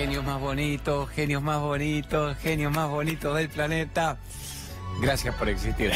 genios 0.00 0.24
más 0.24 0.40
bonitos, 0.40 1.10
genios 1.10 1.42
más 1.42 1.60
bonitos, 1.60 2.34
genios 2.38 2.74
más 2.74 2.88
bonitos 2.88 3.36
del 3.36 3.50
planeta. 3.50 4.16
Gracias 5.02 5.34
por 5.34 5.50
existir. 5.50 5.92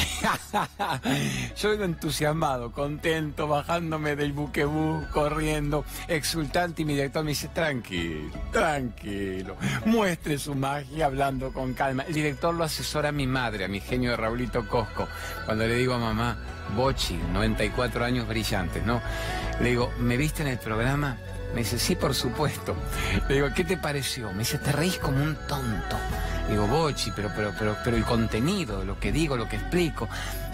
Yo 1.57 1.71
vengo 1.71 1.84
entusiasmado, 1.84 2.71
contento, 2.71 3.48
bajándome 3.48 4.14
del 4.14 4.35
buquebú, 4.35 5.06
corriendo, 5.11 5.87
exultante 6.06 6.82
y 6.82 6.85
mi 6.85 6.93
director 6.93 7.25
me 7.25 7.30
dice, 7.30 7.48
tranquilo, 7.48 8.30
tranquilo, 8.53 9.57
muestre 9.86 10.36
su 10.36 10.55
magia 10.55 11.07
hablando 11.07 11.50
con 11.50 11.73
calma. 11.73 12.02
El 12.07 12.12
director 12.12 12.55
lo 12.55 12.64
asesora 12.64 13.09
a 13.09 13.12
mi 13.12 13.27
madre, 13.27 13.64
a 13.64 13.68
mi 13.68 13.80
genio 13.80 14.11
de 14.11 14.18
Raulito 14.18 14.68
Cosco, 14.68 15.09
cuando 15.46 15.66
le 15.66 15.77
digo 15.77 15.95
a 15.95 15.98
mamá, 15.98 16.36
Bochi, 16.77 17.18
94 17.32 18.05
años 18.05 18.29
brillantes, 18.29 18.84
¿no? 18.84 19.00
Le 19.62 19.71
digo, 19.71 19.91
¿me 19.98 20.18
viste 20.18 20.43
en 20.43 20.48
el 20.48 20.59
programa? 20.59 21.16
Me 21.55 21.61
dice, 21.61 21.79
sí, 21.79 21.95
por 21.95 22.14
supuesto. 22.14 22.75
Le 23.29 23.36
digo, 23.36 23.48
¿qué 23.54 23.64
te 23.64 23.77
pareció? 23.77 24.32
Me 24.32 24.41
dice, 24.41 24.59
te 24.59 24.73
reís 24.73 24.98
como 24.98 25.23
un 25.23 25.36
tonto. 25.46 25.96
Digo, 26.50 26.67
Bochi, 26.67 27.13
pero, 27.14 27.30
pero, 27.35 27.53
pero, 27.57 27.77
pero 27.85 27.96
el 27.96 28.04
contenido, 28.04 28.85
lo 28.85 28.99
que 28.99 29.13
digo, 29.13 29.36
lo 29.36 29.49
que 29.49 29.57
explico. 29.57 30.08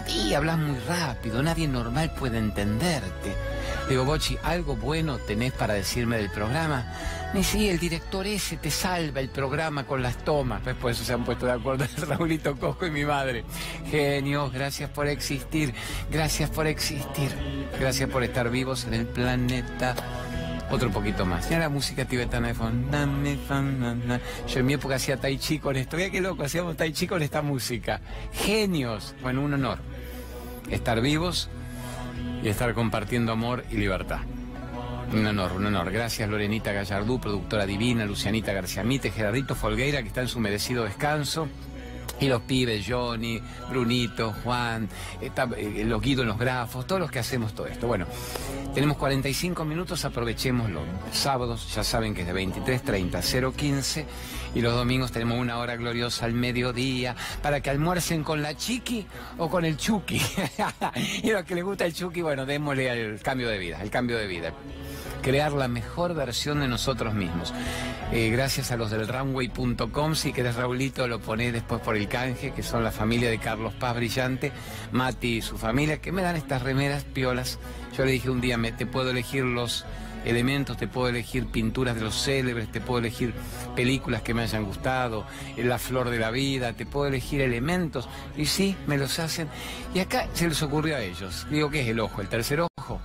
Y 0.07 0.33
hablas 0.35 0.59
muy 0.59 0.77
rápido, 0.87 1.41
nadie 1.41 1.67
normal 1.67 2.11
puede 2.11 2.37
entenderte. 2.37 3.35
Digo, 3.89 4.05
Bochi, 4.05 4.37
¿algo 4.43 4.75
bueno 4.75 5.17
tenés 5.17 5.53
para 5.53 5.73
decirme 5.73 6.17
del 6.17 6.29
programa? 6.29 6.85
Me 7.33 7.39
dice, 7.39 7.71
el 7.71 7.79
director 7.79 8.27
ese 8.27 8.57
te 8.57 8.69
salva 8.69 9.21
el 9.21 9.29
programa 9.29 9.85
con 9.85 10.03
las 10.03 10.17
tomas. 10.17 10.61
Pues 10.61 10.75
por 10.75 10.91
eso 10.91 11.03
se 11.03 11.13
han 11.13 11.25
puesto 11.25 11.47
de 11.47 11.53
acuerdo 11.53 11.85
Raulito 12.07 12.55
Cosco 12.57 12.85
y 12.85 12.91
mi 12.91 13.05
madre. 13.05 13.43
Genios, 13.89 14.53
gracias 14.53 14.89
por 14.91 15.07
existir, 15.07 15.73
gracias 16.11 16.49
por 16.51 16.67
existir, 16.67 17.31
gracias 17.79 18.09
por 18.09 18.23
estar 18.23 18.51
vivos 18.51 18.85
en 18.85 18.93
el 18.93 19.07
planeta 19.07 19.95
otro 20.71 20.89
poquito 20.91 21.25
más. 21.25 21.49
Ya 21.49 21.59
la 21.59 21.69
música 21.69 22.05
tibetana 22.05 22.49
de 22.49 22.53
fondo. 22.53 22.97
Yo 24.47 24.59
en 24.59 24.65
mi 24.65 24.73
época 24.73 24.95
hacía 24.95 25.17
tai 25.17 25.37
chi 25.37 25.59
con 25.59 25.75
esto. 25.75 25.97
Mira 25.97 26.09
qué 26.09 26.21
loco, 26.21 26.43
hacíamos 26.43 26.77
tai 26.77 26.91
chi 26.91 27.07
con 27.07 27.21
esta 27.21 27.41
música. 27.41 28.01
Genios. 28.33 29.15
Bueno, 29.21 29.41
un 29.41 29.53
honor. 29.53 29.79
Estar 30.69 31.01
vivos 31.01 31.49
y 32.43 32.47
estar 32.47 32.73
compartiendo 32.73 33.31
amor 33.31 33.65
y 33.71 33.75
libertad. 33.75 34.19
Un 35.13 35.25
honor, 35.25 35.51
un 35.53 35.65
honor. 35.65 35.91
Gracias 35.91 36.29
Lorenita 36.29 36.71
Gallardú, 36.71 37.19
productora 37.19 37.65
divina, 37.65 38.05
Lucianita 38.05 38.53
García 38.53 38.83
Mite, 38.83 39.11
Gerardito 39.11 39.55
Folgueira, 39.55 40.01
que 40.01 40.07
está 40.07 40.21
en 40.21 40.29
su 40.29 40.39
merecido 40.39 40.85
descanso. 40.85 41.49
Y 42.21 42.27
los 42.27 42.41
pibes, 42.43 42.85
Johnny, 42.87 43.41
Brunito, 43.69 44.33
Juan, 44.43 44.87
eh, 45.19 45.83
los 45.85 46.01
guidos, 46.01 46.25
los 46.25 46.37
grafos, 46.37 46.87
todos 46.87 47.01
los 47.01 47.11
que 47.11 47.19
hacemos 47.19 47.53
todo 47.53 47.67
esto. 47.67 47.87
Bueno, 47.87 48.05
tenemos 48.73 48.95
45 48.97 49.65
minutos, 49.65 50.05
aprovechémoslo. 50.05 50.81
Sábados, 51.11 51.73
ya 51.75 51.83
saben 51.83 52.13
que 52.13 52.21
es 52.21 52.27
de 52.27 52.33
23.30 52.33 53.15
a 53.15 53.21
0.15 53.21 54.05
y 54.55 54.61
los 54.61 54.73
domingos 54.73 55.11
tenemos 55.11 55.37
una 55.39 55.57
hora 55.57 55.75
gloriosa 55.75 56.25
al 56.25 56.33
mediodía 56.33 57.15
para 57.41 57.59
que 57.61 57.69
almuercen 57.69 58.23
con 58.23 58.41
la 58.41 58.55
chiqui 58.55 59.05
o 59.37 59.49
con 59.49 59.65
el 59.65 59.75
chuki. 59.75 60.21
y 61.23 61.31
a 61.31 61.33
los 61.33 61.43
que 61.43 61.55
les 61.55 61.63
gusta 61.63 61.85
el 61.85 61.93
chuki, 61.93 62.21
bueno, 62.21 62.45
démosle 62.45 62.89
al 62.89 63.19
cambio 63.21 63.49
de 63.49 63.57
vida, 63.57 63.81
el 63.81 63.89
cambio 63.89 64.17
de 64.17 64.27
vida 64.27 64.53
crear 65.21 65.53
la 65.53 65.67
mejor 65.67 66.13
versión 66.13 66.59
de 66.59 66.67
nosotros 66.67 67.13
mismos. 67.13 67.53
Eh, 68.11 68.29
gracias 68.29 68.71
a 68.71 68.77
los 68.77 68.91
del 68.91 69.07
runway.com, 69.07 70.15
si 70.15 70.33
querés 70.33 70.55
Raulito 70.55 71.07
lo 71.07 71.19
ponés 71.19 71.53
después 71.53 71.81
por 71.81 71.95
el 71.95 72.07
canje, 72.11 72.51
que 72.51 72.61
son 72.61 72.83
la 72.83 72.91
familia 72.91 73.29
de 73.29 73.39
Carlos 73.39 73.73
Paz 73.73 73.95
Brillante, 73.95 74.51
Mati 74.91 75.37
y 75.37 75.41
su 75.41 75.57
familia, 75.57 76.01
que 76.01 76.11
me 76.11 76.21
dan 76.21 76.35
estas 76.35 76.61
remeras 76.61 77.03
piolas. 77.03 77.57
Yo 77.97 78.05
le 78.05 78.11
dije 78.11 78.29
un 78.29 78.41
día, 78.41 78.57
me, 78.57 78.71
te 78.71 78.85
puedo 78.85 79.11
elegir 79.11 79.45
los 79.45 79.85
elementos, 80.25 80.77
te 80.77 80.87
puedo 80.87 81.07
elegir 81.07 81.47
pinturas 81.47 81.95
de 81.95 82.01
los 82.01 82.21
célebres, 82.21 82.71
te 82.71 82.81
puedo 82.81 82.99
elegir 82.99 83.33
películas 83.75 84.21
que 84.21 84.33
me 84.33 84.43
hayan 84.43 84.65
gustado, 84.65 85.25
eh, 85.57 85.63
la 85.63 85.79
flor 85.79 86.09
de 86.09 86.19
la 86.19 86.29
vida, 86.29 86.73
te 86.73 86.85
puedo 86.85 87.07
elegir 87.07 87.41
elementos. 87.41 88.09
Y 88.37 88.45
sí, 88.45 88.75
me 88.85 88.97
los 88.97 89.17
hacen. 89.19 89.47
Y 89.95 89.99
acá 89.99 90.27
se 90.33 90.47
les 90.47 90.61
ocurrió 90.61 90.97
a 90.97 91.01
ellos. 91.01 91.47
Digo, 91.49 91.71
¿qué 91.71 91.81
es 91.81 91.87
el 91.87 91.99
ojo? 91.99 92.21
¿El 92.21 92.27
tercer 92.27 92.59
ojo? 92.59 93.01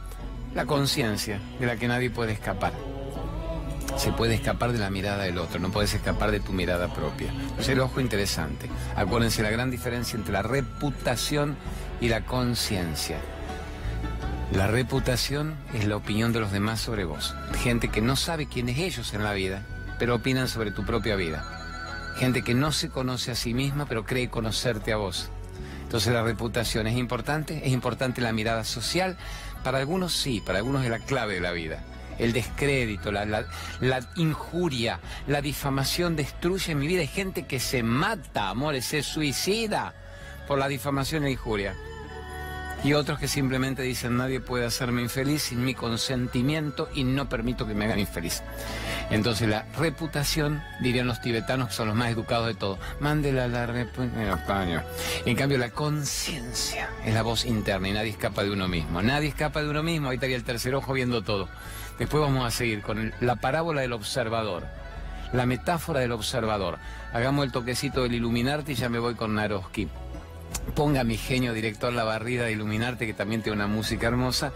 la 0.57 0.65
conciencia 0.65 1.39
de 1.61 1.67
la 1.67 1.77
que 1.77 1.87
nadie 1.87 2.09
puede 2.09 2.33
escapar. 2.33 2.73
Se 3.97 4.13
puede 4.13 4.35
escapar 4.35 4.73
de 4.73 4.79
la 4.79 4.91
mirada 4.91 5.25
del 5.25 5.39
otro, 5.39 5.59
no 5.59 5.71
puedes 5.71 5.95
escapar 5.95 6.31
de 6.31 6.41
tu 6.41 6.53
mirada 6.53 6.93
propia. 6.93 7.33
Es 7.59 7.69
el 7.69 7.81
ojo 7.81 8.01
interesante. 8.01 8.69
Acuérdense 8.95 9.43
la 9.43 9.51
gran 9.51 9.71
diferencia 9.71 10.17
entre 10.17 10.33
la 10.33 10.43
reputación 10.43 11.57
y 12.01 12.09
la 12.09 12.25
conciencia. 12.25 13.19
La 14.53 14.67
reputación 14.67 15.57
es 15.75 15.87
la 15.87 15.97
opinión 15.97 16.33
de 16.33 16.41
los 16.41 16.53
demás 16.53 16.81
sobre 16.81 17.05
vos. 17.05 17.35
Gente 17.63 17.89
que 17.89 18.03
no 18.03 18.17
sabe 18.17 18.47
quiénes 18.47 18.79
ellos 18.79 19.15
en 19.15 19.25
la 19.25 19.33
vida, 19.33 19.63
pero 19.99 20.15
opinan 20.15 20.47
sobre 20.47 20.71
tu 20.71 20.85
propia 20.85 21.17
vida. 21.17 21.45
Gente 22.19 22.43
que 22.43 22.55
no 22.55 22.73
se 22.73 22.91
conoce 22.91 23.33
a 23.33 23.35
sí 23.35 23.55
misma, 23.55 23.87
pero 23.87 24.05
cree 24.05 24.29
conocerte 24.29 24.93
a 24.93 24.97
vos. 24.99 25.31
Entonces 25.83 26.13
la 26.13 26.23
reputación 26.23 26.87
es 26.87 26.97
importante, 26.97 27.63
es 27.65 27.73
importante 27.73 28.21
la 28.21 28.33
mirada 28.33 28.65
social, 28.65 29.17
para 29.65 29.79
algunos 29.79 30.13
sí, 30.13 30.43
para 30.45 30.59
algunos 30.59 30.85
es 30.85 30.91
la 30.91 30.99
clave 30.99 31.35
de 31.35 31.41
la 31.41 31.53
vida. 31.53 31.83
El 32.19 32.33
descrédito, 32.33 33.13
la, 33.13 33.47
injuria, 34.17 35.01
la 35.27 35.41
difamación 35.41 36.17
destruye 36.17 36.75
mi 36.75 36.87
vida. 36.87 37.01
Hay 37.01 37.09
gente 37.09 37.47
que 37.47 37.61
se 37.61 37.83
mata, 37.83 38.49
amores, 38.49 38.87
se 38.87 39.03
suicida 39.03 39.95
por 40.47 40.59
la 40.59 40.69
difamación 40.69 41.25
e 41.25 41.33
injuria 41.33 41.75
y 42.85 42.93
otros 42.93 43.19
que 43.19 43.29
simplemente 43.29 43.83
dicen 43.83 44.17
nadie 44.17 44.41
puede 44.41 44.67
hacerme 44.67 45.03
infeliz 45.03 45.43
sin 45.43 45.65
mi 45.65 45.75
consentimiento 45.75 46.89
y 46.95 47.05
no 47.05 47.29
permito 47.29 47.67
que 47.67 47.75
me 47.75 47.85
hagan 47.87 47.99
infeliz. 47.99 48.43
Entonces 49.11 49.49
la 49.49 49.67
reputación, 49.77 50.63
dirían 50.81 51.07
los 51.07 51.21
tibetanos 51.21 51.69
que 51.69 51.75
son 51.75 51.89
los 51.89 51.97
más 51.97 52.11
educados 52.11 52.47
de 52.47 52.55
todos, 52.55 52.79
mándela 53.01 53.49
la 53.49 53.67
reputación. 53.67 54.83
En 55.25 55.37
cambio 55.37 55.59
la 55.59 55.71
conciencia 55.71 56.91
es 57.05 57.15
la 57.15 57.23
voz 57.23 57.45
interna 57.45 57.89
y 57.89 57.93
nadie 57.93 58.11
escapa 58.11 58.43
de 58.43 58.51
uno 58.51 58.69
mismo. 58.69 59.03
Nadie 59.03 59.29
escapa 59.29 59.63
de 59.63 59.71
uno 59.71 59.83
mismo, 59.83 60.09
ahí 60.09 60.17
estaría 60.17 60.37
el 60.37 60.45
tercer 60.45 60.75
ojo 60.75 60.93
viendo 60.93 61.23
todo. 61.23 61.49
Después 61.99 62.23
vamos 62.23 62.47
a 62.47 62.51
seguir 62.51 62.83
con 62.83 63.13
la 63.21 63.37
parábola 63.37 63.81
del 63.81 63.93
observador. 63.93 64.65
La 65.33 65.47
metáfora 65.47 66.01
del 66.01 66.13
observador. 66.13 66.79
Hagamos 67.13 67.45
el 67.45 67.53
toquecito 67.53 68.03
del 68.03 68.15
iluminarte 68.15 68.73
y 68.73 68.75
ya 68.77 68.89
me 68.89 68.99
voy 68.99 69.15
con 69.15 69.35
Naroski 69.35 69.89
ponga 70.75 71.05
mi 71.05 71.17
genio 71.17 71.53
director 71.53 71.93
La 71.93 72.05
Barrida 72.05 72.45
de 72.45 72.53
Iluminarte, 72.53 73.07
que 73.07 73.15
también 73.15 73.43
tiene 73.43 73.57
una 73.57 73.67
música 73.67 74.09
hermosa. 74.09 74.53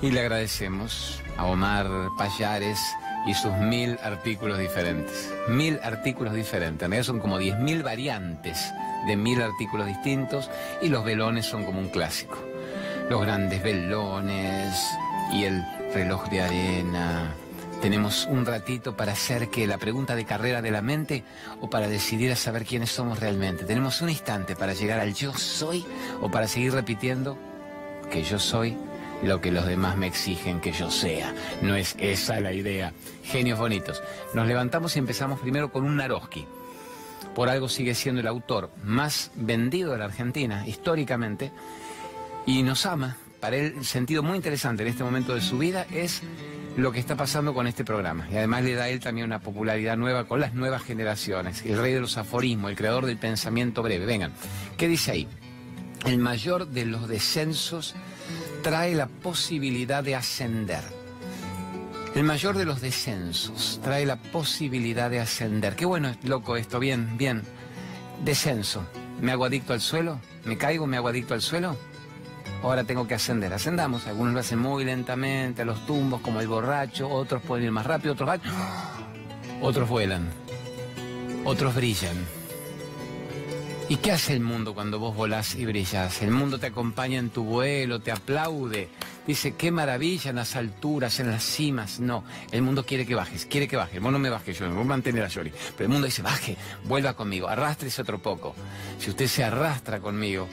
Y 0.00 0.10
le 0.10 0.20
agradecemos 0.20 1.20
a 1.36 1.46
Omar 1.46 1.86
Payares 2.18 2.80
y 3.26 3.34
sus 3.34 3.52
mil 3.52 3.98
artículos 4.02 4.58
diferentes. 4.58 5.32
Mil 5.48 5.78
artículos 5.82 6.34
diferentes. 6.34 6.90
En 6.90 7.04
son 7.04 7.20
como 7.20 7.38
diez 7.38 7.58
mil 7.58 7.82
variantes 7.82 8.72
de 9.06 9.16
mil 9.16 9.40
artículos 9.40 9.86
distintos 9.86 10.50
y 10.80 10.88
los 10.88 11.04
velones 11.04 11.46
son 11.46 11.64
como 11.64 11.78
un 11.78 11.88
clásico. 11.88 12.36
Los 13.08 13.22
grandes 13.22 13.62
velones 13.62 14.74
y 15.32 15.44
el 15.44 15.64
reloj 15.94 16.28
de 16.28 16.40
arena, 16.40 17.34
tenemos 17.82 18.26
un 18.30 18.46
ratito 18.46 18.96
para 18.96 19.12
hacer 19.12 19.48
que 19.48 19.66
la 19.66 19.76
pregunta 19.76 20.14
de 20.14 20.24
carrera 20.24 20.62
de 20.62 20.70
la 20.70 20.82
mente 20.82 21.24
o 21.60 21.68
para 21.68 21.88
decidir 21.88 22.30
a 22.30 22.36
saber 22.36 22.64
quiénes 22.64 22.90
somos 22.90 23.18
realmente. 23.18 23.64
Tenemos 23.64 24.00
un 24.02 24.08
instante 24.08 24.54
para 24.54 24.72
llegar 24.72 25.00
al 25.00 25.14
yo 25.14 25.34
soy 25.34 25.84
o 26.20 26.30
para 26.30 26.46
seguir 26.46 26.72
repitiendo 26.72 27.36
que 28.10 28.22
yo 28.22 28.38
soy 28.38 28.76
lo 29.24 29.40
que 29.40 29.50
los 29.50 29.66
demás 29.66 29.96
me 29.96 30.06
exigen 30.06 30.60
que 30.60 30.70
yo 30.70 30.90
sea. 30.90 31.34
No 31.60 31.74
es 31.74 31.96
esa 31.98 32.40
la 32.40 32.52
idea. 32.52 32.92
Genios 33.24 33.58
bonitos. 33.58 34.00
Nos 34.32 34.46
levantamos 34.46 34.94
y 34.94 35.00
empezamos 35.00 35.40
primero 35.40 35.72
con 35.72 35.84
un 35.84 35.96
Naroski. 35.96 36.46
Por 37.34 37.48
algo 37.48 37.68
sigue 37.68 37.96
siendo 37.96 38.20
el 38.20 38.28
autor 38.28 38.70
más 38.84 39.32
vendido 39.34 39.92
de 39.92 39.98
la 39.98 40.04
Argentina 40.04 40.66
históricamente 40.66 41.50
y 42.46 42.62
nos 42.62 42.86
ama. 42.86 43.16
Para 43.42 43.56
él, 43.56 43.84
sentido 43.84 44.22
muy 44.22 44.36
interesante 44.36 44.84
en 44.84 44.88
este 44.88 45.02
momento 45.02 45.34
de 45.34 45.40
su 45.40 45.58
vida 45.58 45.84
es 45.90 46.22
lo 46.76 46.92
que 46.92 47.00
está 47.00 47.16
pasando 47.16 47.52
con 47.52 47.66
este 47.66 47.84
programa. 47.84 48.28
Y 48.30 48.36
además 48.36 48.62
le 48.62 48.74
da 48.74 48.84
a 48.84 48.88
él 48.88 49.00
también 49.00 49.26
una 49.26 49.40
popularidad 49.40 49.96
nueva 49.96 50.28
con 50.28 50.38
las 50.38 50.54
nuevas 50.54 50.84
generaciones. 50.84 51.64
El 51.66 51.76
rey 51.76 51.92
de 51.92 52.00
los 52.00 52.16
aforismos, 52.18 52.70
el 52.70 52.76
creador 52.76 53.04
del 53.04 53.16
pensamiento 53.16 53.82
breve. 53.82 54.06
Vengan, 54.06 54.32
¿qué 54.76 54.86
dice 54.86 55.10
ahí? 55.10 55.28
El 56.06 56.18
mayor 56.18 56.68
de 56.68 56.86
los 56.86 57.08
descensos 57.08 57.96
trae 58.62 58.94
la 58.94 59.08
posibilidad 59.08 60.04
de 60.04 60.14
ascender. 60.14 60.84
El 62.14 62.22
mayor 62.22 62.56
de 62.56 62.64
los 62.64 62.80
descensos 62.80 63.80
trae 63.82 64.06
la 64.06 64.22
posibilidad 64.22 65.10
de 65.10 65.18
ascender. 65.18 65.74
Qué 65.74 65.84
bueno, 65.84 66.14
loco 66.22 66.56
esto, 66.56 66.78
bien, 66.78 67.18
bien. 67.18 67.42
Descenso. 68.24 68.86
¿Me 69.20 69.32
hago 69.32 69.46
adicto 69.46 69.72
al 69.72 69.80
suelo? 69.80 70.20
¿Me 70.44 70.56
caigo? 70.56 70.86
¿Me 70.86 70.96
hago 70.96 71.08
adicto 71.08 71.34
al 71.34 71.42
suelo? 71.42 71.76
Ahora 72.62 72.84
tengo 72.84 73.06
que 73.06 73.14
ascender. 73.14 73.52
Ascendamos, 73.52 74.06
algunos 74.06 74.34
lo 74.34 74.40
hacen 74.40 74.58
muy 74.58 74.84
lentamente, 74.84 75.62
a 75.62 75.64
los 75.64 75.86
tumbos, 75.86 76.20
como 76.20 76.40
el 76.40 76.48
borracho, 76.48 77.08
otros 77.08 77.42
pueden 77.42 77.66
ir 77.66 77.72
más 77.72 77.86
rápido, 77.86 78.14
otros 78.14 78.26
van... 78.26 78.40
Otros 79.60 79.88
vuelan, 79.88 80.28
otros 81.44 81.74
brillan. 81.74 82.16
¿Y 83.88 83.96
qué 83.96 84.10
hace 84.10 84.32
el 84.32 84.40
mundo 84.40 84.74
cuando 84.74 84.98
vos 84.98 85.14
volás 85.14 85.54
y 85.54 85.66
brillas? 85.66 86.20
El 86.22 86.32
mundo 86.32 86.58
te 86.58 86.66
acompaña 86.66 87.18
en 87.18 87.30
tu 87.30 87.44
vuelo, 87.44 88.00
te 88.00 88.10
aplaude, 88.10 88.88
Dice, 89.26 89.54
qué 89.54 89.70
maravilla 89.70 90.30
en 90.30 90.36
las 90.36 90.56
alturas, 90.56 91.20
en 91.20 91.30
las 91.30 91.44
cimas. 91.44 92.00
No, 92.00 92.24
el 92.50 92.62
mundo 92.62 92.84
quiere 92.84 93.06
que 93.06 93.14
bajes, 93.14 93.46
quiere 93.46 93.68
que 93.68 93.76
baje. 93.76 94.00
Vos 94.00 94.10
no 94.10 94.18
me 94.18 94.30
bajes, 94.30 94.58
yo 94.58 94.68
me 94.68 94.74
voy 94.74 94.82
a 94.82 94.86
mantener 94.86 95.22
a 95.22 95.28
Yori. 95.28 95.52
Pero 95.76 95.84
el 95.84 95.88
mundo 95.88 96.06
dice, 96.06 96.22
baje, 96.22 96.56
vuelva 96.84 97.14
conmigo, 97.14 97.48
arrástrese 97.48 98.02
otro 98.02 98.20
poco. 98.20 98.54
Si 98.98 99.10
usted 99.10 99.28
se 99.28 99.44
arrastra 99.44 100.00
conmigo, 100.00 100.48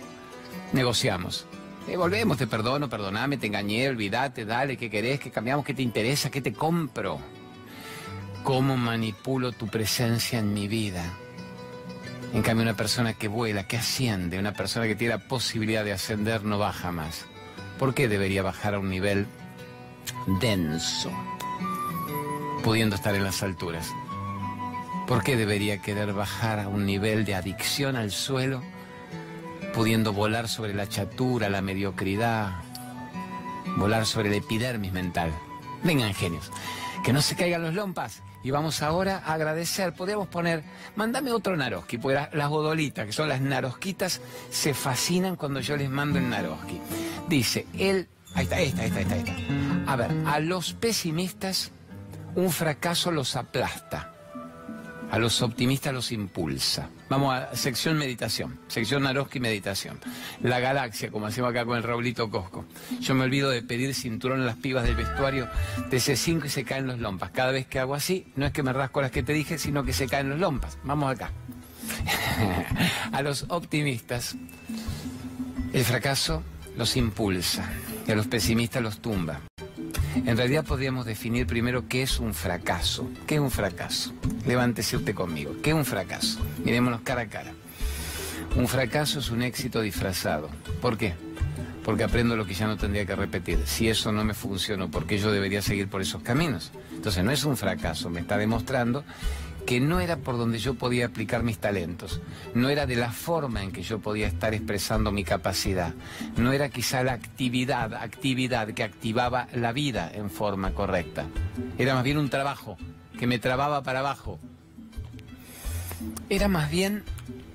negociamos. 0.73 1.47
Eh, 1.89 1.97
volvemos, 1.97 2.37
te 2.37 2.45
perdono, 2.45 2.87
perdoname, 2.87 3.37
te 3.37 3.47
engañé, 3.47 3.89
olvídate, 3.89 4.45
dale, 4.45 4.77
¿qué 4.77 4.91
querés? 4.91 5.19
¿Qué 5.19 5.31
cambiamos? 5.31 5.65
¿Qué 5.65 5.73
te 5.73 5.81
interesa? 5.81 6.29
¿Qué 6.29 6.39
te 6.39 6.53
compro? 6.53 7.19
¿Cómo 8.43 8.77
manipulo 8.77 9.53
tu 9.53 9.65
presencia 9.65 10.37
en 10.37 10.53
mi 10.53 10.67
vida? 10.67 11.03
En 12.31 12.43
cambio, 12.43 12.61
una 12.61 12.77
persona 12.77 13.15
que 13.15 13.27
vuela, 13.27 13.65
que 13.65 13.77
asciende, 13.77 14.37
una 14.37 14.53
persona 14.53 14.85
que 14.85 14.93
tiene 14.93 15.15
la 15.15 15.27
posibilidad 15.27 15.83
de 15.83 15.93
ascender, 15.93 16.43
no 16.43 16.59
baja 16.59 16.91
más. 16.91 17.25
¿Por 17.79 17.95
qué 17.95 18.07
debería 18.07 18.43
bajar 18.43 18.75
a 18.75 18.79
un 18.79 18.91
nivel 18.91 19.25
denso, 20.39 21.11
pudiendo 22.63 22.97
estar 22.97 23.15
en 23.15 23.23
las 23.23 23.41
alturas? 23.41 23.89
¿Por 25.07 25.23
qué 25.23 25.35
debería 25.35 25.81
querer 25.81 26.13
bajar 26.13 26.59
a 26.59 26.67
un 26.67 26.85
nivel 26.85 27.25
de 27.25 27.33
adicción 27.33 27.95
al 27.95 28.11
suelo, 28.11 28.61
pudiendo 29.73 30.13
volar 30.13 30.47
sobre 30.47 30.73
la 30.73 30.87
chatura, 30.87 31.49
la 31.49 31.61
mediocridad, 31.61 32.61
volar 33.77 34.05
sobre 34.05 34.29
el 34.29 34.35
epidermis 34.35 34.91
mental? 34.91 35.31
Vengan, 35.83 36.13
genios, 36.13 36.51
que 37.03 37.13
no 37.13 37.21
se 37.21 37.35
caigan 37.35 37.63
los 37.63 37.73
lompas 37.73 38.21
y 38.43 38.51
vamos 38.51 38.81
ahora 38.81 39.21
a 39.25 39.33
agradecer. 39.33 39.93
Podríamos 39.93 40.27
poner, 40.27 40.63
mándame 40.95 41.31
otro 41.31 41.55
Naroski, 41.55 41.97
porque 41.97 42.27
las 42.33 42.49
godolitas, 42.49 43.05
que 43.05 43.13
son 43.13 43.29
las 43.29 43.41
narosquitas, 43.41 44.21
se 44.49 44.73
fascinan 44.73 45.35
cuando 45.35 45.59
yo 45.59 45.77
les 45.77 45.89
mando 45.89 46.19
el 46.19 46.29
Naroski. 46.29 46.79
Dice, 47.27 47.67
él, 47.77 48.07
ahí 48.35 48.43
está, 48.43 48.59
esta, 48.59 48.85
esta, 48.85 49.01
esta, 49.01 49.15
esta. 49.15 49.33
A 49.87 49.95
ver, 49.95 50.11
a 50.25 50.39
los 50.39 50.73
pesimistas 50.73 51.71
un 52.35 52.51
fracaso 52.51 53.11
los 53.11 53.35
aplasta. 53.35 54.13
A 55.11 55.17
los 55.17 55.41
optimistas 55.41 55.93
los 55.93 56.11
impulsa. 56.11 56.89
Vamos 57.09 57.33
a 57.33 57.55
sección 57.55 57.97
meditación, 57.97 58.59
sección 58.67 59.03
Naroski 59.03 59.39
meditación. 59.39 59.99
La 60.41 60.59
galaxia, 60.59 61.09
como 61.09 61.25
hacemos 61.25 61.49
acá 61.49 61.65
con 61.65 61.77
el 61.77 61.83
Raulito 61.83 62.29
Cosco. 62.29 62.65
Yo 62.99 63.15
me 63.15 63.23
olvido 63.23 63.49
de 63.49 63.63
pedir 63.63 63.95
cinturón 63.95 64.41
a 64.41 64.45
las 64.45 64.57
pibas 64.57 64.83
del 64.83 64.95
vestuario 64.95 65.47
de 65.89 65.97
C5 65.97 66.45
y 66.45 66.49
se 66.49 66.63
caen 66.63 66.85
los 66.85 66.99
lompas. 66.99 67.31
Cada 67.31 67.51
vez 67.51 67.65
que 67.65 67.79
hago 67.79 67.95
así, 67.95 68.27
no 68.35 68.45
es 68.45 68.51
que 68.51 68.61
me 68.61 68.71
rasco 68.71 69.01
las 69.01 69.11
que 69.11 69.23
te 69.23 69.33
dije, 69.33 69.57
sino 69.57 69.83
que 69.83 69.93
se 69.93 70.07
caen 70.07 70.29
los 70.29 70.39
lompas. 70.39 70.77
Vamos 70.83 71.11
acá. 71.11 71.31
a 73.11 73.21
los 73.23 73.45
optimistas, 73.49 74.35
el 75.73 75.83
fracaso 75.83 76.43
los 76.77 76.95
impulsa 76.95 77.67
y 78.07 78.11
a 78.11 78.15
los 78.15 78.27
pesimistas 78.27 78.83
los 78.83 78.99
tumba. 78.99 79.41
En 80.15 80.37
realidad 80.37 80.65
podríamos 80.65 81.05
definir 81.05 81.45
primero 81.47 81.87
qué 81.87 82.01
es 82.01 82.19
un 82.19 82.33
fracaso. 82.33 83.09
¿Qué 83.27 83.35
es 83.35 83.41
un 83.41 83.51
fracaso? 83.51 84.13
Levántese 84.45 84.97
usted 84.97 85.13
conmigo. 85.13 85.55
¿Qué 85.61 85.69
es 85.69 85.75
un 85.75 85.85
fracaso? 85.85 86.39
Mirémonos 86.63 87.01
cara 87.01 87.21
a 87.21 87.27
cara. 87.27 87.53
Un 88.55 88.67
fracaso 88.67 89.19
es 89.19 89.29
un 89.29 89.43
éxito 89.43 89.81
disfrazado. 89.81 90.49
¿Por 90.81 90.97
qué? 90.97 91.13
Porque 91.83 92.03
aprendo 92.03 92.35
lo 92.35 92.45
que 92.45 92.53
ya 92.53 92.67
no 92.67 92.77
tendría 92.77 93.05
que 93.05 93.15
repetir. 93.15 93.59
Si 93.65 93.87
eso 93.87 94.11
no 94.11 94.23
me 94.23 94.33
funcionó, 94.33 94.89
¿por 94.89 95.05
qué 95.05 95.17
yo 95.17 95.31
debería 95.31 95.61
seguir 95.61 95.87
por 95.87 96.01
esos 96.01 96.21
caminos? 96.23 96.71
Entonces 96.91 97.23
no 97.23 97.31
es 97.31 97.43
un 97.43 97.55
fracaso, 97.55 98.09
me 98.09 98.19
está 98.19 98.37
demostrando 98.37 99.03
que 99.65 99.79
no 99.79 99.99
era 99.99 100.17
por 100.17 100.37
donde 100.37 100.59
yo 100.59 100.73
podía 100.73 101.07
aplicar 101.07 101.43
mis 101.43 101.59
talentos, 101.59 102.21
no 102.53 102.69
era 102.69 102.85
de 102.85 102.95
la 102.95 103.11
forma 103.11 103.63
en 103.63 103.71
que 103.71 103.83
yo 103.83 103.99
podía 103.99 104.27
estar 104.27 104.53
expresando 104.53 105.11
mi 105.11 105.23
capacidad, 105.23 105.93
no 106.37 106.51
era 106.51 106.69
quizá 106.69 107.03
la 107.03 107.13
actividad, 107.13 107.93
actividad 107.93 108.69
que 108.69 108.83
activaba 108.83 109.47
la 109.53 109.71
vida 109.71 110.11
en 110.13 110.29
forma 110.29 110.71
correcta, 110.71 111.25
era 111.77 111.93
más 111.93 112.03
bien 112.03 112.17
un 112.17 112.29
trabajo 112.29 112.77
que 113.17 113.27
me 113.27 113.39
trababa 113.39 113.83
para 113.83 113.99
abajo, 113.99 114.39
era 116.29 116.47
más 116.47 116.71
bien 116.71 117.03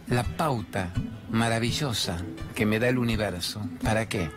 la 0.08 0.22
pauta 0.22 0.92
maravillosa 1.30 2.18
que 2.54 2.66
me 2.66 2.78
da 2.78 2.88
el 2.88 2.98
universo. 2.98 3.62
¿Para 3.82 4.08
qué? 4.08 4.30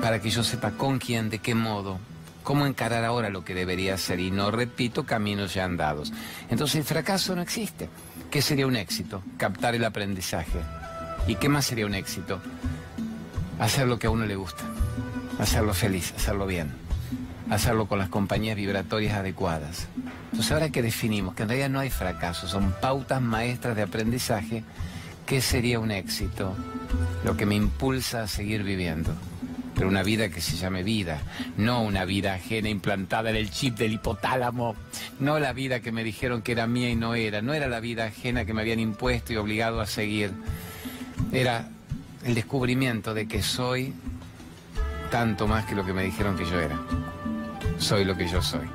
Para 0.00 0.20
que 0.20 0.30
yo 0.30 0.42
sepa 0.44 0.72
con 0.72 0.98
quién, 0.98 1.30
de 1.30 1.38
qué 1.38 1.54
modo, 1.54 1.98
cómo 2.48 2.66
encarar 2.66 3.04
ahora 3.04 3.28
lo 3.28 3.44
que 3.44 3.52
debería 3.52 3.98
ser 3.98 4.20
y 4.20 4.30
no 4.30 4.50
repito 4.50 5.04
caminos 5.04 5.52
ya 5.52 5.66
andados. 5.66 6.14
Entonces 6.48 6.76
el 6.76 6.84
fracaso 6.84 7.36
no 7.36 7.42
existe. 7.42 7.90
¿Qué 8.30 8.40
sería 8.40 8.66
un 8.66 8.74
éxito? 8.74 9.22
Captar 9.36 9.74
el 9.74 9.84
aprendizaje. 9.84 10.58
¿Y 11.26 11.34
qué 11.34 11.50
más 11.50 11.66
sería 11.66 11.84
un 11.84 11.94
éxito? 11.94 12.40
Hacer 13.58 13.86
lo 13.86 13.98
que 13.98 14.06
a 14.06 14.10
uno 14.10 14.24
le 14.24 14.34
gusta, 14.34 14.64
hacerlo 15.38 15.74
feliz, 15.74 16.14
hacerlo 16.16 16.46
bien, 16.46 16.72
hacerlo 17.50 17.86
con 17.86 17.98
las 17.98 18.08
compañías 18.08 18.56
vibratorias 18.56 19.18
adecuadas. 19.18 19.86
Entonces 20.32 20.50
ahora 20.50 20.70
que 20.70 20.80
definimos 20.80 21.34
que 21.34 21.42
en 21.42 21.50
realidad 21.50 21.68
no 21.68 21.80
hay 21.80 21.90
fracaso, 21.90 22.48
son 22.48 22.72
pautas 22.80 23.20
maestras 23.20 23.76
de 23.76 23.82
aprendizaje, 23.82 24.64
¿qué 25.26 25.42
sería 25.42 25.80
un 25.80 25.90
éxito? 25.90 26.56
Lo 27.26 27.36
que 27.36 27.44
me 27.44 27.56
impulsa 27.56 28.22
a 28.22 28.26
seguir 28.26 28.62
viviendo 28.62 29.12
pero 29.78 29.88
una 29.88 30.02
vida 30.02 30.28
que 30.28 30.40
se 30.40 30.56
llame 30.56 30.82
vida, 30.82 31.22
no 31.56 31.82
una 31.82 32.04
vida 32.04 32.34
ajena 32.34 32.68
implantada 32.68 33.30
en 33.30 33.36
el 33.36 33.48
chip 33.48 33.78
del 33.78 33.92
hipotálamo, 33.92 34.74
no 35.20 35.38
la 35.38 35.52
vida 35.52 35.78
que 35.78 35.92
me 35.92 36.02
dijeron 36.02 36.42
que 36.42 36.50
era 36.50 36.66
mía 36.66 36.90
y 36.90 36.96
no 36.96 37.14
era, 37.14 37.42
no 37.42 37.54
era 37.54 37.68
la 37.68 37.78
vida 37.78 38.06
ajena 38.06 38.44
que 38.44 38.52
me 38.52 38.62
habían 38.62 38.80
impuesto 38.80 39.32
y 39.32 39.36
obligado 39.36 39.80
a 39.80 39.86
seguir, 39.86 40.32
era 41.30 41.68
el 42.24 42.34
descubrimiento 42.34 43.14
de 43.14 43.28
que 43.28 43.40
soy 43.40 43.94
tanto 45.12 45.46
más 45.46 45.64
que 45.64 45.76
lo 45.76 45.86
que 45.86 45.92
me 45.92 46.02
dijeron 46.02 46.36
que 46.36 46.44
yo 46.44 46.60
era, 46.60 46.76
soy 47.78 48.04
lo 48.04 48.16
que 48.16 48.26
yo 48.26 48.42
soy. 48.42 48.68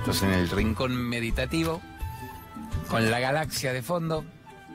Entonces 0.00 0.24
en 0.24 0.34
el 0.34 0.50
rincón 0.50 0.94
meditativo, 0.94 1.80
con 2.90 3.10
la 3.10 3.18
galaxia 3.18 3.72
de 3.72 3.80
fondo, 3.80 4.26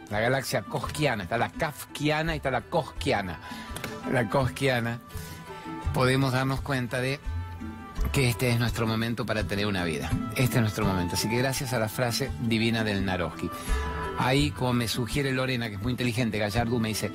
la 0.10 0.20
galaxia 0.20 0.64
cosquiana, 0.64 1.24
está 1.24 1.38
la 1.38 1.52
kafkiana 1.52 2.34
y 2.34 2.38
está 2.38 2.50
la 2.50 2.62
cosquiana. 2.62 3.38
La 4.12 4.30
cosquiana 4.30 5.00
podemos 5.96 6.34
darnos 6.34 6.60
cuenta 6.60 7.00
de 7.00 7.22
que 8.12 8.28
este 8.28 8.50
es 8.50 8.60
nuestro 8.60 8.86
momento 8.86 9.26
para 9.26 9.46
tener 9.46 9.66
una 9.66 9.86
vida. 9.86 10.12
Este 10.36 10.58
es 10.58 10.62
nuestro 10.62 10.86
momento. 10.86 11.16
Así 11.16 11.30
que 11.30 11.38
gracias 11.38 11.72
a 11.72 11.80
la 11.80 11.88
frase 11.88 12.30
divina 12.42 12.84
del 12.84 13.06
Naroski. 13.06 13.50
Ahí, 14.18 14.52
como 14.52 14.74
me 14.74 14.88
sugiere 14.88 15.32
Lorena, 15.32 15.70
que 15.70 15.76
es 15.76 15.82
muy 15.82 15.92
inteligente, 15.92 16.38
Gallardo 16.38 16.80
me 16.80 16.90
dice, 16.90 17.12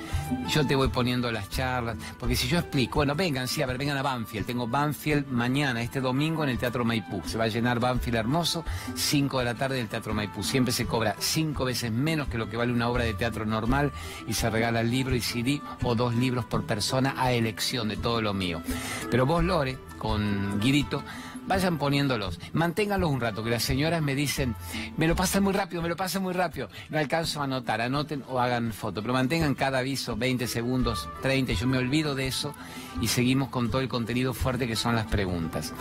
yo 0.49 0.67
te 0.67 0.75
voy 0.77 0.89
poniendo 0.89 1.31
las 1.33 1.49
charlas, 1.51 1.97
porque 2.19 2.37
si 2.37 2.49
yo 2.49 2.59
explico, 2.59 2.97
bueno, 2.97 3.15
vengan, 3.15 3.49
sí, 3.49 3.63
a 3.63 3.67
ver, 3.67 3.79
vengan 3.79 3.97
a 3.97 4.03
Banfield, 4.03 4.47
tengo 4.47 4.67
Banfield 4.67 5.29
mañana, 5.29 5.83
este 5.83 6.01
domingo 6.01 6.45
en 6.45 6.51
el 6.51 6.59
Teatro 6.59 6.85
Maipú, 6.85 7.23
se 7.25 7.39
va 7.39 7.45
a 7.45 7.49
llenar 7.49 7.81
Banfield 7.81 8.17
hermoso, 8.17 8.65
5 8.95 9.39
de 9.39 9.45
la 9.45 9.55
tarde 9.55 9.77
del 9.77 9.89
Teatro 9.89 10.15
Maipú, 10.15 10.43
siempre 10.43 10.73
se 10.73 10.87
cobra 10.87 11.17
cinco 11.19 11.65
veces 11.65 11.93
menos 11.93 12.29
que 12.29 12.39
lo 12.39 12.49
que 12.49 12.57
vale 12.57 12.73
una 12.73 12.89
obra 12.89 13.05
de 13.05 13.15
teatro 13.15 13.45
normal 13.45 13.93
y 14.27 14.35
se 14.35 14.51
regala 14.51 14.81
el 14.81 14.91
libro 14.91 15.15
y 15.15 15.21
CD 15.21 15.61
o 15.83 15.95
dos 15.95 16.15
libros 16.15 16.45
por 16.45 16.65
persona 16.65 17.15
a 17.17 17.33
elección 17.33 17.89
de 17.89 17.97
todo 17.97 18.21
lo 18.23 18.35
mío. 18.35 18.63
Pero 19.11 19.27
vos, 19.27 19.45
Lore, 19.45 19.79
con 19.99 20.61
Guirito, 20.61 21.03
vayan 21.47 21.79
poniéndolos, 21.79 22.41
manténganlos 22.53 23.11
un 23.11 23.21
rato, 23.21 23.43
que 23.43 23.51
las 23.51 23.63
señoras 23.63 24.03
me 24.03 24.15
dicen, 24.15 24.55
me 24.97 25.09
lo 25.09 25.17
pasan 25.17 25.43
muy 25.43 25.53
rápido, 25.53 25.83
me 25.83 25.89
lo 25.89 25.97
pasan 25.97 26.23
muy 26.23 26.33
rápido, 26.33 26.69
no 26.91 26.99
alcanzo 26.99 27.41
a 27.41 27.45
anotar, 27.45 27.81
anoten 27.81 28.25
o 28.29 28.41
hagan 28.41 28.73
foto, 28.73 29.03
pero 29.03 29.15
mantengan 29.15 29.55
cada 29.55 29.79
aviso 29.79 30.17
20 30.17 30.47
segundos, 30.47 31.09
30, 31.23 31.53
yo 31.55 31.67
me 31.67 31.79
olvido 31.79 32.15
de 32.15 32.27
eso 32.27 32.55
y 33.01 33.09
seguimos 33.09 33.49
con 33.49 33.71
todo 33.71 33.81
el 33.81 33.89
contenido 33.89 34.35
fuerte 34.35 34.67
que 34.67 34.77
son 34.77 34.95
las 34.95 35.07
preguntas. 35.07 35.73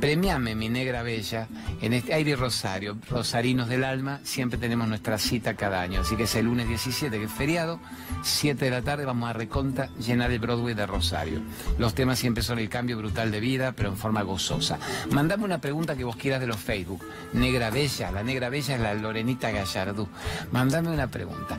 Premiame, 0.00 0.54
mi 0.54 0.68
negra 0.68 1.02
bella, 1.02 1.48
en 1.80 1.92
este 1.92 2.14
aire 2.14 2.36
Rosario, 2.36 2.96
Rosarinos 3.08 3.68
del 3.68 3.84
Alma, 3.84 4.20
siempre 4.22 4.58
tenemos 4.58 4.88
nuestra 4.88 5.18
cita 5.18 5.54
cada 5.54 5.80
año, 5.80 6.00
así 6.00 6.16
que 6.16 6.24
es 6.24 6.34
el 6.34 6.46
lunes 6.46 6.68
17, 6.68 7.18
que 7.18 7.24
es 7.24 7.32
feriado, 7.32 7.80
7 8.22 8.64
de 8.64 8.70
la 8.70 8.82
tarde 8.82 9.04
vamos 9.04 9.28
a 9.28 9.32
reconta 9.32 9.88
llenar 9.98 10.30
el 10.30 10.38
Broadway 10.38 10.74
de 10.74 10.86
Rosario. 10.86 11.40
Los 11.78 11.94
temas 11.94 12.18
siempre 12.18 12.42
son 12.42 12.58
el 12.58 12.68
cambio 12.68 12.98
brutal 12.98 13.30
de 13.30 13.40
vida, 13.40 13.72
pero 13.72 13.88
en 13.88 13.96
forma 13.96 14.22
gozosa. 14.22 14.78
Mandame 15.12 15.44
una 15.44 15.60
pregunta 15.60 15.94
que 15.94 16.04
vos 16.04 16.16
quieras 16.16 16.40
de 16.40 16.46
los 16.46 16.56
Facebook. 16.56 17.04
Negra 17.34 17.70
Bella, 17.70 18.10
la 18.10 18.22
Negra 18.22 18.48
Bella 18.48 18.74
es 18.74 18.80
la 18.80 18.94
Lorenita 18.94 19.50
Gallardú. 19.50 20.08
Mandame 20.52 20.88
una 20.88 21.08
pregunta. 21.08 21.58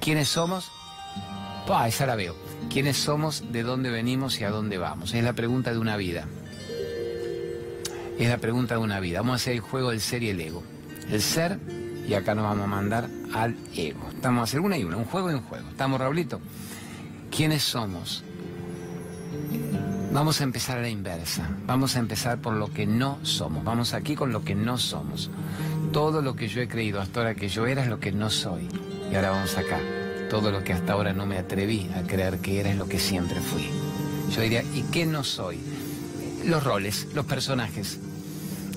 ¿Quiénes 0.00 0.28
somos? 0.30 0.70
Ah, 1.68 1.86
esa 1.86 2.06
la 2.06 2.16
veo. 2.16 2.34
¿Quiénes 2.70 2.96
somos, 2.96 3.52
de 3.52 3.62
dónde 3.62 3.90
venimos 3.90 4.40
y 4.40 4.44
a 4.44 4.50
dónde 4.50 4.78
vamos? 4.78 5.12
Es 5.12 5.22
la 5.22 5.34
pregunta 5.34 5.72
de 5.72 5.78
una 5.78 5.96
vida. 5.96 6.26
Es 8.18 8.28
la 8.28 8.38
pregunta 8.38 8.74
de 8.76 8.80
una 8.80 9.00
vida. 9.00 9.20
Vamos 9.20 9.34
a 9.34 9.36
hacer 9.36 9.54
el 9.54 9.60
juego 9.60 9.90
del 9.90 10.00
ser 10.00 10.22
y 10.22 10.30
el 10.30 10.40
ego. 10.40 10.62
El 11.10 11.20
ser, 11.20 11.58
y 12.08 12.14
acá 12.14 12.34
nos 12.34 12.44
vamos 12.44 12.64
a 12.64 12.68
mandar 12.68 13.08
al 13.34 13.54
ego. 13.76 14.08
Estamos 14.14 14.40
a 14.40 14.44
hacer 14.44 14.60
una 14.60 14.78
y 14.78 14.84
una, 14.84 14.96
un 14.96 15.04
juego 15.04 15.30
y 15.30 15.34
un 15.34 15.42
juego. 15.42 15.68
¿Estamos, 15.68 16.00
Raulito? 16.00 16.40
¿Quiénes 17.30 17.62
somos? 17.62 18.24
Vamos 20.12 20.40
a 20.40 20.44
empezar 20.44 20.78
a 20.78 20.82
la 20.82 20.88
inversa. 20.88 21.48
Vamos 21.66 21.96
a 21.96 21.98
empezar 21.98 22.38
por 22.38 22.54
lo 22.54 22.72
que 22.72 22.86
no 22.86 23.18
somos. 23.22 23.64
Vamos 23.64 23.94
aquí 23.94 24.14
con 24.14 24.32
lo 24.32 24.44
que 24.44 24.54
no 24.54 24.78
somos. 24.78 25.30
Todo 25.92 26.22
lo 26.22 26.36
que 26.36 26.48
yo 26.48 26.60
he 26.60 26.68
creído 26.68 27.00
hasta 27.00 27.20
ahora 27.20 27.34
que 27.34 27.48
yo 27.48 27.66
era 27.66 27.82
es 27.82 27.88
lo 27.88 27.98
que 27.98 28.12
no 28.12 28.30
soy. 28.30 28.68
Y 29.10 29.14
ahora 29.14 29.30
vamos 29.30 29.56
acá. 29.56 29.80
Todo 30.30 30.50
lo 30.50 30.62
que 30.62 30.72
hasta 30.72 30.92
ahora 30.92 31.12
no 31.12 31.26
me 31.26 31.38
atreví 31.38 31.90
a 31.96 32.02
creer 32.06 32.38
que 32.38 32.60
era 32.60 32.70
es 32.70 32.76
lo 32.76 32.88
que 32.88 32.98
siempre 32.98 33.40
fui. 33.40 33.68
Yo 34.34 34.40
diría, 34.40 34.62
¿y 34.62 34.82
qué 34.92 35.04
no 35.04 35.24
soy? 35.24 35.58
los 36.44 36.64
roles, 36.64 37.08
los 37.14 37.24
personajes. 37.26 37.98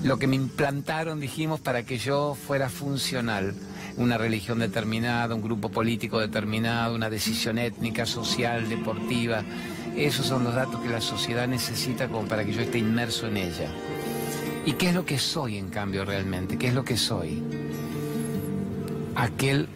Lo 0.02 0.18
que 0.18 0.26
me 0.26 0.36
implantaron, 0.36 1.20
dijimos, 1.20 1.60
para 1.60 1.84
que 1.84 1.98
yo 1.98 2.34
fuera 2.34 2.68
funcional. 2.68 3.54
Una 3.96 4.18
religión 4.18 4.58
determinada, 4.58 5.34
un 5.34 5.42
grupo 5.42 5.70
político 5.70 6.20
determinado, 6.20 6.94
una 6.94 7.08
decisión 7.08 7.58
étnica, 7.58 8.04
social, 8.04 8.68
deportiva. 8.68 9.42
Esos 9.96 10.26
son 10.26 10.44
los 10.44 10.54
datos 10.54 10.80
que 10.82 10.90
la 10.90 11.00
sociedad 11.00 11.48
necesita 11.48 12.08
como 12.08 12.28
para 12.28 12.44
que 12.44 12.52
yo 12.52 12.60
esté 12.60 12.78
inmerso 12.78 13.28
en 13.28 13.38
ella. 13.38 13.70
¿Y 14.66 14.72
qué 14.72 14.90
es 14.90 14.94
lo 14.94 15.06
que 15.06 15.18
soy 15.18 15.56
en 15.56 15.70
cambio 15.70 16.04
realmente? 16.04 16.58
¿Qué 16.58 16.68
es 16.68 16.74
lo 16.74 16.84
que 16.84 16.98
soy? 16.98 17.42
Aquel 19.14 19.68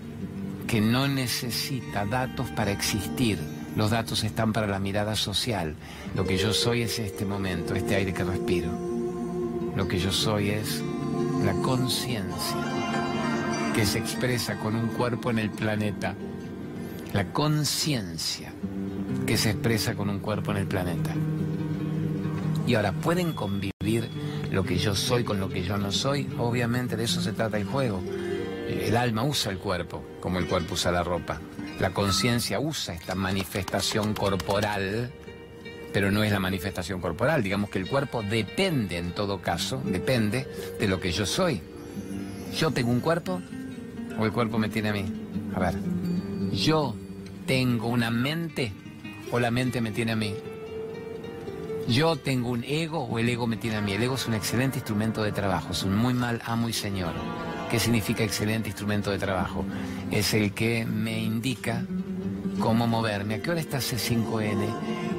que 0.66 0.82
no 0.82 1.08
necesita 1.08 2.04
datos 2.04 2.50
para 2.50 2.70
existir. 2.70 3.38
Los 3.76 3.92
datos 3.92 4.22
están 4.22 4.52
para 4.52 4.66
la 4.66 4.78
mirada 4.78 5.16
social. 5.16 5.74
Lo 6.14 6.26
que 6.26 6.36
yo 6.36 6.52
soy 6.52 6.82
es 6.82 6.98
este 6.98 7.24
momento, 7.24 7.74
este 7.74 7.94
aire 7.94 8.12
que 8.12 8.24
respiro. 8.24 8.70
Lo 9.74 9.88
que 9.88 9.98
yo 9.98 10.12
soy 10.12 10.50
es 10.50 10.82
la 11.44 11.54
conciencia 11.62 12.56
que 13.74 13.86
se 13.86 13.98
expresa 13.98 14.58
con 14.58 14.76
un 14.76 14.88
cuerpo 14.88 15.30
en 15.30 15.38
el 15.38 15.50
planeta. 15.50 16.14
La 17.14 17.32
conciencia 17.32 18.52
que 19.30 19.36
se 19.36 19.50
expresa 19.50 19.94
con 19.94 20.10
un 20.10 20.18
cuerpo 20.18 20.50
en 20.50 20.56
el 20.56 20.66
planeta. 20.66 21.14
Y 22.66 22.74
ahora, 22.74 22.90
¿pueden 22.90 23.32
convivir 23.32 24.10
lo 24.50 24.64
que 24.64 24.76
yo 24.76 24.96
soy 24.96 25.22
con 25.22 25.38
lo 25.38 25.48
que 25.48 25.62
yo 25.62 25.78
no 25.78 25.92
soy? 25.92 26.28
Obviamente 26.36 26.96
de 26.96 27.04
eso 27.04 27.22
se 27.22 27.32
trata 27.32 27.56
el 27.56 27.62
juego. 27.62 28.02
El 28.68 28.96
alma 28.96 29.22
usa 29.22 29.52
el 29.52 29.58
cuerpo, 29.58 30.02
como 30.18 30.40
el 30.40 30.48
cuerpo 30.48 30.74
usa 30.74 30.90
la 30.90 31.04
ropa. 31.04 31.40
La 31.78 31.90
conciencia 31.90 32.58
usa 32.58 32.92
esta 32.92 33.14
manifestación 33.14 34.14
corporal, 34.14 35.12
pero 35.92 36.10
no 36.10 36.24
es 36.24 36.32
la 36.32 36.40
manifestación 36.40 37.00
corporal. 37.00 37.44
Digamos 37.44 37.70
que 37.70 37.78
el 37.78 37.86
cuerpo 37.86 38.24
depende, 38.24 38.98
en 38.98 39.12
todo 39.14 39.40
caso, 39.40 39.80
depende 39.84 40.48
de 40.80 40.88
lo 40.88 40.98
que 40.98 41.12
yo 41.12 41.24
soy. 41.24 41.62
¿Yo 42.58 42.72
tengo 42.72 42.90
un 42.90 42.98
cuerpo 42.98 43.40
o 44.18 44.24
el 44.24 44.32
cuerpo 44.32 44.58
me 44.58 44.70
tiene 44.70 44.88
a 44.88 44.92
mí? 44.92 45.04
A 45.54 45.60
ver, 45.60 45.74
¿yo 46.50 46.96
tengo 47.46 47.86
una 47.86 48.10
mente 48.10 48.72
o 49.30 49.38
la 49.38 49.50
mente 49.50 49.80
me 49.80 49.92
tiene 49.92 50.12
a 50.12 50.16
mí? 50.16 50.34
Yo 51.88 52.16
tengo 52.16 52.50
un 52.50 52.62
ego 52.64 53.04
o 53.04 53.18
el 53.18 53.28
ego 53.28 53.46
me 53.46 53.56
tiene 53.56 53.76
a 53.76 53.80
mí. 53.80 53.92
El 53.92 54.02
ego 54.02 54.14
es 54.14 54.26
un 54.26 54.34
excelente 54.34 54.78
instrumento 54.78 55.22
de 55.22 55.32
trabajo, 55.32 55.72
es 55.72 55.82
un 55.82 55.96
muy 55.96 56.14
mal 56.14 56.40
amo 56.44 56.68
y 56.68 56.72
señor. 56.72 57.12
¿Qué 57.70 57.78
significa 57.78 58.24
excelente 58.24 58.68
instrumento 58.68 59.10
de 59.10 59.18
trabajo? 59.18 59.64
Es 60.10 60.34
el 60.34 60.52
que 60.52 60.84
me 60.84 61.20
indica 61.20 61.84
cómo 62.60 62.86
moverme. 62.86 63.34
¿A 63.34 63.42
qué 63.42 63.50
hora 63.50 63.60
está 63.60 63.78
C5N? 63.78 64.66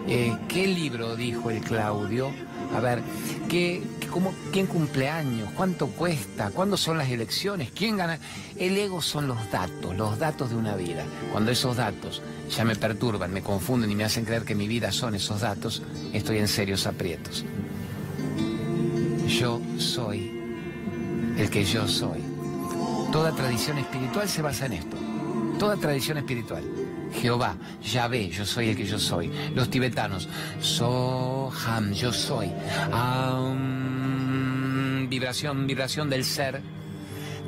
Eh, 0.07 0.37
¿Qué 0.47 0.67
libro 0.67 1.15
dijo 1.15 1.49
el 1.49 1.61
Claudio? 1.61 2.31
A 2.75 2.79
ver, 2.79 3.01
¿qué, 3.49 3.81
cómo, 4.11 4.33
¿quién 4.51 4.67
cumple 4.67 5.09
años? 5.09 5.49
¿Cuánto 5.55 5.87
cuesta? 5.87 6.51
¿Cuándo 6.51 6.77
son 6.77 6.97
las 6.97 7.09
elecciones? 7.09 7.71
¿Quién 7.71 7.97
gana? 7.97 8.19
El 8.57 8.77
ego 8.77 9.01
son 9.01 9.27
los 9.27 9.49
datos, 9.49 9.95
los 9.95 10.19
datos 10.19 10.51
de 10.51 10.55
una 10.55 10.75
vida. 10.75 11.03
Cuando 11.31 11.51
esos 11.51 11.77
datos 11.77 12.21
ya 12.55 12.63
me 12.63 12.75
perturban, 12.75 13.33
me 13.33 13.41
confunden 13.41 13.89
y 13.89 13.95
me 13.95 14.03
hacen 14.03 14.25
creer 14.25 14.43
que 14.43 14.53
mi 14.53 14.67
vida 14.67 14.91
son 14.91 15.15
esos 15.15 15.41
datos, 15.41 15.81
estoy 16.13 16.37
en 16.37 16.47
serios 16.47 16.85
aprietos. 16.85 17.43
Yo 19.27 19.61
soy 19.77 20.31
el 21.37 21.49
que 21.49 21.63
yo 21.63 21.87
soy. 21.87 22.19
Toda 23.11 23.31
tradición 23.31 23.77
espiritual 23.77 24.27
se 24.27 24.41
basa 24.41 24.67
en 24.67 24.73
esto. 24.73 24.97
Toda 25.57 25.77
tradición 25.77 26.17
espiritual. 26.17 26.63
Jehová, 27.13 27.55
Yahvé, 27.83 28.29
yo 28.29 28.45
soy 28.45 28.69
el 28.69 28.75
que 28.75 28.85
yo 28.85 28.97
soy. 28.97 29.31
Los 29.53 29.69
tibetanos, 29.69 30.27
Soham, 30.61 31.93
yo 31.93 32.11
soy. 32.11 32.51
Vibración, 35.11 35.67
vibración 35.67 36.09
del 36.09 36.23
ser. 36.23 36.61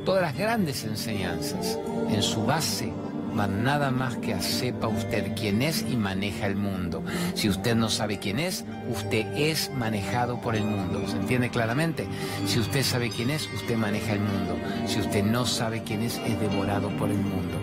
Todas 0.06 0.22
las 0.22 0.38
grandes 0.38 0.84
enseñanzas 0.84 1.80
en 2.10 2.22
su 2.22 2.46
base 2.46 2.92
van 3.34 3.64
nada 3.64 3.90
más 3.90 4.18
que 4.18 4.34
a 4.34 4.42
sepa 4.42 4.90
usted 4.90 5.34
quién 5.34 5.62
es 5.62 5.86
y 5.90 5.96
maneja 5.96 6.46
el 6.46 6.58
mundo. 6.58 7.02
Si 7.36 7.48
usted 7.48 7.74
no 7.74 7.90
sabe 7.90 8.20
quién 8.20 8.38
es, 8.38 8.66
usted 8.92 9.26
es 9.38 9.72
manejado 9.72 10.42
por 10.42 10.56
el 10.56 10.66
mundo. 10.66 11.08
¿Se 11.08 11.16
entiende 11.16 11.50
claramente? 11.50 12.06
Si 12.46 12.60
usted 12.60 12.84
sabe 12.84 13.10
quién 13.10 13.30
es, 13.30 13.50
usted 13.54 13.78
maneja 13.78 14.12
el 14.12 14.20
mundo. 14.20 14.58
Si 14.86 15.00
usted 15.00 15.24
no 15.24 15.46
sabe 15.46 15.84
quién 15.84 16.04
es, 16.04 16.18
es 16.18 16.40
devorado 16.42 16.90
por 16.98 17.10
el 17.10 17.18
mundo. 17.18 17.60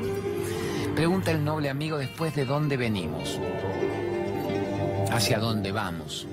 Pregunta 0.96 1.30
el 1.30 1.44
noble 1.44 1.68
amigo 1.68 1.98
después 1.98 2.34
de 2.34 2.46
dónde 2.46 2.78
venimos, 2.78 3.38
hacia 5.12 5.38
dónde 5.38 5.72
vamos, 5.72 6.26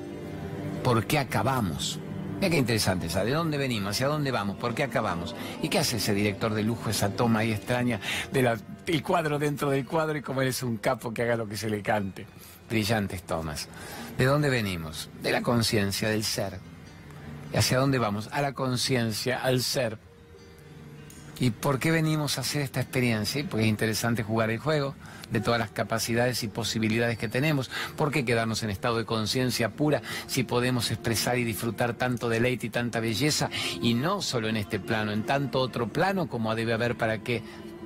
por 0.83 1.05
qué 1.05 1.19
acabamos. 1.19 1.99
Mira 2.37 2.51
qué 2.51 2.57
interesante, 2.57 3.09
¿sabe? 3.09 3.31
¿De 3.31 3.35
dónde 3.35 3.57
venimos? 3.57 3.95
¿Hacia 3.95 4.07
dónde 4.07 4.29
vamos? 4.29 4.57
¿Por 4.57 4.75
qué 4.75 4.83
acabamos? 4.83 5.35
¿Y 5.63 5.69
qué 5.69 5.79
hace 5.79 5.97
ese 5.97 6.13
director 6.13 6.53
de 6.53 6.61
lujo, 6.61 6.91
esa 6.91 7.09
toma 7.09 7.39
ahí 7.39 7.51
extraña 7.51 7.99
del 8.31 9.03
cuadro 9.03 9.39
dentro 9.39 9.71
del 9.71 9.85
cuadro 9.85 10.19
y 10.19 10.21
como 10.21 10.43
eres 10.43 10.61
un 10.61 10.77
capo 10.77 11.11
que 11.11 11.23
haga 11.23 11.35
lo 11.35 11.47
que 11.47 11.57
se 11.57 11.67
le 11.67 11.81
cante? 11.81 12.27
Brillantes 12.69 13.23
tomas. 13.23 13.67
¿De 14.19 14.25
dónde 14.25 14.51
venimos? 14.51 15.09
De 15.23 15.31
la 15.31 15.41
conciencia, 15.41 16.09
del 16.09 16.23
ser. 16.23 16.59
¿Y 17.51 17.57
hacia 17.57 17.79
dónde 17.79 17.97
vamos? 17.97 18.29
A 18.31 18.41
la 18.41 18.53
conciencia, 18.53 19.41
al 19.41 19.63
ser. 19.63 19.97
¿Y 21.39 21.51
por 21.51 21.77
qué 21.77 21.91
venimos 21.91 22.37
a 22.37 22.41
hacer 22.41 22.63
esta 22.63 22.81
experiencia? 22.81 23.45
Porque 23.47 23.63
es 23.63 23.69
interesante 23.69 24.23
jugar 24.23 24.49
el 24.49 24.57
juego 24.57 24.95
de 25.31 25.41
todas 25.41 25.59
las 25.59 25.69
capacidades 25.69 26.41
y 26.43 26.47
posibilidades 26.47 27.17
que 27.17 27.27
tenemos. 27.27 27.69
¿Por 27.95 28.11
qué 28.11 28.25
quedarnos 28.25 28.63
en 28.63 28.69
estado 28.69 28.97
de 28.97 29.05
conciencia 29.05 29.69
pura 29.69 30.01
si 30.25 30.43
podemos 30.43 30.89
expresar 30.89 31.37
y 31.37 31.43
disfrutar 31.43 31.93
tanto 31.93 32.29
deleite 32.29 32.67
y 32.67 32.69
tanta 32.69 32.99
belleza? 32.99 33.49
Y 33.81 33.93
no 33.93 34.21
solo 34.21 34.47
en 34.47 34.57
este 34.57 34.79
plano, 34.79 35.11
en 35.11 35.25
tanto 35.25 35.59
otro 35.59 35.87
plano 35.87 36.27
como 36.27 36.55
debe 36.55 36.73
haber 36.73 36.97
para 36.97 37.19
que 37.19 37.43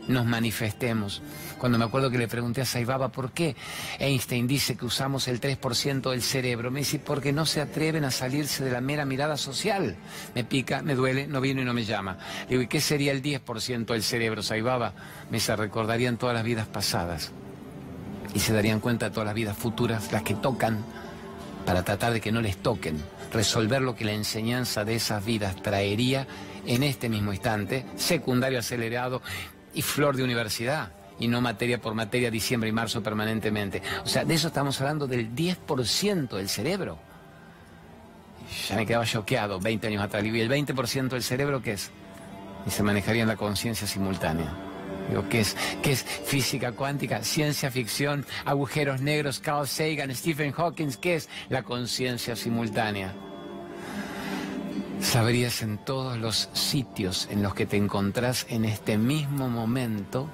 nos 0.07 0.25
manifestemos. 0.25 1.21
Cuando 1.57 1.77
me 1.77 1.85
acuerdo 1.85 2.09
que 2.09 2.17
le 2.17 2.27
pregunté 2.27 2.61
a 2.61 2.65
Saibaba 2.65 3.11
por 3.11 3.31
qué 3.31 3.55
Einstein 3.99 4.47
dice 4.47 4.75
que 4.75 4.85
usamos 4.85 5.27
el 5.27 5.39
3% 5.39 6.09
del 6.09 6.21
cerebro, 6.21 6.71
me 6.71 6.79
dice 6.79 6.99
porque 6.99 7.31
no 7.31 7.45
se 7.45 7.61
atreven 7.61 8.03
a 8.03 8.11
salirse 8.11 8.63
de 8.63 8.71
la 8.71 8.81
mera 8.81 9.05
mirada 9.05 9.37
social. 9.37 9.95
Me 10.35 10.43
pica, 10.43 10.81
me 10.81 10.95
duele, 10.95 11.27
no 11.27 11.41
vino 11.41 11.61
y 11.61 11.65
no 11.65 11.73
me 11.73 11.85
llama. 11.85 12.17
Le 12.43 12.49
digo, 12.49 12.61
¿y 12.63 12.67
qué 12.67 12.81
sería 12.81 13.11
el 13.11 13.21
10% 13.21 13.85
del 13.85 14.03
cerebro, 14.03 14.43
Saibaba? 14.43 14.93
Me 15.29 15.39
se 15.39 15.55
recordarían 15.55 16.17
todas 16.17 16.35
las 16.35 16.43
vidas 16.43 16.67
pasadas 16.67 17.31
y 18.33 18.39
se 18.39 18.53
darían 18.53 18.79
cuenta 18.79 19.09
de 19.09 19.11
todas 19.11 19.27
las 19.27 19.35
vidas 19.35 19.57
futuras, 19.57 20.11
las 20.11 20.23
que 20.23 20.35
tocan, 20.35 20.83
para 21.65 21.83
tratar 21.83 22.13
de 22.13 22.21
que 22.21 22.31
no 22.31 22.41
les 22.41 22.57
toquen, 22.57 22.97
resolver 23.31 23.81
lo 23.81 23.95
que 23.95 24.05
la 24.05 24.13
enseñanza 24.13 24.83
de 24.83 24.95
esas 24.95 25.23
vidas 25.23 25.61
traería 25.61 26.27
en 26.65 26.83
este 26.83 27.09
mismo 27.09 27.33
instante, 27.33 27.85
secundario 27.95 28.59
acelerado, 28.59 29.21
y 29.73 29.81
flor 29.81 30.15
de 30.15 30.23
universidad 30.23 30.91
y 31.19 31.27
no 31.27 31.39
materia 31.39 31.79
por 31.79 31.93
materia, 31.93 32.31
diciembre 32.31 32.69
y 32.69 32.73
marzo 32.73 33.03
permanentemente. 33.03 33.81
O 34.03 34.07
sea, 34.07 34.25
de 34.25 34.33
eso 34.33 34.47
estamos 34.47 34.79
hablando 34.81 35.07
del 35.07 35.33
10% 35.35 36.29
del 36.35 36.49
cerebro. 36.49 36.97
Ya 38.67 38.75
me 38.75 38.85
quedaba 38.85 39.05
choqueado 39.05 39.59
20 39.59 39.87
años 39.87 40.03
atrás. 40.03 40.23
¿Y 40.25 40.39
el 40.39 40.49
20% 40.49 41.09
del 41.09 41.23
cerebro 41.23 41.61
qué 41.61 41.73
es? 41.73 41.91
Y 42.65 42.71
se 42.71 42.83
manejaría 42.83 43.21
en 43.21 43.27
la 43.27 43.37
conciencia 43.37 43.87
simultánea. 43.87 44.51
Digo, 45.09 45.27
¿qué 45.29 45.41
es? 45.41 45.55
¿Qué 45.83 45.91
es 45.91 46.03
física 46.03 46.71
cuántica, 46.71 47.23
ciencia 47.23 47.69
ficción, 47.69 48.25
agujeros 48.45 49.01
negros, 49.01 49.39
Carl 49.39 49.67
Sagan, 49.67 50.13
Stephen 50.15 50.51
Hawking? 50.51 50.89
¿Qué 50.99 51.15
es 51.15 51.29
la 51.49 51.63
conciencia 51.63 52.35
simultánea? 52.35 53.13
Sabrías 55.01 55.61
en 55.61 55.77
todos 55.77 56.17
los 56.17 56.49
sitios 56.53 57.27
en 57.31 57.41
los 57.43 57.53
que 57.53 57.65
te 57.65 57.77
encontrás 57.77 58.45
en 58.49 58.65
este 58.65 58.97
mismo 58.97 59.49
momento, 59.49 60.29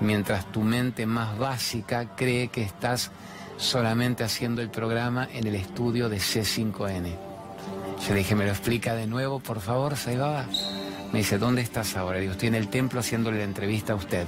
mientras 0.00 0.50
tu 0.50 0.62
mente 0.62 1.06
más 1.06 1.38
básica 1.38 2.16
cree 2.16 2.48
que 2.48 2.62
estás 2.62 3.10
solamente 3.56 4.24
haciendo 4.24 4.62
el 4.62 4.70
programa 4.70 5.28
en 5.32 5.46
el 5.46 5.54
estudio 5.54 6.08
de 6.08 6.18
C5N. 6.18 7.16
Yo 8.08 8.14
dije, 8.14 8.34
¿me 8.34 8.44
lo 8.44 8.50
explica 8.50 8.94
de 8.94 9.06
nuevo, 9.06 9.40
por 9.40 9.60
favor, 9.60 9.96
Saibaba? 9.96 10.46
Me 11.12 11.20
dice, 11.20 11.38
¿dónde 11.38 11.62
estás 11.62 11.96
ahora? 11.96 12.18
Digo, 12.18 12.32
estoy 12.32 12.48
en 12.48 12.54
el 12.54 12.68
templo 12.68 13.00
haciéndole 13.00 13.38
la 13.38 13.44
entrevista 13.44 13.92
a 13.92 13.96
usted. 13.96 14.26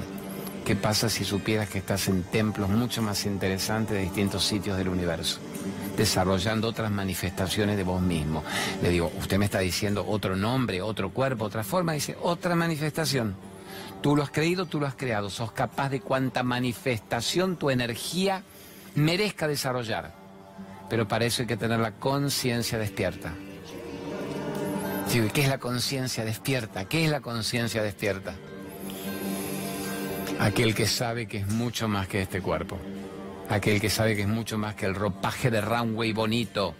¿Qué 0.64 0.76
pasa 0.76 1.08
si 1.08 1.24
supieras 1.24 1.68
que 1.68 1.78
estás 1.78 2.08
en 2.08 2.22
templos 2.24 2.68
mucho 2.68 3.02
más 3.02 3.24
interesantes 3.24 3.96
de 3.96 4.02
distintos 4.02 4.44
sitios 4.44 4.76
del 4.76 4.88
universo? 4.88 5.40
Desarrollando 5.96 6.68
otras 6.68 6.90
manifestaciones 6.90 7.76
de 7.76 7.84
vos 7.84 8.00
mismo. 8.00 8.42
Le 8.82 8.90
digo, 8.90 9.12
usted 9.18 9.38
me 9.38 9.46
está 9.46 9.60
diciendo 9.60 10.04
otro 10.06 10.36
nombre, 10.36 10.82
otro 10.82 11.10
cuerpo, 11.10 11.44
otra 11.44 11.64
forma, 11.64 11.92
dice, 11.92 12.16
otra 12.22 12.54
manifestación. 12.54 13.34
Tú 14.00 14.16
lo 14.16 14.22
has 14.22 14.30
creído, 14.30 14.66
tú 14.66 14.80
lo 14.80 14.86
has 14.86 14.94
creado, 14.94 15.30
sos 15.30 15.52
capaz 15.52 15.88
de 15.90 16.00
cuanta 16.00 16.42
manifestación 16.42 17.56
tu 17.56 17.70
energía 17.70 18.42
merezca 18.94 19.46
desarrollar. 19.46 20.12
Pero 20.90 21.06
para 21.06 21.24
eso 21.24 21.42
hay 21.42 21.48
que 21.48 21.56
tener 21.56 21.78
la 21.80 21.92
conciencia 21.92 22.78
despierta. 22.78 23.32
¿Qué 25.32 25.42
es 25.42 25.48
la 25.48 25.58
conciencia 25.58 26.24
despierta? 26.24 26.86
¿Qué 26.86 27.04
es 27.04 27.10
la 27.10 27.20
conciencia 27.20 27.82
despierta? 27.82 28.34
Aquel 30.40 30.74
que 30.74 30.86
sabe 30.86 31.26
que 31.26 31.38
es 31.38 31.48
mucho 31.48 31.86
más 31.86 32.08
que 32.08 32.22
este 32.22 32.40
cuerpo 32.40 32.78
aquel 33.48 33.80
que 33.80 33.90
sabe 33.90 34.16
que 34.16 34.22
es 34.22 34.28
mucho 34.28 34.58
más 34.58 34.74
que 34.74 34.86
el 34.86 34.94
ropaje 34.94 35.50
de 35.50 35.60
runway 35.60 36.12
bonito, 36.12 36.74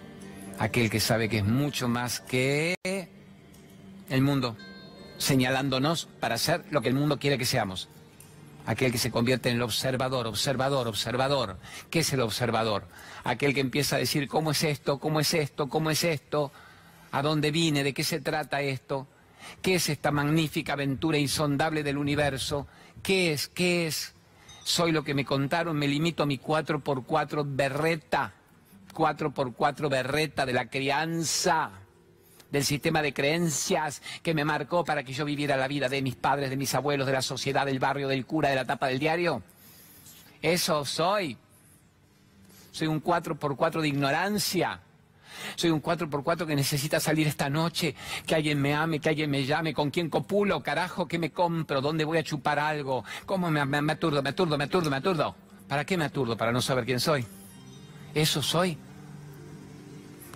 aquel 0.59 0.91
que 0.91 1.01
sabe 1.01 1.29
que 1.29 1.39
es 1.39 1.45
mucho 1.45 1.89
más 1.89 2.21
que 2.21 2.75
el 4.09 4.23
mundo, 4.23 4.57
señalándonos 5.19 6.07
para 6.21 6.39
ser 6.39 6.65
lo 6.71 6.81
que 6.81 6.89
el 6.89 6.95
mundo 6.95 7.19
quiere 7.19 7.39
que 7.39 7.45
seamos. 7.45 7.89
Aquel 8.65 8.93
que 8.93 8.99
se 8.99 9.11
convierte 9.11 9.51
en 9.51 9.57
el 9.57 9.63
observador, 9.63 10.29
observador, 10.29 10.87
observador. 10.87 11.59
¿Qué 11.91 12.01
es 12.01 12.13
el 12.13 12.21
observador? 12.21 12.87
Aquel 13.25 13.55
que 13.55 13.61
empieza 13.61 13.97
a 13.97 13.99
decir, 13.99 14.29
¿cómo 14.29 14.53
es 14.53 14.63
esto? 14.63 15.01
¿Cómo 15.01 15.19
es 15.19 15.35
esto? 15.35 15.69
¿Cómo 15.69 15.91
es 15.91 16.05
esto? 16.05 16.53
¿A 17.11 17.23
dónde 17.23 17.51
vine? 17.51 17.83
¿De 17.83 17.93
qué 17.93 18.05
se 18.05 18.21
trata 18.21 18.63
esto? 18.63 19.09
¿Qué 19.61 19.75
es 19.75 19.89
esta 19.89 20.13
magnífica 20.13 20.75
aventura 20.75 21.19
insondable 21.19 21.83
del 21.83 21.99
universo? 21.99 22.69
¿Qué 23.03 23.33
es? 23.33 23.49
¿Qué 23.49 23.89
es? 23.89 24.15
Soy 24.65 24.93
lo 24.93 25.03
que 25.03 25.15
me 25.15 25.25
contaron, 25.25 25.77
me 25.77 25.89
limito 25.89 26.23
a 26.23 26.27
mi 26.27 26.39
4x4 26.39 27.45
berreta. 27.47 28.33
4x4 28.93 29.89
berreta 29.89 30.47
de 30.47 30.53
la 30.53 30.69
crianza, 30.69 31.71
del 32.51 32.65
sistema 32.65 33.01
de 33.01 33.15
creencias 33.15 34.03
que 34.23 34.35
me 34.35 34.45
marcó 34.45 34.85
para 34.85 35.03
que 35.03 35.15
yo 35.15 35.25
viviera 35.25 35.57
la 35.57 35.67
vida 35.67 35.89
de 35.89 36.03
mis 36.03 36.15
padres, 36.15 36.51
de 36.51 36.57
mis 36.57 36.75
abuelos, 36.75 37.07
de 37.07 37.15
la 37.15 37.23
sociedad, 37.23 37.65
del 37.65 37.79
barrio, 37.79 38.09
del 38.09 38.27
cura, 38.27 38.51
de 38.51 38.57
la 38.57 38.67
tapa 38.67 38.89
del 38.89 38.99
diario. 38.99 39.43
Eso 40.43 40.85
soy. 40.85 41.39
Soy 42.71 42.87
un 42.87 43.03
4x4 43.03 43.81
de 43.81 43.89
ignorancia. 43.89 44.81
Soy 45.57 45.71
un 45.71 45.83
4x4 45.83 46.47
que 46.47 46.57
necesita 46.57 47.01
salir 47.01 47.27
esta 47.27 47.49
noche, 47.51 47.95
que 48.27 48.35
alguien 48.35 48.61
me 48.61 48.75
ame, 48.75 49.01
que 49.01 49.09
alguien 49.09 49.31
me 49.31 49.45
llame, 49.45 49.75
con 49.75 49.91
quién 49.91 50.11
copulo, 50.11 50.63
carajo, 50.63 51.07
qué 51.07 51.19
me 51.19 51.31
compro, 51.31 51.81
dónde 51.81 52.05
voy 52.05 52.19
a 52.19 52.23
chupar 52.23 52.59
algo, 52.59 53.05
cómo 53.27 53.51
me, 53.51 53.65
me 53.65 53.93
aturdo, 53.93 54.23
me 54.23 54.31
aturdo, 54.31 54.59
me 54.59 54.65
aturdo, 54.65 54.91
me 54.91 54.97
aturdo. 54.97 55.37
¿Para 55.69 55.85
qué 55.85 55.97
me 55.97 56.05
aturdo? 56.05 56.37
Para 56.37 56.53
no 56.53 56.61
saber 56.61 56.85
quién 56.85 57.01
soy. 57.01 57.25
Eso 58.15 58.43
soy. 58.43 58.77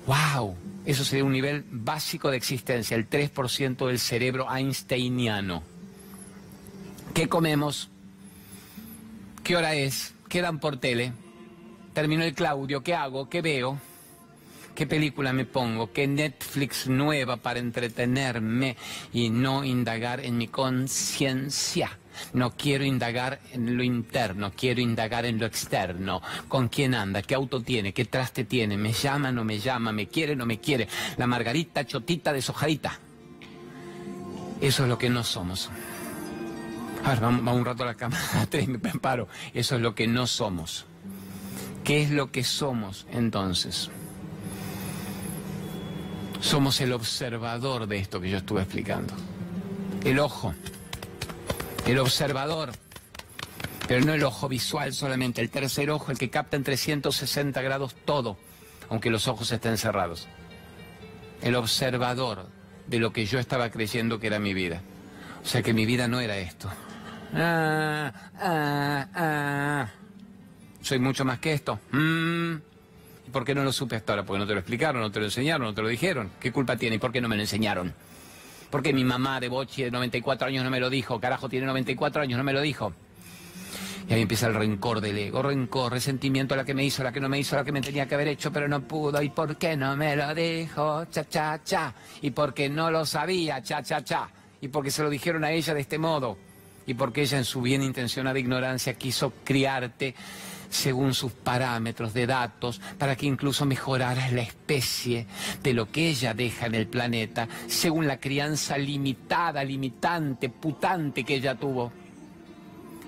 ¡Wow! 0.06 0.56
Eso 0.86 1.04
sería 1.04 1.24
un 1.24 1.32
nivel 1.32 1.64
básico 1.68 2.30
de 2.30 2.36
existencia, 2.36 2.96
el 2.96 3.10
3% 3.10 3.86
del 3.86 3.98
cerebro 3.98 4.46
einsteiniano. 4.50 5.62
¿Qué 7.12 7.28
comemos? 7.28 7.90
¿Qué 9.42 9.56
hora 9.56 9.74
es? 9.74 10.14
¿Qué 10.28 10.42
dan 10.42 10.60
por 10.60 10.78
tele? 10.78 11.12
Terminó 11.92 12.22
el 12.22 12.34
Claudio, 12.34 12.82
¿qué 12.82 12.94
hago? 12.94 13.28
¿Qué 13.28 13.42
veo? 13.42 13.78
¿Qué 14.76 14.86
película 14.86 15.32
me 15.32 15.46
pongo? 15.46 15.90
¿Qué 15.90 16.06
Netflix 16.06 16.86
nueva 16.86 17.38
para 17.38 17.60
entretenerme 17.60 18.76
y 19.10 19.30
no 19.30 19.64
indagar 19.64 20.20
en 20.20 20.36
mi 20.36 20.48
conciencia? 20.48 21.98
No 22.34 22.54
quiero 22.58 22.84
indagar 22.84 23.40
en 23.52 23.74
lo 23.74 23.82
interno, 23.82 24.52
quiero 24.54 24.82
indagar 24.82 25.24
en 25.24 25.38
lo 25.38 25.46
externo. 25.46 26.20
¿Con 26.46 26.68
quién 26.68 26.94
anda? 26.94 27.22
¿Qué 27.22 27.34
auto 27.34 27.62
tiene? 27.62 27.94
¿Qué 27.94 28.04
traste 28.04 28.44
tiene? 28.44 28.76
¿Me 28.76 28.92
llama? 28.92 29.32
¿No 29.32 29.44
me 29.44 29.58
llama? 29.58 29.92
¿Me 29.92 30.08
quiere? 30.08 30.36
¿No 30.36 30.44
me 30.44 30.60
quiere? 30.60 30.88
La 31.16 31.26
margarita 31.26 31.86
chotita 31.86 32.34
deshojadita. 32.34 33.00
Eso 34.60 34.82
es 34.82 34.88
lo 34.90 34.98
que 34.98 35.08
no 35.08 35.24
somos. 35.24 35.70
A 37.02 37.10
ver, 37.10 37.20
vamos, 37.20 37.56
un 37.56 37.64
rato 37.64 37.82
a 37.82 37.86
la 37.86 37.94
cama, 37.94 38.18
y 38.52 38.66
me 38.66 38.78
paro. 38.78 39.26
Eso 39.54 39.76
es 39.76 39.80
lo 39.80 39.94
que 39.94 40.06
no 40.06 40.26
somos. 40.26 40.84
¿Qué 41.82 42.02
es 42.02 42.10
lo 42.10 42.30
que 42.30 42.44
somos 42.44 43.06
entonces? 43.10 43.90
Somos 46.40 46.80
el 46.80 46.92
observador 46.92 47.86
de 47.86 47.98
esto 47.98 48.20
que 48.20 48.30
yo 48.30 48.38
estuve 48.38 48.62
explicando. 48.62 49.14
El 50.04 50.18
ojo 50.18 50.54
el 51.86 51.98
observador, 52.00 52.72
pero 53.86 54.04
no 54.04 54.12
el 54.12 54.24
ojo 54.24 54.48
visual 54.48 54.92
solamente, 54.92 55.40
el 55.40 55.50
tercer 55.50 55.90
ojo, 55.90 56.10
el 56.10 56.18
que 56.18 56.30
capta 56.30 56.56
en 56.56 56.64
360 56.64 57.62
grados 57.62 57.94
todo, 58.04 58.36
aunque 58.90 59.08
los 59.08 59.28
ojos 59.28 59.52
estén 59.52 59.78
cerrados. 59.78 60.26
El 61.42 61.54
observador 61.54 62.48
de 62.88 62.98
lo 62.98 63.12
que 63.12 63.26
yo 63.26 63.38
estaba 63.38 63.70
creyendo 63.70 64.18
que 64.18 64.26
era 64.26 64.40
mi 64.40 64.52
vida. 64.52 64.80
O 65.44 65.46
sea 65.46 65.62
que 65.62 65.72
mi 65.72 65.86
vida 65.86 66.08
no 66.08 66.18
era 66.20 66.36
esto. 66.38 66.68
Ah, 67.32 68.12
ah, 68.40 69.06
ah. 69.14 69.88
Soy 70.80 70.98
mucho 70.98 71.24
más 71.24 71.38
que 71.38 71.52
esto. 71.52 71.78
Mm. 71.92 72.56
¿Y 73.26 73.30
por 73.30 73.44
qué 73.44 73.54
no 73.54 73.64
lo 73.64 73.72
supe 73.72 73.96
hasta 73.96 74.12
ahora? 74.12 74.24
Porque 74.24 74.38
no 74.38 74.46
te 74.46 74.52
lo 74.52 74.60
explicaron, 74.60 75.02
no 75.02 75.10
te 75.10 75.18
lo 75.18 75.24
enseñaron, 75.24 75.66
no 75.66 75.74
te 75.74 75.82
lo 75.82 75.88
dijeron. 75.88 76.30
¿Qué 76.38 76.52
culpa 76.52 76.76
tiene? 76.76 76.96
¿Y 76.96 76.98
por 76.98 77.12
qué 77.12 77.20
no 77.20 77.28
me 77.28 77.36
lo 77.36 77.42
enseñaron? 77.42 77.92
Porque 78.70 78.92
mi 78.92 79.04
mamá 79.04 79.40
de 79.40 79.48
Bochi 79.48 79.84
de 79.84 79.90
94 79.90 80.48
años 80.48 80.64
no 80.64 80.70
me 80.70 80.80
lo 80.80 80.90
dijo. 80.90 81.20
Carajo, 81.20 81.48
tiene 81.48 81.66
94 81.66 82.22
años, 82.22 82.38
no 82.38 82.44
me 82.44 82.52
lo 82.52 82.60
dijo. 82.60 82.92
Y 84.08 84.12
ahí 84.12 84.22
empieza 84.22 84.46
el 84.46 84.54
rencor 84.54 85.00
del 85.00 85.18
ego, 85.18 85.42
rencor, 85.42 85.90
resentimiento 85.90 86.54
a 86.54 86.58
la 86.58 86.64
que 86.64 86.74
me 86.74 86.84
hizo, 86.84 87.02
a 87.02 87.06
la 87.06 87.12
que 87.12 87.20
no 87.20 87.28
me 87.28 87.40
hizo, 87.40 87.56
a 87.56 87.60
la 87.60 87.64
que 87.64 87.72
me 87.72 87.80
tenía 87.80 88.06
que 88.06 88.14
haber 88.14 88.28
hecho, 88.28 88.52
pero 88.52 88.68
no 88.68 88.80
pudo. 88.82 89.20
¿Y 89.20 89.30
por 89.30 89.56
qué 89.56 89.76
no 89.76 89.96
me 89.96 90.14
lo 90.14 90.32
dijo? 90.32 91.06
Cha, 91.06 91.28
cha, 91.28 91.60
cha. 91.64 91.92
Y 92.22 92.30
porque 92.30 92.68
no 92.68 92.92
lo 92.92 93.04
sabía, 93.04 93.60
cha, 93.62 93.82
cha, 93.82 94.04
cha. 94.04 94.28
Y 94.60 94.68
porque 94.68 94.92
se 94.92 95.02
lo 95.02 95.10
dijeron 95.10 95.42
a 95.42 95.50
ella 95.50 95.74
de 95.74 95.80
este 95.80 95.98
modo. 95.98 96.38
Y 96.86 96.94
porque 96.94 97.22
ella 97.22 97.38
en 97.38 97.44
su 97.44 97.60
bien 97.62 97.82
intencionada 97.82 98.38
ignorancia 98.38 98.94
quiso 98.94 99.32
criarte 99.42 100.14
según 100.68 101.14
sus 101.14 101.32
parámetros 101.32 102.14
de 102.14 102.26
datos 102.26 102.80
para 102.98 103.16
que 103.16 103.26
incluso 103.26 103.64
mejorara 103.64 104.30
la 104.30 104.42
especie 104.42 105.26
de 105.62 105.74
lo 105.74 105.90
que 105.90 106.08
ella 106.08 106.34
deja 106.34 106.66
en 106.66 106.74
el 106.74 106.86
planeta, 106.86 107.48
según 107.66 108.06
la 108.06 108.18
crianza 108.18 108.78
limitada, 108.78 109.64
limitante, 109.64 110.48
putante 110.48 111.24
que 111.24 111.36
ella 111.36 111.54
tuvo. 111.54 111.92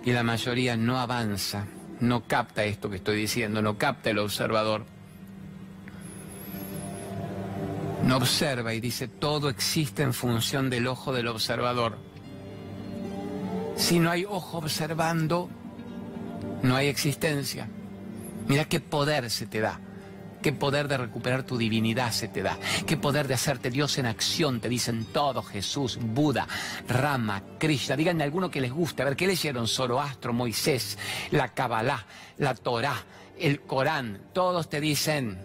Y 0.04 0.12
la 0.12 0.22
mayoría 0.22 0.76
no 0.76 0.98
avanza, 0.98 1.66
no 2.00 2.24
capta 2.24 2.64
esto 2.64 2.88
que 2.88 2.96
estoy 2.96 3.16
diciendo, 3.16 3.60
no 3.62 3.76
capta 3.76 4.10
el 4.10 4.18
observador. 4.18 4.84
No 8.04 8.16
observa 8.16 8.72
y 8.72 8.80
dice, 8.80 9.08
todo 9.08 9.48
existe 9.48 10.02
en 10.02 10.14
función 10.14 10.70
del 10.70 10.86
ojo 10.86 11.12
del 11.12 11.28
observador. 11.28 11.98
Si 13.76 13.98
no 13.98 14.10
hay 14.10 14.24
ojo 14.24 14.58
observando, 14.58 15.50
no 16.62 16.76
hay 16.76 16.88
existencia. 16.88 17.68
Mira 18.46 18.64
qué 18.64 18.80
poder 18.80 19.30
se 19.30 19.46
te 19.46 19.60
da. 19.60 19.80
Qué 20.42 20.52
poder 20.52 20.86
de 20.86 20.96
recuperar 20.96 21.42
tu 21.42 21.58
divinidad 21.58 22.12
se 22.12 22.28
te 22.28 22.42
da. 22.42 22.56
Qué 22.86 22.96
poder 22.96 23.26
de 23.26 23.34
hacerte 23.34 23.70
Dios 23.70 23.98
en 23.98 24.06
acción, 24.06 24.60
te 24.60 24.68
dicen 24.68 25.04
todos, 25.06 25.48
Jesús, 25.48 25.98
Buda, 26.00 26.46
Rama, 26.88 27.42
Krishna. 27.58 27.96
Díganme 27.96 28.22
alguno 28.22 28.50
que 28.50 28.60
les 28.60 28.72
guste. 28.72 29.02
A 29.02 29.06
ver, 29.06 29.16
¿qué 29.16 29.26
leyeron? 29.26 29.66
Zoroastro, 29.66 30.32
Moisés, 30.32 30.96
la 31.32 31.48
Kabbalah, 31.48 32.06
la 32.38 32.54
Torah, 32.54 33.04
el 33.38 33.62
Corán. 33.62 34.20
Todos 34.32 34.70
te 34.70 34.80
dicen, 34.80 35.38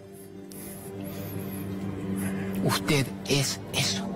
usted 2.63 3.07
es 3.27 3.59
eso. 3.73 4.07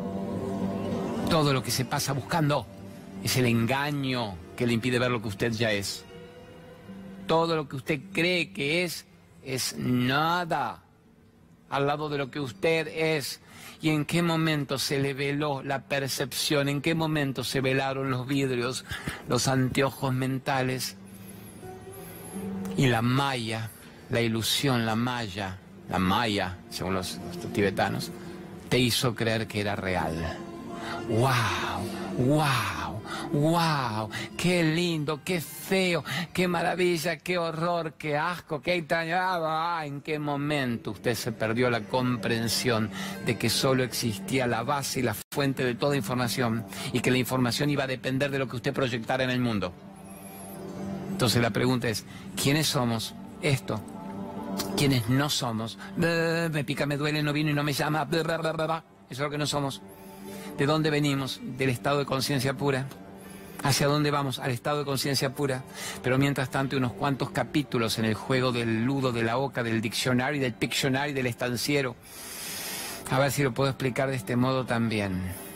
Todo 1.28 1.54
lo 1.54 1.64
que 1.64 1.72
se 1.72 1.86
pasa 1.86 2.14
buscando 2.14 2.68
es 3.24 3.36
el 3.38 3.48
engaño 3.48 4.38
que 4.56 4.68
le 4.68 4.74
impide 4.74 5.00
ver 5.00 5.10
lo 5.10 5.22
que 5.22 5.28
usted 5.28 5.52
ya 5.52 5.72
es 5.72 6.07
todo 7.28 7.56
lo 7.56 7.68
que 7.70 7.76
usted 7.76 8.00
cree 8.12 8.52
que 8.52 8.84
es, 8.84 9.06
es 9.44 9.76
nada 9.78 10.84
al 11.70 11.86
lado 11.86 12.10
de 12.10 12.18
lo 12.18 12.32
que 12.32 12.40
usted 12.40 12.88
es. 12.88 13.42
¿Y 13.82 13.90
en 13.90 14.06
qué 14.06 14.24
momento 14.24 14.80
se 14.80 15.00
le 15.00 15.14
veló 15.14 15.62
la 15.62 15.84
percepción? 15.84 16.68
¿En 16.68 16.82
qué 16.82 16.96
momento 16.96 17.44
se 17.44 17.62
velaron 17.62 18.10
los 18.10 18.26
vidrios, 18.26 18.86
los 19.28 19.48
anteojos 19.48 20.14
mentales? 20.14 20.98
Y 22.76 22.88
la 22.88 23.02
maya, 23.02 23.70
la 24.10 24.22
ilusión, 24.22 24.86
la 24.86 24.96
maya, 24.96 25.58
la 25.90 26.00
maya, 26.00 26.58
según 26.70 26.96
los, 26.96 27.20
los 27.36 27.54
tibetanos, 27.54 28.12
te 28.70 28.80
hizo 28.80 29.14
creer 29.14 29.48
que 29.48 29.62
era 29.62 29.76
real. 29.76 30.38
¡Wow! 31.10 32.26
¡Wow! 32.26 32.87
¡Wow! 33.32 34.10
¡Qué 34.38 34.64
lindo! 34.64 35.22
¡Qué 35.24 35.42
feo! 35.42 36.04
¡Qué 36.34 36.48
maravilla! 36.48 37.18
¡Qué 37.18 37.38
horror! 37.38 37.94
¡Qué 37.94 38.18
asco! 38.18 38.62
¡Qué 38.62 38.76
extrañado! 38.76 39.46
Ah, 39.50 39.86
¿En 39.86 40.02
qué 40.02 40.20
momento 40.20 40.92
usted 40.92 41.16
se 41.16 41.32
perdió 41.32 41.70
la 41.70 41.82
comprensión 41.82 42.90
de 43.26 43.38
que 43.38 43.50
solo 43.50 43.84
existía 43.84 44.48
la 44.48 44.64
base 44.64 45.00
y 45.00 45.04
la 45.04 45.16
fuente 45.32 45.64
de 45.64 45.76
toda 45.76 45.96
información 45.96 46.66
y 46.94 47.00
que 47.02 47.12
la 47.12 47.18
información 47.18 47.70
iba 47.70 47.84
a 47.84 47.88
depender 47.88 48.32
de 48.32 48.40
lo 48.40 48.48
que 48.48 48.56
usted 48.58 48.74
proyectara 48.74 49.24
en 49.24 49.30
el 49.30 49.40
mundo? 49.40 49.74
Entonces 51.12 51.42
la 51.42 51.50
pregunta 51.50 51.90
es, 51.90 52.06
¿quiénes 52.42 52.68
somos? 52.68 53.16
Esto. 53.42 53.82
¿Quiénes 54.76 55.10
no 55.10 55.30
somos? 55.30 55.78
Me 55.96 56.64
pica, 56.64 56.86
me 56.86 56.98
duele, 56.98 57.24
no 57.24 57.34
vino 57.34 57.50
y 57.52 57.54
no 57.54 57.64
me 57.64 57.74
llama. 57.74 58.08
Eso 58.12 58.84
es 59.10 59.20
lo 59.20 59.30
que 59.30 59.38
no 59.38 59.48
somos. 59.48 59.82
¿De 60.58 60.66
dónde 60.66 60.90
venimos? 60.90 61.40
Del 61.42 61.70
estado 61.70 62.00
de 62.00 62.06
conciencia 62.06 62.54
pura. 62.56 62.88
¿Hacia 63.64 63.88
dónde 63.88 64.12
vamos? 64.12 64.40
Al 64.40 64.52
estado 64.52 64.80
de 64.80 64.86
conciencia 64.86 65.34
pura. 65.34 65.64
Pero 66.04 66.18
mientras 66.18 66.50
tanto, 66.50 66.78
unos 66.78 66.94
cuantos 66.94 67.32
capítulos 67.32 68.00
en 68.00 68.06
el 68.06 68.14
juego 68.14 68.52
del 68.52 68.84
ludo, 68.84 69.12
de 69.12 69.24
la 69.24 69.38
oca, 69.38 69.64
del 69.64 69.82
diccionario, 69.82 70.42
del 70.42 70.54
piccionario, 70.54 71.16
del 71.16 71.28
estanciero. 71.28 71.96
A 73.10 73.20
ver 73.20 73.32
si 73.32 73.44
lo 73.44 73.54
puedo 73.54 73.70
explicar 73.70 74.10
de 74.10 74.16
este 74.16 74.36
modo 74.36 74.66
también. 74.66 75.47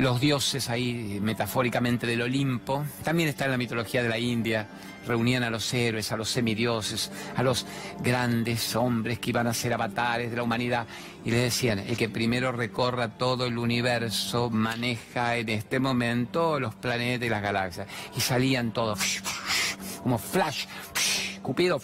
Los 0.00 0.20
dioses 0.20 0.68
ahí 0.70 1.18
metafóricamente 1.22 2.06
del 2.06 2.22
Olimpo. 2.22 2.84
También 3.02 3.28
está 3.28 3.44
en 3.44 3.52
la 3.52 3.56
mitología 3.56 4.02
de 4.02 4.08
la 4.08 4.18
India. 4.18 4.68
Reunían 5.06 5.42
a 5.42 5.50
los 5.50 5.72
héroes, 5.72 6.12
a 6.12 6.16
los 6.16 6.28
semidioses, 6.28 7.10
a 7.36 7.42
los 7.42 7.66
grandes 8.02 8.76
hombres 8.76 9.18
que 9.18 9.30
iban 9.30 9.46
a 9.46 9.54
ser 9.54 9.72
avatares 9.72 10.30
de 10.30 10.36
la 10.36 10.42
humanidad. 10.42 10.86
Y 11.24 11.30
les 11.30 11.42
decían, 11.42 11.78
el 11.78 11.96
que 11.96 12.08
primero 12.08 12.52
recorra 12.52 13.16
todo 13.16 13.46
el 13.46 13.58
universo 13.58 14.50
maneja 14.50 15.36
en 15.36 15.48
este 15.48 15.80
momento 15.80 16.60
los 16.60 16.74
planetas 16.74 17.26
y 17.26 17.30
las 17.30 17.42
galaxias. 17.42 17.86
Y 18.16 18.20
salían 18.20 18.72
todos, 18.72 19.22
como 20.02 20.18
flash, 20.18 20.66
Cupido, 21.42 21.80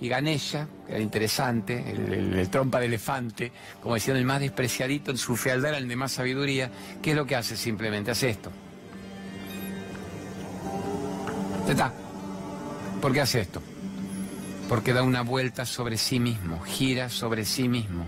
y 0.00 0.08
Ganesha, 0.08 0.66
que 0.86 0.94
era 0.94 1.02
interesante, 1.02 1.90
el, 1.90 2.48
trompa 2.50 2.80
de 2.80 2.86
elefante, 2.86 3.52
como 3.80 3.94
decían, 3.94 4.16
el 4.16 4.24
más 4.24 4.40
despreciadito, 4.40 5.10
en 5.10 5.18
su 5.18 5.36
fealdad 5.36 5.70
era 5.70 5.78
el 5.78 5.88
de 5.88 5.96
más 5.96 6.12
sabiduría, 6.12 6.70
¿qué 7.00 7.10
es 7.10 7.16
lo 7.16 7.26
que 7.26 7.36
hace 7.36 7.56
simplemente? 7.56 8.10
Hace 8.10 8.30
esto. 8.30 8.50
está. 11.68 11.92
¿Por 13.00 13.12
qué 13.12 13.20
hace 13.20 13.40
esto? 13.40 13.62
Porque 14.68 14.92
da 14.92 15.02
una 15.02 15.22
vuelta 15.22 15.66
sobre 15.66 15.98
sí 15.98 16.20
mismo, 16.20 16.60
gira 16.62 17.08
sobre 17.10 17.44
sí 17.44 17.68
mismo. 17.68 18.04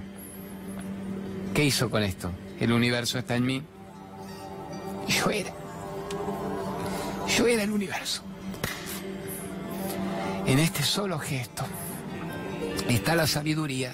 ¿Qué 1.54 1.64
hizo 1.64 1.90
con 1.90 2.02
esto? 2.02 2.30
El 2.60 2.72
universo 2.72 3.18
está 3.18 3.36
en 3.36 3.46
mí. 3.46 3.62
Yo 5.08 5.30
era. 5.30 5.52
Yo 7.28 7.46
era 7.46 7.62
el 7.62 7.70
universo. 7.70 8.25
En 10.46 10.60
este 10.60 10.84
solo 10.84 11.18
gesto 11.18 11.64
está 12.88 13.16
la 13.16 13.26
sabiduría 13.26 13.92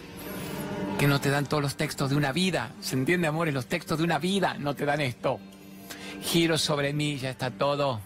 que 0.99 1.07
no 1.07 1.19
te 1.19 1.31
dan 1.31 1.47
todos 1.47 1.63
los 1.63 1.77
textos 1.77 2.11
de 2.11 2.17
una 2.17 2.31
vida. 2.31 2.73
¿Se 2.83 2.95
entiende, 2.95 3.27
amores? 3.27 3.55
Los 3.55 3.67
textos 3.67 3.97
de 3.97 4.05
una 4.05 4.19
vida 4.19 4.57
no 4.59 4.75
te 4.75 4.85
dan 4.85 5.01
esto. 5.01 5.41
Giro 6.23 6.59
sobre 6.59 6.93
mí, 6.93 7.17
ya 7.17 7.31
está 7.31 7.51
todo. 7.51 8.01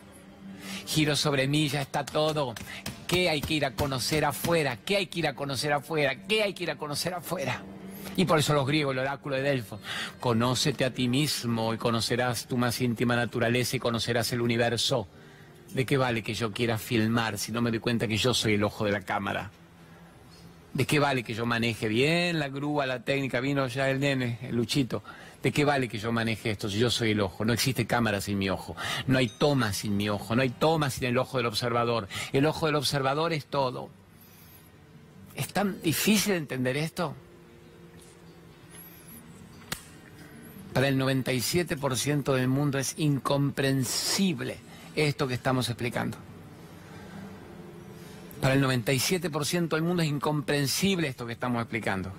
Giro 0.86 1.16
sobre 1.16 1.48
mí, 1.48 1.68
ya 1.68 1.82
está 1.82 2.06
todo. 2.06 2.54
¿Qué 3.08 3.28
hay 3.28 3.40
que 3.40 3.54
ir 3.54 3.64
a 3.66 3.72
conocer 3.72 4.24
afuera? 4.24 4.78
¿Qué 4.84 4.96
hay 4.96 5.06
que 5.08 5.18
ir 5.18 5.26
a 5.26 5.34
conocer 5.34 5.72
afuera? 5.72 6.14
¿Qué 6.28 6.44
hay 6.44 6.54
que 6.54 6.62
ir 6.62 6.70
a 6.70 6.76
conocer 6.76 7.14
afuera? 7.14 7.62
Y 8.16 8.26
por 8.26 8.38
eso 8.38 8.54
los 8.54 8.66
griegos, 8.66 8.92
el 8.92 9.00
oráculo 9.00 9.34
de 9.34 9.42
Delfos, 9.42 9.80
conócete 10.20 10.84
a 10.84 10.94
ti 10.94 11.08
mismo 11.08 11.74
y 11.74 11.78
conocerás 11.78 12.46
tu 12.46 12.56
más 12.56 12.80
íntima 12.80 13.16
naturaleza 13.16 13.76
y 13.76 13.80
conocerás 13.80 14.32
el 14.32 14.40
universo. 14.40 15.08
¿De 15.76 15.84
qué 15.84 15.98
vale 15.98 16.22
que 16.22 16.32
yo 16.32 16.52
quiera 16.52 16.78
filmar 16.78 17.36
si 17.36 17.52
no 17.52 17.60
me 17.60 17.68
doy 17.68 17.80
cuenta 17.80 18.08
que 18.08 18.16
yo 18.16 18.32
soy 18.32 18.54
el 18.54 18.64
ojo 18.64 18.86
de 18.86 18.92
la 18.92 19.02
cámara? 19.02 19.50
¿De 20.72 20.86
qué 20.86 20.98
vale 20.98 21.22
que 21.22 21.34
yo 21.34 21.44
maneje 21.44 21.86
bien 21.86 22.38
la 22.38 22.48
grúa, 22.48 22.86
la 22.86 23.04
técnica? 23.04 23.40
Vino 23.40 23.66
ya 23.66 23.90
el 23.90 24.00
nene, 24.00 24.38
el 24.40 24.56
Luchito. 24.56 25.02
¿De 25.42 25.52
qué 25.52 25.66
vale 25.66 25.86
que 25.86 25.98
yo 25.98 26.12
maneje 26.12 26.52
esto 26.52 26.70
si 26.70 26.78
yo 26.78 26.88
soy 26.88 27.10
el 27.10 27.20
ojo? 27.20 27.44
No 27.44 27.52
existe 27.52 27.86
cámara 27.86 28.22
sin 28.22 28.38
mi 28.38 28.48
ojo. 28.48 28.74
No 29.06 29.18
hay 29.18 29.28
toma 29.28 29.74
sin 29.74 29.98
mi 29.98 30.08
ojo. 30.08 30.34
No 30.34 30.40
hay 30.40 30.48
toma 30.48 30.88
sin 30.88 31.08
el 31.08 31.18
ojo 31.18 31.36
del 31.36 31.44
observador. 31.44 32.08
El 32.32 32.46
ojo 32.46 32.64
del 32.64 32.76
observador 32.76 33.34
es 33.34 33.44
todo. 33.44 33.90
¿Es 35.34 35.48
tan 35.48 35.82
difícil 35.82 36.32
entender 36.36 36.78
esto? 36.78 37.14
Para 40.72 40.88
el 40.88 40.98
97% 40.98 42.32
del 42.32 42.48
mundo 42.48 42.78
es 42.78 42.94
incomprensible 42.96 44.64
esto 44.96 45.28
que 45.28 45.34
estamos 45.34 45.68
explicando. 45.68 46.18
Para 48.40 48.54
el 48.54 48.62
97% 48.62 49.68
del 49.68 49.82
mundo 49.82 50.02
es 50.02 50.08
incomprensible 50.08 51.08
esto 51.08 51.26
que 51.26 51.32
estamos 51.32 51.60
explicando. 51.62 52.12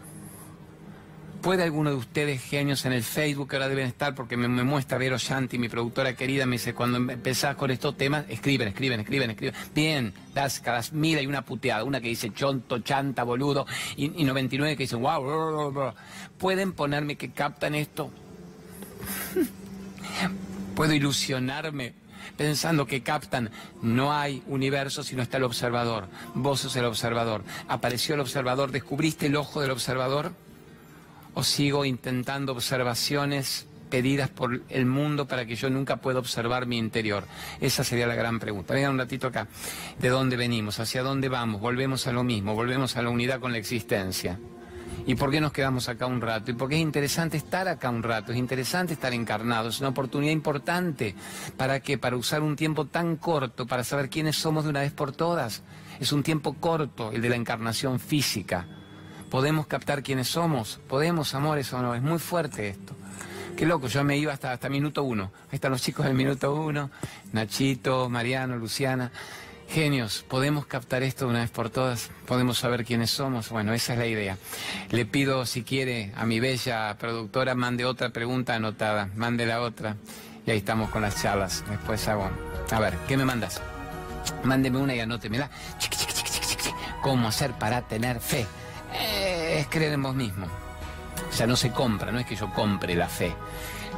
¿Puede 1.41 1.63
alguno 1.63 1.91
de 1.91 1.95
ustedes, 1.95 2.41
genios 2.41 2.85
en 2.85 2.93
el 2.93 3.03
Facebook, 3.03 3.49
que 3.49 3.55
ahora 3.57 3.69
deben 3.69 3.87
estar, 3.87 4.15
porque 4.15 4.35
me, 4.35 4.47
muestra 4.47 4.97
Vero 4.97 5.17
Shanti, 5.17 5.59
mi 5.59 5.69
productora 5.69 6.15
querida, 6.15 6.47
me 6.47 6.53
dice, 6.53 6.73
cuando 6.73 6.97
empezás 6.97 7.55
con 7.55 7.69
estos 7.69 7.95
temas, 7.95 8.25
escriben, 8.27 8.67
escriben, 8.69 8.99
escriben, 9.01 9.29
escriben. 9.29 9.55
Bien, 9.73 10.13
das 10.33 10.59
cada 10.59 10.81
mil 10.91 11.17
hay 11.17 11.27
una 11.27 11.45
puteada, 11.45 11.83
una 11.83 12.01
que 12.01 12.07
dice 12.07 12.33
chonto, 12.33 12.79
chanta, 12.79 13.23
boludo, 13.23 13.67
y, 13.95 14.19
y 14.19 14.25
99 14.25 14.75
que 14.75 14.83
dicen, 14.83 14.99
wow, 14.99 15.93
¿pueden 16.39 16.73
ponerme 16.73 17.15
que 17.15 17.31
captan 17.31 17.75
esto? 17.75 18.09
¿Puedo 20.75 20.93
ilusionarme 20.93 22.06
pensando 22.35 22.85
que 22.85 23.03
captan, 23.03 23.51
no 23.81 24.13
hay 24.13 24.43
universo 24.47 25.03
sino 25.03 25.21
está 25.21 25.37
el 25.37 25.43
observador. 25.43 26.07
Vos 26.33 26.61
sos 26.61 26.75
el 26.75 26.85
observador. 26.85 27.43
Apareció 27.67 28.15
el 28.15 28.21
observador, 28.21 28.71
descubriste 28.71 29.27
el 29.27 29.35
ojo 29.35 29.61
del 29.61 29.71
observador. 29.71 30.33
¿O 31.33 31.43
sigo 31.43 31.85
intentando 31.85 32.51
observaciones 32.51 33.67
pedidas 33.91 34.29
por 34.29 34.61
el 34.69 34.85
mundo 34.85 35.27
para 35.27 35.45
que 35.45 35.55
yo 35.55 35.69
nunca 35.69 35.97
pueda 35.97 36.19
observar 36.19 36.65
mi 36.65 36.77
interior? 36.79 37.25
Esa 37.61 37.83
sería 37.83 38.07
la 38.07 38.15
gran 38.15 38.39
pregunta. 38.39 38.73
Vengan 38.73 38.93
un 38.93 38.97
ratito 38.97 39.27
acá. 39.27 39.47
¿De 39.99 40.09
dónde 40.09 40.35
venimos? 40.35 40.79
¿Hacia 40.79 41.03
dónde 41.03 41.29
vamos? 41.29 41.61
Volvemos 41.61 42.07
a 42.07 42.11
lo 42.11 42.23
mismo, 42.23 42.55
volvemos 42.55 42.97
a 42.97 43.03
la 43.03 43.09
unidad 43.09 43.39
con 43.39 43.51
la 43.51 43.59
existencia. 43.59 44.39
¿Y 45.05 45.15
por 45.15 45.31
qué 45.31 45.39
nos 45.39 45.53
quedamos 45.53 45.87
acá 45.89 46.05
un 46.05 46.21
rato? 46.21 46.51
Y 46.51 46.53
porque 46.53 46.75
es 46.75 46.81
interesante 46.81 47.37
estar 47.37 47.67
acá 47.67 47.89
un 47.89 48.03
rato, 48.03 48.31
es 48.31 48.37
interesante 48.37 48.93
estar 48.93 49.13
encarnados, 49.13 49.75
es 49.75 49.79
una 49.79 49.89
oportunidad 49.89 50.33
importante. 50.33 51.15
¿Para 51.55 51.79
qué? 51.79 51.97
Para 51.97 52.17
usar 52.17 52.41
un 52.41 52.55
tiempo 52.55 52.85
tan 52.85 53.15
corto 53.15 53.65
para 53.67 53.83
saber 53.83 54.09
quiénes 54.09 54.35
somos 54.35 54.63
de 54.63 54.69
una 54.69 54.81
vez 54.81 54.91
por 54.91 55.11
todas. 55.11 55.63
Es 55.99 56.11
un 56.11 56.23
tiempo 56.23 56.53
corto 56.53 57.11
el 57.11 57.21
de 57.21 57.29
la 57.29 57.35
encarnación 57.35 57.99
física. 57.99 58.67
¿Podemos 59.29 59.67
captar 59.67 60.03
quiénes 60.03 60.27
somos? 60.27 60.79
¿Podemos, 60.87 61.33
amores, 61.35 61.71
o 61.73 61.81
no? 61.81 61.95
Es 61.95 62.01
muy 62.01 62.19
fuerte 62.19 62.69
esto. 62.69 62.95
Qué 63.57 63.65
loco, 63.65 63.87
yo 63.87 64.03
me 64.03 64.17
iba 64.17 64.31
hasta, 64.31 64.51
hasta 64.51 64.69
minuto 64.69 65.03
uno. 65.03 65.31
Ahí 65.45 65.55
están 65.55 65.71
los 65.71 65.81
chicos 65.81 66.05
del 66.05 66.13
minuto 66.13 66.53
uno, 66.53 66.91
Nachito, 67.33 68.07
Mariano, 68.07 68.55
Luciana. 68.55 69.11
Genios, 69.69 70.23
¿podemos 70.27 70.65
captar 70.65 71.03
esto 71.03 71.25
de 71.25 71.31
una 71.31 71.41
vez 71.41 71.49
por 71.51 71.69
todas? 71.69 72.09
¿Podemos 72.25 72.57
saber 72.57 72.85
quiénes 72.85 73.11
somos? 73.11 73.49
Bueno, 73.49 73.73
esa 73.73 73.93
es 73.93 73.99
la 73.99 74.07
idea. 74.07 74.37
Le 74.89 75.05
pido, 75.05 75.45
si 75.45 75.63
quiere, 75.63 76.13
a 76.15 76.25
mi 76.25 76.39
bella 76.39 76.95
productora, 76.97 77.53
mande 77.53 77.83
otra 77.85 78.09
pregunta 78.09 78.55
anotada, 78.55 79.09
mande 79.15 79.45
la 79.45 79.61
otra. 79.61 79.97
Y 80.45 80.51
ahí 80.51 80.57
estamos 80.57 80.89
con 80.89 81.01
las 81.01 81.21
charlas. 81.21 81.65
Después 81.69 82.07
hago. 82.07 82.29
A 82.71 82.79
ver, 82.79 82.95
¿qué 83.07 83.17
me 83.17 83.25
mandas? 83.25 83.61
Mándeme 84.43 84.77
una 84.79 84.95
y 84.95 85.01
anótemela. 85.01 85.49
¿Cómo 87.03 87.27
hacer 87.27 87.51
para 87.51 87.81
tener 87.81 88.21
fe? 88.21 88.45
Eh, 88.93 89.57
es 89.59 89.67
creer 89.67 89.93
en 89.93 90.03
vos 90.03 90.15
mismo. 90.15 90.47
O 91.29 91.33
sea, 91.33 91.45
no 91.45 91.57
se 91.57 91.71
compra, 91.71 92.11
no 92.11 92.19
es 92.19 92.25
que 92.25 92.37
yo 92.37 92.49
compre 92.53 92.95
la 92.95 93.09
fe. 93.09 93.35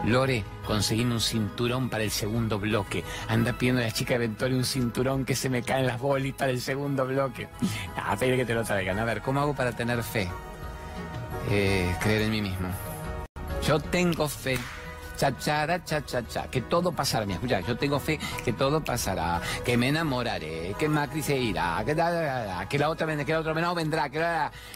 Lore, 0.05 0.43
conseguime 0.65 1.13
un 1.13 1.19
cinturón 1.19 1.89
para 1.89 2.03
el 2.03 2.11
segundo 2.11 2.59
bloque. 2.59 3.03
Anda 3.27 3.53
pidiendo 3.53 3.81
a 3.81 3.85
la 3.85 3.91
chica 3.91 4.17
de 4.17 4.27
un 4.27 4.63
cinturón 4.63 5.25
que 5.25 5.35
se 5.35 5.49
me 5.49 5.61
caen 5.61 5.87
las 5.87 5.99
bolitas 5.99 6.39
para 6.39 6.51
el 6.51 6.61
segundo 6.61 7.05
bloque. 7.05 7.47
Ah, 7.97 8.15
pedir 8.17 8.37
que 8.37 8.45
te 8.45 8.53
lo 8.53 8.63
traigan. 8.63 8.97
A 8.97 9.05
ver, 9.05 9.21
¿cómo 9.21 9.41
hago 9.41 9.53
para 9.53 9.73
tener 9.73 10.01
fe? 10.03 10.29
Eh, 11.51 11.93
creer 12.01 12.23
en 12.23 12.31
mí 12.31 12.41
mismo. 12.41 12.69
Yo 13.67 13.79
tengo 13.79 14.27
fe 14.29 14.57
cha, 15.19 15.37
cha, 15.37 15.83
cha, 15.83 16.05
cha, 16.05 16.27
cha, 16.27 16.49
que 16.49 16.61
todo 16.61 16.91
pasará. 16.93 17.25
Mira, 17.25 17.35
escucha, 17.35 17.59
yo 17.59 17.77
tengo 17.77 17.99
fe 17.99 18.17
que 18.45 18.53
todo 18.53 18.81
pasará, 18.81 19.41
que 19.65 19.75
me 19.75 19.89
enamoraré, 19.89 20.73
que 20.79 20.87
Macri 20.87 21.21
se 21.21 21.37
irá, 21.37 21.83
que, 21.85 21.93
que 22.69 22.79
la 22.79 22.89
otra 22.89 23.05
vendrá, 23.05 23.25
que 23.25 23.33
la 23.33 23.39
otra 23.41 23.53
no 23.53 23.75
vendrá, 23.75 24.09
que 24.09 24.25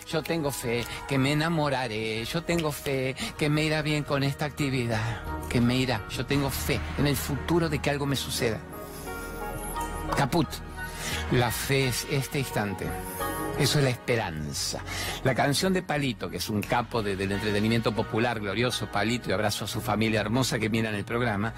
yo 0.05 0.21
tengo 0.21 0.51
fe 0.51 0.85
que 1.07 1.17
me 1.17 1.31
enamoraré, 1.31 2.25
yo 2.25 2.43
tengo 2.43 2.71
fe 2.71 3.15
que 3.37 3.49
me 3.49 3.63
irá 3.63 3.81
bien 3.81 4.03
con 4.03 4.23
esta 4.23 4.45
actividad, 4.45 5.21
que 5.49 5.61
me 5.61 5.77
irá, 5.77 6.01
yo 6.09 6.25
tengo 6.25 6.49
fe 6.49 6.79
en 6.97 7.07
el 7.07 7.15
futuro 7.15 7.69
de 7.69 7.79
que 7.79 7.89
algo 7.89 8.05
me 8.05 8.17
suceda. 8.17 8.59
Caput. 10.17 10.72
La 11.31 11.51
fe 11.51 11.87
es 11.87 12.07
este 12.11 12.39
instante. 12.39 12.87
Eso 13.59 13.77
es 13.77 13.83
la 13.83 13.91
esperanza. 13.91 14.81
La 15.23 15.35
canción 15.35 15.73
de 15.73 15.83
Palito, 15.83 16.29
que 16.29 16.37
es 16.37 16.49
un 16.49 16.61
capo 16.61 17.03
del 17.03 17.31
entretenimiento 17.31 17.93
popular, 17.93 18.39
glorioso 18.39 18.87
Palito, 18.91 19.29
y 19.29 19.33
abrazo 19.33 19.65
a 19.65 19.67
su 19.67 19.79
familia 19.79 20.21
hermosa 20.21 20.57
que 20.57 20.69
mira 20.69 20.89
en 20.89 20.95
el 20.95 21.05
programa, 21.05 21.53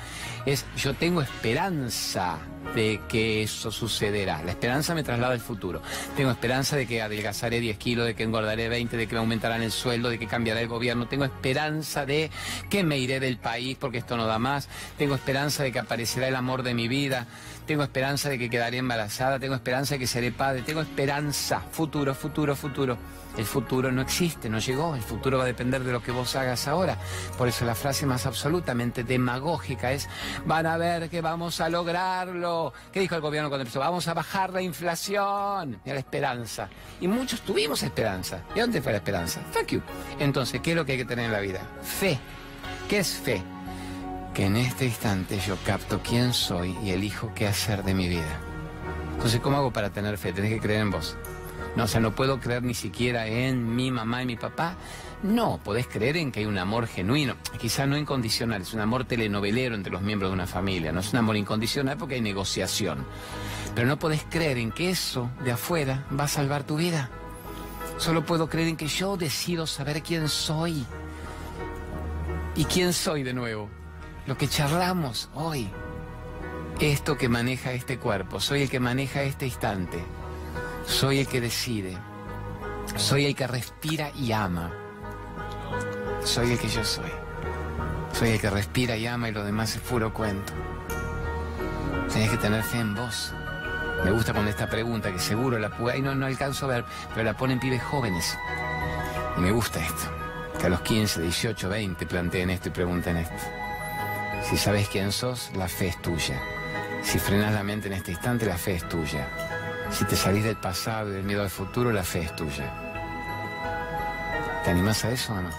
es 0.46 0.65
Yo 0.76 0.94
tengo 0.94 1.22
esperanza 1.22 2.38
de 2.76 3.00
que 3.08 3.44
eso 3.44 3.72
sucederá. 3.72 4.44
La 4.44 4.52
esperanza 4.52 4.94
me 4.94 5.04
traslada 5.04 5.34
al 5.34 5.39
futuro. 5.39 5.82
Tengo 6.18 6.32
esperanza 6.32 6.76
de 6.76 6.86
que 6.86 7.02
adelgazaré 7.02 7.62
10 7.62 7.78
kilos, 7.78 8.06
de 8.06 8.15
que 8.15 8.24
engordaré 8.24 8.68
20, 8.68 8.98
de 8.98 9.08
que 9.08 9.13
me 9.13 9.20
aumentarán 9.20 9.63
el 9.63 9.72
sueldo, 9.72 10.10
de 10.10 10.20
que 10.20 10.28
cambiará 10.28 10.60
el 10.60 10.68
gobierno. 10.68 11.08
Tengo 11.08 11.24
esperanza 11.24 12.06
de 12.06 12.30
que 12.70 12.84
me 12.84 12.98
iré 12.98 13.22
del 13.22 13.38
país 13.38 13.78
porque 13.80 14.00
esto 14.00 14.18
no 14.18 14.26
da 14.26 14.38
más. 14.38 14.68
Tengo 14.98 15.15
esperanza 15.15 15.63
de 15.63 15.72
que 15.72 15.80
aparecerá 15.80 16.28
el 16.28 16.36
amor 16.36 16.63
de 16.63 16.74
mi 16.74 16.89
vida. 16.89 17.28
Tengo 17.65 17.84
esperanza 17.84 18.30
de 18.30 18.38
que 18.38 18.49
quedaré 18.49 18.78
embarazada. 18.78 19.39
Tengo 19.39 19.56
esperanza 19.56 19.95
de 19.95 19.99
que 19.99 20.08
seré 20.08 20.32
padre. 20.32 20.62
Tengo 20.62 20.82
esperanza. 20.82 21.60
Futuro, 21.71 22.13
futuro, 22.13 22.56
futuro. 22.56 22.97
El 23.38 23.45
futuro 23.45 23.91
no 23.91 24.01
existe, 24.01 24.49
no 24.49 24.60
llegó. 24.60 24.95
El 24.95 25.01
futuro 25.01 25.38
va 25.38 25.43
a 25.43 25.47
depender 25.47 25.84
de 25.84 25.91
lo 25.91 26.01
que 26.01 26.12
vos 26.12 26.36
hagas 26.36 26.67
ahora. 26.67 26.97
Por 27.38 27.47
eso 27.47 27.65
la 27.65 27.75
frase 27.75 28.06
más 28.06 28.25
absolutamente 28.25 29.04
demagógica 29.04 29.91
es, 29.91 30.08
van 30.45 30.65
a 30.65 30.78
ver 30.78 31.10
que 31.10 31.21
vamos 31.21 31.60
a 31.60 31.69
lograrlo. 31.69 32.71
¿Qué 32.93 33.01
dijo 33.01 33.15
el 33.15 33.21
gobierno 33.21 33.49
cuando 33.49 33.63
empezó? 33.63 33.80
Vamos 33.80 34.08
a 34.08 34.13
bajar 34.13 34.54
la 34.54 34.62
inflación. 34.62 35.82
Y 35.84 35.89
la 35.89 35.99
esperanza. 35.99 36.69
Y 37.01 37.08
muchos 37.08 37.41
tuvimos 37.41 37.84
esperanza. 37.84 38.41
¿Y 38.56 38.60
dónde 38.60 38.82
fue 38.82 38.91
la 38.91 38.99
esperanza? 38.99 39.41
Fuck 39.51 39.67
you. 39.67 39.82
Entonces, 40.19 40.62
¿qué 40.62 40.71
es 40.71 40.78
lo 40.78 40.86
que 40.86 40.93
hay 40.93 40.97
que 40.99 41.06
tener 41.06 41.25
en 41.25 41.32
la 41.32 41.39
vida? 41.39 41.62
Fe. 41.82 42.17
¿Qué 42.88 42.99
es 42.99 43.15
fe? 43.15 43.43
Que 44.36 44.48
en 44.48 44.58
este 44.58 44.86
instante 44.86 45.39
yo 45.39 45.56
capto 45.65 46.02
quién 46.04 46.34
soy 46.34 46.78
y 46.84 46.89
elijo 46.91 47.32
qué 47.34 47.48
hacer 47.48 47.84
de 47.84 47.93
mi 47.93 48.10
vida. 48.10 48.38
Entonces, 49.13 49.39
¿cómo 49.39 49.56
hago 49.56 49.71
para 49.71 49.91
tener 49.91 50.17
fe? 50.17 50.34
Tenés 50.34 50.52
que 50.52 50.60
creer 50.60 50.82
en 50.82 50.91
vos. 50.91 51.15
No, 51.78 51.86
o 51.86 51.88
sea, 51.88 52.02
no 52.02 52.13
puedo 52.13 52.38
creer 52.41 52.62
ni 52.62 52.74
siquiera 52.74 53.28
en 53.28 53.78
mi 53.78 53.91
mamá 53.91 54.24
y 54.24 54.26
mi 54.26 54.36
papá. 54.36 54.76
No, 55.24 55.62
podés 55.63 55.88
creer 55.88 56.17
en 56.17 56.34
que 56.34 56.41
hay 56.41 56.45
un 56.48 56.58
amor 56.58 56.88
genuino, 56.88 57.36
quizá 57.60 57.86
no 57.86 57.98
incondicional, 57.98 58.62
es 58.62 58.74
un 58.74 58.82
amor 58.82 59.06
telenovelero 59.06 59.74
entre 59.74 59.91
los 59.91 60.02
miembros 60.02 60.32
de 60.32 60.34
una 60.34 60.48
familia, 60.48 60.91
no 60.91 61.00
es 61.00 61.13
un 61.13 61.19
amor 61.19 61.38
incondicional 61.38 61.98
porque 61.98 62.15
hay 62.15 62.21
negociación. 62.21 63.06
Pero 63.74 63.88
no 63.88 63.98
podés 63.98 64.26
creer 64.30 64.58
en 64.58 64.74
que 64.74 64.89
eso 64.89 65.30
de 65.45 65.54
afuera 65.54 66.06
va 66.17 66.26
a 66.26 66.28
salvar 66.28 66.65
tu 66.65 66.76
vida. 66.76 67.10
Solo 67.98 68.26
puedo 68.26 68.50
creer 68.50 68.67
en 68.67 68.78
que 68.78 68.88
yo 68.88 69.15
decido 69.15 69.65
saber 69.65 70.04
quién 70.04 70.28
soy. 70.28 70.86
¿Y 72.58 72.65
quién 72.65 72.91
soy 72.91 73.24
de 73.24 73.34
nuevo? 73.34 73.69
Lo 74.25 74.35
que 74.35 74.47
charlamos 74.47 75.29
hoy. 75.35 75.69
Esto 76.79 77.15
que 77.15 77.29
maneja 77.29 77.73
este 77.73 77.99
cuerpo, 77.99 78.39
soy 78.39 78.63
el 78.63 78.69
que 78.69 78.79
maneja 78.79 79.21
este 79.21 79.45
instante. 79.45 80.03
Soy 80.88 81.19
el 81.19 81.27
que 81.27 81.41
decide. 81.41 81.95
Soy 82.95 83.27
el 83.27 83.35
que 83.35 83.45
respira 83.45 84.09
y 84.15 84.31
ama. 84.31 84.71
Soy 86.23 86.53
el 86.53 86.59
que 86.59 86.67
yo 86.67 86.83
soy. 86.83 87.11
Soy 88.13 88.29
el 88.29 88.41
que 88.41 88.49
respira 88.49 88.97
y 88.97 89.05
ama 89.05 89.29
y 89.29 89.31
lo 89.31 89.43
demás 89.43 89.75
es 89.75 89.81
puro 89.81 90.11
cuento. 90.11 90.53
Tienes 92.11 92.31
que 92.31 92.38
tener 92.38 92.63
fe 92.63 92.79
en 92.79 92.95
vos. 92.95 93.31
Me 94.03 94.09
gusta 94.09 94.33
con 94.33 94.47
esta 94.47 94.67
pregunta 94.67 95.11
que 95.11 95.19
seguro 95.19 95.59
la 95.59 95.69
pude, 95.69 96.01
no, 96.01 96.15
no 96.15 96.25
alcanzo 96.25 96.65
a 96.65 96.69
ver, 96.69 96.85
pero 97.13 97.25
la 97.25 97.38
ponen 97.38 97.59
pibes 97.59 97.83
jóvenes. 97.83 98.35
Y 99.38 99.41
me 99.41 99.51
gusta 99.51 99.85
esto. 99.85 100.09
Que 100.59 100.65
a 100.65 100.69
los 100.69 100.81
15, 100.81 101.21
18, 101.21 101.69
20 101.69 102.05
planteen 102.07 102.49
esto 102.49 102.69
y 102.69 102.71
pregunten 102.71 103.17
esto. 103.17 103.64
Si 104.49 104.58
sabes 104.58 104.88
quién 104.89 105.12
sos, 105.12 105.51
la 105.55 105.67
fe 105.67 105.88
es 105.88 106.01
tuya. 106.01 106.39
Si 107.01 107.17
frenas 107.17 107.53
la 107.53 107.63
mente 107.63 107.88
en 107.88 107.93
este 107.93 108.12
instante, 108.12 108.45
la 108.45 108.58
fe 108.58 108.75
es 108.75 108.88
tuya. 108.88 109.27
Si 109.91 110.05
te 110.05 110.15
salís 110.15 110.43
del 110.43 110.58
pasado 110.58 111.10
y 111.10 111.13
del 111.13 111.23
miedo 111.23 111.41
al 111.41 111.49
futuro, 111.49 111.91
la 111.91 112.03
fe 112.03 112.21
es 112.21 112.36
tuya. 112.36 112.73
¿Te 114.63 114.71
animás 114.71 115.03
a 115.03 115.12
eso 115.12 115.34
o 115.34 115.41
no? 115.41 115.49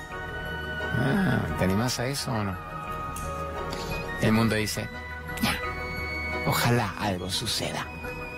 Ah, 0.99 1.41
¿Te 1.59 1.65
animás 1.65 1.99
a 1.99 2.07
eso 2.07 2.33
o 2.33 2.45
no? 2.45 2.57
El 4.21 4.33
mundo 4.33 4.55
dice, 4.55 4.89
ojalá 6.47 6.95
algo 6.99 7.31
suceda. 7.31 7.87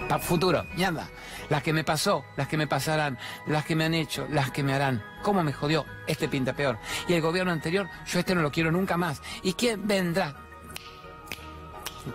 Para 0.09 0.23
futuro, 0.23 0.65
anda. 0.85 1.09
Las 1.51 1.63
que 1.63 1.73
me 1.73 1.85
pasó, 1.85 2.25
las 2.37 2.49
que 2.49 2.57
me 2.57 2.67
pasarán, 2.67 3.19
las 3.47 3.65
que 3.65 3.77
me 3.77 3.85
han 3.85 3.95
hecho, 3.95 4.27
las 4.31 4.51
que 4.51 4.63
me 4.63 4.73
harán. 4.73 5.03
¿Cómo 5.23 5.43
me 5.43 5.53
jodió? 5.53 5.85
Este 6.07 6.29
pinta 6.29 6.55
peor. 6.55 6.79
Y 7.07 7.13
el 7.13 7.21
gobierno 7.21 7.53
anterior, 7.53 7.89
yo 8.07 8.19
este 8.19 8.35
no 8.35 8.41
lo 8.41 8.51
quiero 8.51 8.73
nunca 8.73 8.97
más. 8.97 9.21
¿Y 9.43 9.53
quién 9.53 9.87
vendrá? 9.87 10.35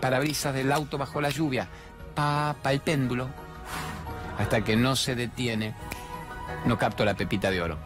Parabrisas 0.00 0.52
del 0.54 0.72
auto 0.72 0.98
bajo 0.98 1.20
la 1.20 1.30
lluvia. 1.30 1.68
Pa, 2.14 2.56
pa 2.60 2.72
el 2.72 2.80
péndulo. 2.80 3.28
Hasta 4.38 4.62
que 4.62 4.74
no 4.74 4.96
se 4.96 5.14
detiene, 5.14 5.74
no 6.64 6.76
capto 6.76 7.04
la 7.04 7.14
pepita 7.14 7.50
de 7.50 7.62
oro. 7.62 7.78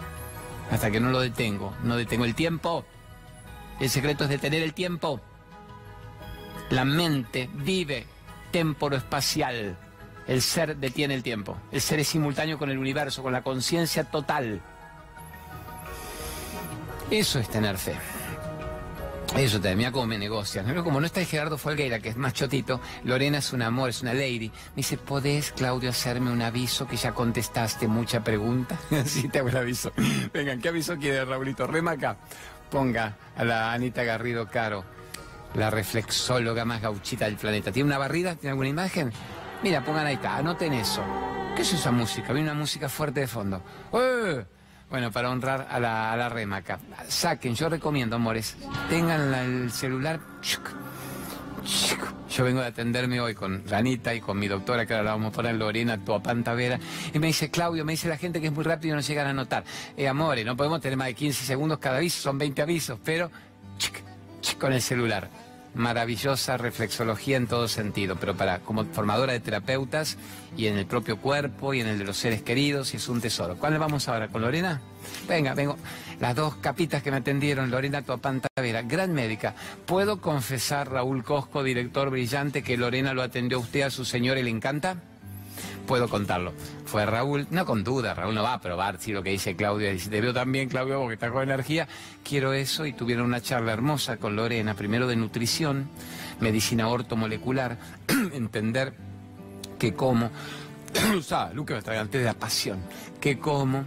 Hasta 0.70 0.90
que 0.90 1.00
no 1.00 1.10
lo 1.10 1.20
detengo, 1.20 1.74
no 1.82 1.96
detengo 1.96 2.24
el 2.24 2.34
tiempo. 2.34 2.84
El 3.78 3.90
secreto 3.90 4.24
es 4.24 4.30
detener 4.30 4.62
el 4.62 4.72
tiempo. 4.72 5.20
La 6.70 6.84
mente 6.86 7.50
vive 7.52 8.06
temporo 8.50 8.96
espacial. 8.96 9.76
El 10.28 10.42
ser 10.42 10.76
detiene 10.76 11.14
el 11.14 11.22
tiempo. 11.22 11.56
El 11.72 11.80
ser 11.80 11.98
es 12.00 12.08
simultáneo 12.08 12.58
con 12.58 12.70
el 12.70 12.78
universo, 12.78 13.22
con 13.22 13.32
la 13.32 13.42
conciencia 13.42 14.04
total. 14.04 14.60
Eso 17.10 17.38
es 17.38 17.48
tener 17.48 17.78
fe. 17.78 17.96
Eso 19.36 19.60
te 19.60 19.74
mira 19.74 19.90
cómo 19.90 20.06
me 20.06 20.18
negocian. 20.18 20.74
Como 20.82 21.00
no 21.00 21.06
está 21.06 21.24
Gerardo 21.24 21.56
Folgueira, 21.56 22.00
que 22.00 22.10
es 22.10 22.16
más 22.16 22.34
chotito, 22.34 22.80
Lorena 23.04 23.38
es 23.38 23.52
un 23.52 23.62
amor, 23.62 23.88
es 23.90 24.02
una 24.02 24.12
lady. 24.12 24.48
Me 24.48 24.76
dice, 24.76 24.98
¿podés, 24.98 25.52
Claudio, 25.52 25.90
hacerme 25.90 26.30
un 26.30 26.42
aviso 26.42 26.86
que 26.86 26.96
ya 26.96 27.12
contestaste 27.12 27.88
mucha 27.88 28.22
pregunta? 28.22 28.78
sí, 29.06 29.28
te 29.28 29.38
hago 29.38 29.48
el 29.48 29.56
aviso. 29.56 29.92
Vengan, 30.32 30.60
¿qué 30.60 30.68
aviso 30.68 30.96
quiere 30.96 31.24
Raulito? 31.24 31.66
Remaca, 31.66 32.16
ponga 32.70 33.16
a 33.36 33.44
la 33.44 33.72
Anita 33.72 34.02
Garrido 34.02 34.48
Caro, 34.48 34.84
la 35.54 35.70
reflexóloga 35.70 36.64
más 36.64 36.82
gauchita 36.82 37.26
del 37.26 37.36
planeta. 37.36 37.70
¿Tiene 37.70 37.86
una 37.86 37.98
barrida? 37.98 38.34
¿Tiene 38.34 38.50
alguna 38.50 38.68
imagen? 38.68 39.12
Mira, 39.62 39.84
pongan 39.84 40.06
ahí 40.06 40.14
está, 40.14 40.36
anoten 40.36 40.72
eso. 40.72 41.02
¿Qué 41.56 41.62
es 41.62 41.72
esa 41.72 41.90
música? 41.90 42.32
Viene 42.32 42.50
una 42.50 42.58
música 42.58 42.88
fuerte 42.88 43.20
de 43.20 43.26
fondo. 43.26 43.62
¡Eh! 43.92 44.44
Bueno, 44.88 45.10
para 45.10 45.30
honrar 45.30 45.66
a 45.68 45.80
la, 45.80 46.12
a 46.12 46.16
la 46.16 46.28
remaca. 46.28 46.78
Saquen, 47.08 47.54
yo 47.54 47.68
recomiendo, 47.68 48.16
amores, 48.16 48.56
tengan 48.88 49.34
el 49.34 49.70
celular. 49.72 50.20
Yo 52.30 52.44
vengo 52.44 52.60
de 52.60 52.68
atenderme 52.68 53.20
hoy 53.20 53.34
con 53.34 53.66
Ranita 53.66 54.14
y 54.14 54.20
con 54.20 54.38
mi 54.38 54.46
doctora, 54.46 54.86
que 54.86 54.94
ahora 54.94 55.04
la 55.04 55.10
vamos 55.10 55.32
a 55.32 55.36
poner 55.36 55.56
Lorena 55.56 55.98
Tuapantavera. 55.98 56.78
Y 57.12 57.18
me 57.18 57.26
dice, 57.26 57.50
Claudio, 57.50 57.84
me 57.84 57.92
dice 57.92 58.08
la 58.08 58.16
gente 58.16 58.40
que 58.40 58.46
es 58.46 58.52
muy 58.52 58.64
rápido 58.64 58.94
y 58.94 58.96
no 58.96 59.02
llegan 59.02 59.26
a 59.26 59.30
anotar. 59.30 59.64
Eh, 59.96 60.06
amores, 60.06 60.46
no 60.46 60.56
podemos 60.56 60.80
tener 60.80 60.96
más 60.96 61.08
de 61.08 61.14
15 61.14 61.44
segundos 61.44 61.78
cada 61.78 61.98
aviso, 61.98 62.22
son 62.22 62.38
20 62.38 62.62
avisos, 62.62 62.98
pero 63.04 63.30
con 64.58 64.72
el 64.72 64.80
celular 64.80 65.28
maravillosa 65.74 66.56
reflexología 66.56 67.36
en 67.36 67.46
todo 67.46 67.68
sentido, 67.68 68.16
pero 68.16 68.36
para 68.36 68.60
como 68.60 68.84
formadora 68.84 69.32
de 69.32 69.40
terapeutas 69.40 70.16
y 70.56 70.66
en 70.66 70.76
el 70.76 70.86
propio 70.86 71.18
cuerpo 71.18 71.74
y 71.74 71.80
en 71.80 71.88
el 71.88 71.98
de 71.98 72.04
los 72.04 72.16
seres 72.16 72.42
queridos 72.42 72.94
y 72.94 72.96
es 72.96 73.08
un 73.08 73.20
tesoro. 73.20 73.56
¿Cuál 73.56 73.78
vamos 73.78 74.08
ahora 74.08 74.28
con 74.28 74.42
Lorena? 74.42 74.80
Venga, 75.28 75.54
vengo. 75.54 75.76
Las 76.20 76.34
dos 76.34 76.56
capitas 76.56 77.02
que 77.02 77.10
me 77.10 77.18
atendieron, 77.18 77.70
Lorena 77.70 78.02
Tuapantavera, 78.02 78.82
gran 78.82 79.12
médica. 79.12 79.54
¿Puedo 79.86 80.20
confesar, 80.20 80.90
Raúl 80.90 81.22
Cosco, 81.22 81.62
director 81.62 82.10
brillante, 82.10 82.62
que 82.62 82.76
Lorena 82.76 83.14
lo 83.14 83.22
atendió 83.22 83.58
a 83.58 83.60
usted, 83.60 83.82
a 83.82 83.90
su 83.90 84.04
señor 84.04 84.38
y 84.38 84.42
le 84.42 84.50
encanta? 84.50 84.96
Puedo 85.88 86.08
contarlo. 86.08 86.52
Fue 86.84 87.04
Raúl, 87.06 87.48
no 87.50 87.66
con 87.66 87.82
duda, 87.82 88.14
Raúl 88.14 88.34
no 88.34 88.42
va 88.44 88.52
a 88.52 88.60
probar 88.60 89.00
si 89.00 89.10
lo 89.10 89.22
que 89.22 89.30
dice 89.30 89.56
Claudia, 89.56 89.90
dice, 89.90 90.10
te 90.10 90.20
veo 90.20 90.32
también, 90.32 90.68
Claudio, 90.68 91.00
porque 91.00 91.14
estás 91.14 91.32
con 91.32 91.42
energía, 91.42 91.88
quiero 92.22 92.52
eso, 92.52 92.86
y 92.86 92.92
tuvieron 92.92 93.24
una 93.24 93.40
charla 93.40 93.72
hermosa 93.72 94.18
con 94.18 94.36
Lorena, 94.36 94.74
primero 94.74 95.08
de 95.08 95.16
nutrición, 95.16 95.88
medicina 96.38 96.88
ortomolecular, 96.88 97.78
entender 98.34 98.92
que 99.78 99.94
como, 99.94 100.30
que 100.92 101.74
me 101.74 101.98
antes 101.98 102.20
de 102.20 102.26
la 102.26 102.34
pasión, 102.34 102.80
que 103.20 103.38
como, 103.38 103.84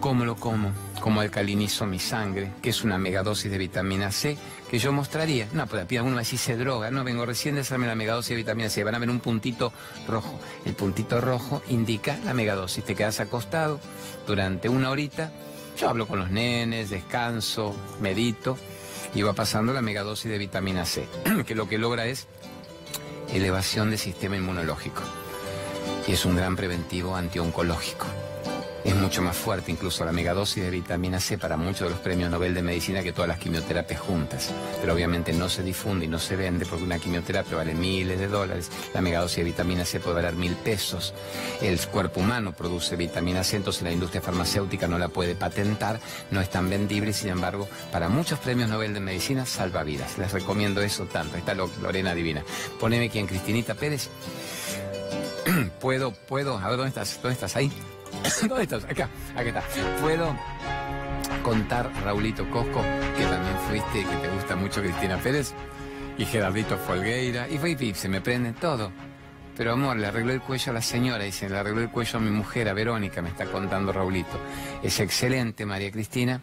cómo 0.00 0.26
lo 0.26 0.36
como, 0.36 0.70
cómo 1.00 1.20
alcalinizo 1.20 1.86
mi 1.86 1.98
sangre, 1.98 2.52
que 2.62 2.70
es 2.70 2.84
una 2.84 2.98
megadosis 2.98 3.50
de 3.50 3.58
vitamina 3.58 4.12
C, 4.12 4.36
que 4.70 4.78
yo 4.78 4.92
mostraría. 4.92 5.48
No, 5.52 5.66
pues 5.66 5.84
pida 5.86 6.02
uno 6.02 6.18
así 6.18 6.36
se 6.36 6.56
droga, 6.56 6.90
no, 6.90 7.02
vengo 7.02 7.26
recién 7.26 7.56
de 7.56 7.62
hacerme 7.62 7.86
la 7.86 7.94
megadosis 7.94 8.30
de 8.30 8.36
vitamina 8.36 8.68
C, 8.68 8.84
van 8.84 8.94
a 8.94 8.98
ver 8.98 9.10
un 9.10 9.20
puntito 9.20 9.72
rojo. 10.06 10.38
El 10.64 10.74
puntito 10.74 11.20
rojo 11.20 11.62
indica 11.68 12.18
la 12.24 12.34
megadosis, 12.34 12.84
te 12.84 12.94
quedas 12.94 13.20
acostado 13.20 13.80
durante 14.26 14.68
una 14.68 14.90
horita, 14.90 15.32
yo 15.78 15.88
hablo 15.88 16.06
con 16.06 16.18
los 16.18 16.30
nenes, 16.30 16.90
descanso, 16.90 17.74
medito, 18.00 18.56
y 19.14 19.22
va 19.22 19.32
pasando 19.32 19.72
la 19.72 19.82
megadosis 19.82 20.30
de 20.30 20.38
vitamina 20.38 20.84
C, 20.84 21.08
que 21.46 21.54
lo 21.54 21.68
que 21.68 21.78
logra 21.78 22.06
es 22.06 22.28
elevación 23.32 23.90
del 23.90 23.98
sistema 23.98 24.36
inmunológico. 24.36 25.02
Y 26.06 26.12
es 26.12 26.24
un 26.24 26.36
gran 26.36 26.56
preventivo 26.56 27.16
antioncológico 27.16 28.06
es 28.84 28.94
mucho 28.94 29.22
más 29.22 29.36
fuerte, 29.36 29.70
incluso 29.70 30.04
la 30.04 30.12
megadosis 30.12 30.62
de 30.62 30.70
vitamina 30.70 31.20
C 31.20 31.38
para 31.38 31.56
muchos 31.56 31.80
de 31.82 31.90
los 31.90 31.98
premios 31.98 32.30
Nobel 32.30 32.54
de 32.54 32.62
Medicina 32.62 33.02
que 33.02 33.12
todas 33.12 33.28
las 33.28 33.38
quimioterapias 33.38 34.00
juntas. 34.00 34.52
Pero 34.80 34.94
obviamente 34.94 35.32
no 35.32 35.48
se 35.48 35.62
difunde 35.62 36.06
y 36.06 36.08
no 36.08 36.18
se 36.18 36.36
vende 36.36 36.66
porque 36.66 36.84
una 36.84 36.98
quimioterapia 36.98 37.56
vale 37.56 37.74
miles 37.74 38.18
de 38.18 38.28
dólares, 38.28 38.70
la 38.94 39.00
megadosis 39.00 39.38
de 39.38 39.44
vitamina 39.44 39.84
C 39.84 40.00
puede 40.00 40.16
valer 40.16 40.34
mil 40.34 40.54
pesos. 40.56 41.14
El 41.60 41.78
cuerpo 41.88 42.20
humano 42.20 42.52
produce 42.52 42.96
vitamina 42.96 43.44
C, 43.44 43.56
entonces 43.56 43.82
la 43.82 43.92
industria 43.92 44.22
farmacéutica 44.22 44.88
no 44.88 44.98
la 44.98 45.08
puede 45.08 45.34
patentar, 45.34 46.00
no 46.30 46.40
es 46.40 46.50
tan 46.50 46.70
vendible 46.70 47.12
sin 47.12 47.30
embargo 47.30 47.68
para 47.92 48.08
muchos 48.08 48.38
premios 48.38 48.68
Nobel 48.68 48.94
de 48.94 49.00
Medicina 49.00 49.46
salva 49.46 49.82
vidas. 49.82 50.18
Les 50.18 50.32
recomiendo 50.32 50.80
eso 50.80 51.06
tanto. 51.06 51.36
Está 51.36 51.54
Lorena 51.54 52.14
Divina. 52.14 52.44
Poneme 52.78 53.10
quien, 53.10 53.26
Cristinita 53.26 53.74
Pérez. 53.74 54.08
puedo, 55.80 56.12
puedo, 56.12 56.58
a 56.58 56.68
ver, 56.68 56.76
¿dónde 56.76 56.88
estás? 56.88 57.20
¿Dónde 57.22 57.34
estás? 57.34 57.56
Ahí. 57.56 57.70
¿Dónde 58.48 58.64
estás? 58.64 58.84
Acá, 58.84 59.08
acá 59.34 59.48
está. 59.48 59.62
¿Puedo 60.00 60.36
contar, 61.42 61.90
Raulito 62.04 62.48
Cosco, 62.50 62.82
que 63.16 63.24
también 63.24 63.56
fuiste, 63.68 64.04
que 64.04 64.16
te 64.16 64.28
gusta 64.28 64.56
mucho 64.56 64.80
Cristina 64.80 65.16
Pérez? 65.18 65.52
Y 66.18 66.24
Gerardito 66.24 66.76
Folgueira. 66.76 67.48
Y 67.48 67.58
fue 67.58 67.70
y 67.72 67.94
se 67.94 68.08
me 68.08 68.20
prende 68.20 68.52
todo. 68.52 68.92
Pero 69.56 69.72
amor, 69.72 69.96
le 69.96 70.06
arregló 70.06 70.32
el 70.32 70.40
cuello 70.40 70.70
a 70.70 70.74
la 70.74 70.82
señora, 70.82 71.24
dice, 71.24 71.48
le 71.48 71.58
arregló 71.58 71.80
el 71.80 71.90
cuello 71.90 72.18
a 72.18 72.22
mi 72.22 72.30
mujer, 72.30 72.68
a 72.68 72.72
Verónica, 72.72 73.20
me 73.20 73.28
está 73.28 73.46
contando 73.46 73.92
Raulito. 73.92 74.38
Es 74.82 75.00
excelente, 75.00 75.66
María 75.66 75.90
Cristina. 75.90 76.40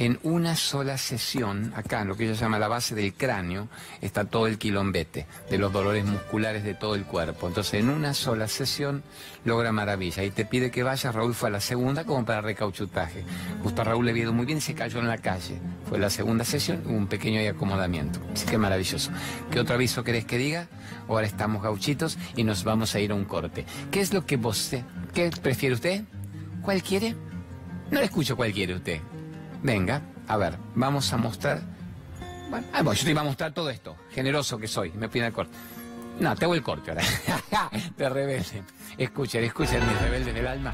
En 0.00 0.18
una 0.22 0.56
sola 0.56 0.96
sesión, 0.96 1.74
acá 1.76 2.00
en 2.00 2.08
lo 2.08 2.16
que 2.16 2.24
ella 2.24 2.32
llama 2.32 2.58
la 2.58 2.68
base 2.68 2.94
del 2.94 3.12
cráneo, 3.12 3.68
está 4.00 4.24
todo 4.24 4.46
el 4.46 4.56
quilombete 4.56 5.26
de 5.50 5.58
los 5.58 5.70
dolores 5.74 6.06
musculares 6.06 6.64
de 6.64 6.72
todo 6.72 6.94
el 6.94 7.04
cuerpo. 7.04 7.46
Entonces, 7.46 7.74
en 7.74 7.90
una 7.90 8.14
sola 8.14 8.48
sesión 8.48 9.02
logra 9.44 9.72
maravilla. 9.72 10.24
Y 10.24 10.30
te 10.30 10.46
pide 10.46 10.70
que 10.70 10.82
vayas, 10.82 11.14
Raúl 11.14 11.34
fue 11.34 11.50
a 11.50 11.52
la 11.52 11.60
segunda 11.60 12.04
como 12.04 12.24
para 12.24 12.40
recauchutaje. 12.40 13.24
Justo 13.62 13.82
a 13.82 13.84
Raúl 13.84 14.06
le 14.06 14.14
vio 14.14 14.32
muy 14.32 14.46
bien 14.46 14.62
se 14.62 14.74
cayó 14.74 15.00
en 15.00 15.06
la 15.06 15.18
calle. 15.18 15.60
Fue 15.86 15.98
la 15.98 16.08
segunda 16.08 16.46
sesión, 16.46 16.82
un 16.86 17.06
pequeño 17.06 17.38
acomodamiento. 17.50 18.20
Así 18.32 18.46
que 18.46 18.56
maravilloso. 18.56 19.10
¿Qué 19.50 19.60
otro 19.60 19.74
aviso 19.74 20.02
querés 20.02 20.24
que 20.24 20.38
diga? 20.38 20.68
Ahora 21.08 21.26
estamos 21.26 21.62
gauchitos 21.62 22.16
y 22.36 22.44
nos 22.44 22.64
vamos 22.64 22.94
a 22.94 23.00
ir 23.00 23.12
a 23.12 23.14
un 23.14 23.26
corte. 23.26 23.66
¿Qué 23.90 24.00
es 24.00 24.14
lo 24.14 24.24
que 24.24 24.38
vos, 24.38 24.70
qué 25.12 25.30
prefiere 25.42 25.74
usted? 25.74 26.04
¿Cuál 26.62 26.82
quiere? 26.82 27.14
No 27.90 27.98
le 27.98 28.06
escucho 28.06 28.34
cuál 28.34 28.54
quiere 28.54 28.76
usted. 28.76 29.02
Venga, 29.62 30.02
a 30.26 30.36
ver, 30.36 30.56
vamos 30.74 31.12
a 31.12 31.16
mostrar. 31.16 31.60
Bueno, 32.50 32.92
yo 32.92 33.04
te 33.04 33.10
iba 33.10 33.20
a 33.20 33.24
mostrar 33.24 33.52
todo 33.52 33.70
esto. 33.70 33.96
Generoso 34.10 34.58
que 34.58 34.66
soy. 34.66 34.90
Me 34.92 35.08
pide 35.08 35.26
el 35.26 35.32
corte. 35.32 35.56
No, 36.18 36.34
te 36.34 36.44
hago 36.44 36.54
el 36.54 36.62
corte 36.62 36.90
ahora. 36.90 37.02
de 37.96 38.08
rebelde. 38.08 38.62
Escuchen, 38.98 39.44
escuchen 39.44 39.86
mis 39.86 40.00
rebeldes 40.00 40.34
del 40.34 40.46
alma. 40.46 40.72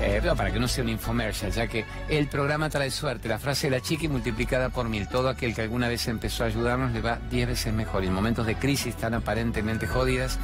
Eh, 0.00 0.18
pero 0.20 0.36
para 0.36 0.52
que 0.52 0.58
no 0.58 0.68
sea 0.68 0.84
un 0.84 0.90
infomercial, 0.90 1.52
ya 1.52 1.66
que 1.66 1.84
el 2.08 2.28
programa 2.28 2.68
trae 2.68 2.90
suerte. 2.90 3.28
La 3.28 3.38
frase 3.38 3.68
de 3.68 3.76
la 3.76 3.82
chica 3.82 4.04
y 4.04 4.08
multiplicada 4.08 4.70
por 4.70 4.88
mil. 4.88 5.08
Todo 5.08 5.28
aquel 5.28 5.54
que 5.54 5.62
alguna 5.62 5.88
vez 5.88 6.08
empezó 6.08 6.44
a 6.44 6.46
ayudarnos 6.46 6.92
le 6.92 7.00
va 7.00 7.18
diez 7.30 7.46
veces 7.46 7.72
mejor. 7.72 8.04
Y 8.04 8.08
en 8.08 8.12
momentos 8.12 8.46
de 8.46 8.56
crisis 8.56 8.96
tan 8.96 9.14
aparentemente 9.14 9.86
jodidas, 9.86 10.38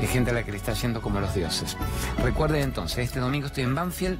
hay 0.00 0.06
gente 0.06 0.30
a 0.30 0.34
la 0.34 0.44
que 0.44 0.52
le 0.52 0.56
está 0.56 0.72
yendo 0.72 1.02
como 1.02 1.20
los 1.20 1.34
dioses. 1.34 1.76
Recuerden 2.22 2.62
entonces, 2.62 2.98
este 2.98 3.20
domingo 3.20 3.46
estoy 3.46 3.64
en 3.64 3.74
Banfield 3.74 4.18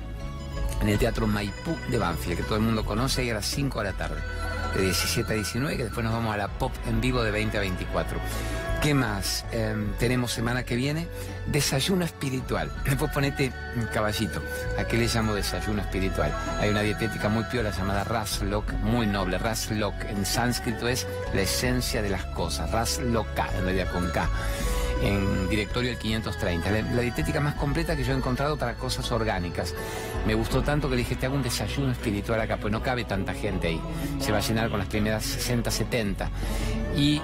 en 0.81 0.88
el 0.88 0.99
Teatro 0.99 1.27
Maipú 1.27 1.77
de 1.88 1.99
Banfield, 1.99 2.37
que 2.37 2.43
todo 2.43 2.57
el 2.57 2.62
mundo 2.62 2.85
conoce, 2.85 3.25
y 3.25 3.31
a 3.31 3.35
las 3.35 3.47
5 3.47 3.79
de 3.81 3.85
la 3.85 3.93
tarde, 3.97 4.21
de 4.75 4.83
17 4.83 5.33
a 5.33 5.37
19, 5.37 5.77
que 5.77 5.85
después 5.85 6.05
nos 6.05 6.12
vamos 6.12 6.35
a 6.35 6.37
la 6.37 6.49
pop 6.49 6.73
en 6.87 7.01
vivo 7.01 7.23
de 7.23 7.31
20 7.31 7.57
a 7.59 7.61
24. 7.61 8.19
¿Qué 8.83 8.95
más 8.95 9.45
em, 9.53 9.93
tenemos 9.99 10.33
semana 10.33 10.62
que 10.62 10.75
viene? 10.75 11.07
Desayuno 11.49 12.03
espiritual. 12.03 12.73
Después 12.87 13.12
ponete 13.12 13.53
un 13.77 13.85
caballito. 13.88 14.40
¿A 14.79 14.85
qué 14.85 14.97
le 14.97 15.07
llamo 15.07 15.35
desayuno 15.35 15.83
espiritual? 15.83 16.35
Hay 16.59 16.71
una 16.71 16.81
dietética 16.81 17.29
muy 17.29 17.45
piola 17.45 17.73
llamada 17.73 18.05
Raslok, 18.05 18.73
muy 18.83 19.07
noble. 19.07 19.37
Raslok 19.37 20.05
en 20.05 20.25
sánscrito 20.25 20.88
es 20.88 21.07
la 21.35 21.43
esencia 21.43 22.01
de 22.01 22.09
las 22.09 22.25
cosas. 22.27 22.71
Rasloka, 22.71 23.49
en 23.59 23.64
realidad 23.64 23.93
con 23.93 24.09
K 24.11 24.27
en 25.02 25.48
directorio 25.48 25.90
del 25.90 25.98
530. 25.98 26.70
La, 26.70 27.02
dietética 27.02 27.40
más 27.40 27.54
completa 27.54 27.96
que 27.96 28.04
yo 28.04 28.12
he 28.12 28.16
encontrado 28.16 28.56
para 28.56 28.74
cosas 28.74 29.10
orgánicas. 29.12 29.74
Me 30.26 30.34
gustó 30.34 30.62
tanto 30.62 30.88
que 30.90 30.96
dije, 30.96 31.16
te 31.16 31.26
hago 31.26 31.34
un 31.34 31.42
desayuno 31.42 31.92
espiritual 31.92 32.40
acá, 32.40 32.58
pues 32.58 32.72
no 32.72 32.82
cabe 32.82 33.04
tanta 33.04 33.34
gente 33.34 33.68
ahí. 33.68 33.80
Se 34.18 34.32
va 34.32 34.38
a 34.38 34.42
llenar 34.42 34.70
con 34.70 34.78
las 34.78 34.88
primeras 34.88 35.24
60, 35.24 35.70
70. 35.70 36.30
Y 36.96 37.20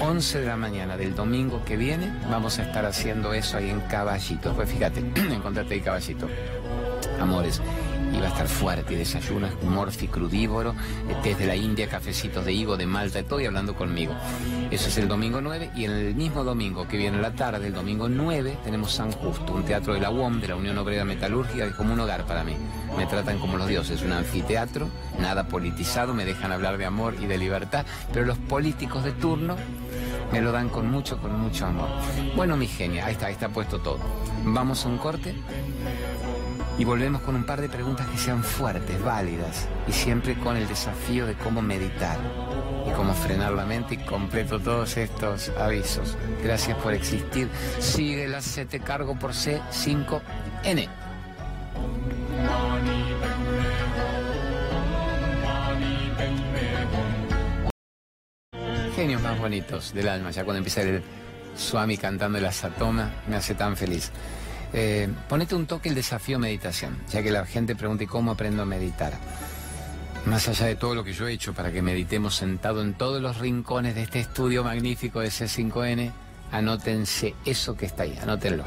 11 0.00 0.40
de 0.40 0.46
la 0.46 0.56
mañana 0.56 0.96
del 0.96 1.14
domingo 1.14 1.62
que 1.64 1.76
viene 1.76 2.10
vamos 2.30 2.58
a 2.58 2.62
estar 2.62 2.86
haciendo 2.86 3.34
eso 3.34 3.56
ahí 3.56 3.70
en 3.70 3.80
Caballito. 3.80 4.54
Pues 4.54 4.70
fíjate, 4.70 5.00
encontrate 5.30 5.74
ahí 5.74 5.80
Caballito. 5.80 6.28
Amores, 7.20 7.60
Iba 8.12 8.26
a 8.26 8.28
estar 8.28 8.48
fuerte, 8.48 8.96
desayuno, 8.96 9.48
morfi 9.62 10.08
crudívoro, 10.08 10.74
té 11.22 11.34
de 11.34 11.46
la 11.46 11.54
India, 11.54 11.88
cafecitos 11.88 12.44
de 12.44 12.52
higo, 12.52 12.76
de 12.76 12.86
Malta, 12.86 13.22
todo 13.22 13.40
y 13.40 13.46
hablando 13.46 13.74
conmigo. 13.74 14.14
Eso 14.70 14.88
es 14.88 14.98
el 14.98 15.08
domingo 15.08 15.40
9 15.40 15.70
y 15.76 15.84
en 15.84 15.92
el 15.92 16.14
mismo 16.14 16.42
domingo 16.42 16.88
que 16.88 16.96
viene 16.96 17.20
la 17.20 17.32
tarde, 17.32 17.68
el 17.68 17.74
domingo 17.74 18.08
9, 18.08 18.58
tenemos 18.64 18.92
San 18.92 19.12
Justo, 19.12 19.52
un 19.52 19.64
teatro 19.64 19.94
de 19.94 20.00
la 20.00 20.10
UOM, 20.10 20.40
de 20.40 20.48
la 20.48 20.56
Unión 20.56 20.76
Obrera 20.78 21.04
Metalúrgica, 21.04 21.64
es 21.64 21.74
como 21.74 21.92
un 21.92 22.00
hogar 22.00 22.24
para 22.26 22.42
mí. 22.42 22.56
Me 22.96 23.06
tratan 23.06 23.38
como 23.38 23.56
los 23.56 23.68
dioses, 23.68 24.02
un 24.02 24.12
anfiteatro, 24.12 24.88
nada 25.18 25.46
politizado, 25.46 26.12
me 26.12 26.24
dejan 26.24 26.52
hablar 26.52 26.78
de 26.78 26.86
amor 26.86 27.14
y 27.20 27.26
de 27.26 27.38
libertad, 27.38 27.86
pero 28.12 28.26
los 28.26 28.38
políticos 28.38 29.04
de 29.04 29.12
turno 29.12 29.56
me 30.32 30.40
lo 30.40 30.52
dan 30.52 30.68
con 30.68 30.90
mucho, 30.90 31.18
con 31.18 31.38
mucho 31.38 31.66
amor. 31.66 31.88
Bueno, 32.36 32.56
mi 32.56 32.66
genia, 32.66 33.06
ahí 33.06 33.12
está, 33.12 33.26
ahí 33.26 33.32
está 33.34 33.48
puesto 33.48 33.80
todo. 33.80 33.98
Vamos 34.44 34.84
a 34.84 34.88
un 34.88 34.98
corte 34.98 35.34
y 36.78 36.84
volvemos 36.84 37.22
con 37.22 37.34
un 37.34 37.44
par 37.44 37.60
de 37.60 37.68
preguntas 37.68 38.06
que 38.08 38.16
sean 38.16 38.42
fuertes, 38.42 39.02
válidas 39.02 39.68
y 39.86 39.92
siempre 39.92 40.34
con 40.34 40.56
el 40.56 40.66
desafío 40.66 41.26
de 41.26 41.34
cómo 41.34 41.62
meditar 41.62 42.18
y 42.86 42.90
cómo 42.92 43.12
frenar 43.14 43.52
la 43.52 43.66
mente 43.66 43.94
y 43.94 43.98
completo 43.98 44.58
todos 44.58 44.96
estos 44.96 45.50
avisos. 45.58 46.16
Gracias 46.42 46.76
por 46.78 46.94
existir. 46.94 47.48
Sigue 47.78 48.28
la 48.28 48.40
C, 48.40 48.64
te 48.64 48.80
cargo 48.80 49.18
por 49.18 49.32
C5N. 49.32 50.88
Genios 58.96 59.22
más 59.22 59.38
bonitos 59.38 59.94
del 59.94 60.08
alma, 60.08 60.30
ya 60.30 60.44
cuando 60.44 60.58
empieza 60.58 60.82
el 60.82 61.02
Swami 61.56 61.96
cantando 61.96 62.38
la 62.40 62.52
Satoma, 62.52 63.10
me 63.28 63.36
hace 63.36 63.54
tan 63.54 63.76
feliz. 63.76 64.10
Eh, 64.72 65.08
ponete 65.28 65.54
un 65.54 65.66
toque 65.66 65.88
el 65.88 65.94
desafío 65.94 66.38
meditación, 66.38 66.96
ya 67.10 67.22
que 67.22 67.30
la 67.30 67.44
gente 67.44 67.74
pregunta, 67.74 68.04
¿y 68.04 68.06
cómo 68.06 68.30
aprendo 68.30 68.62
a 68.62 68.66
meditar? 68.66 69.12
Más 70.26 70.48
allá 70.48 70.66
de 70.66 70.76
todo 70.76 70.94
lo 70.94 71.02
que 71.02 71.12
yo 71.12 71.26
he 71.26 71.32
hecho 71.32 71.54
para 71.54 71.72
que 71.72 71.82
meditemos 71.82 72.36
sentado 72.36 72.82
en 72.82 72.94
todos 72.94 73.22
los 73.22 73.38
rincones 73.38 73.94
de 73.94 74.02
este 74.02 74.20
estudio 74.20 74.62
magnífico 74.62 75.20
de 75.20 75.28
C5N, 75.28 76.12
anótense 76.52 77.34
eso 77.44 77.76
que 77.76 77.86
está 77.86 78.04
ahí, 78.04 78.16
anótenlo. 78.22 78.64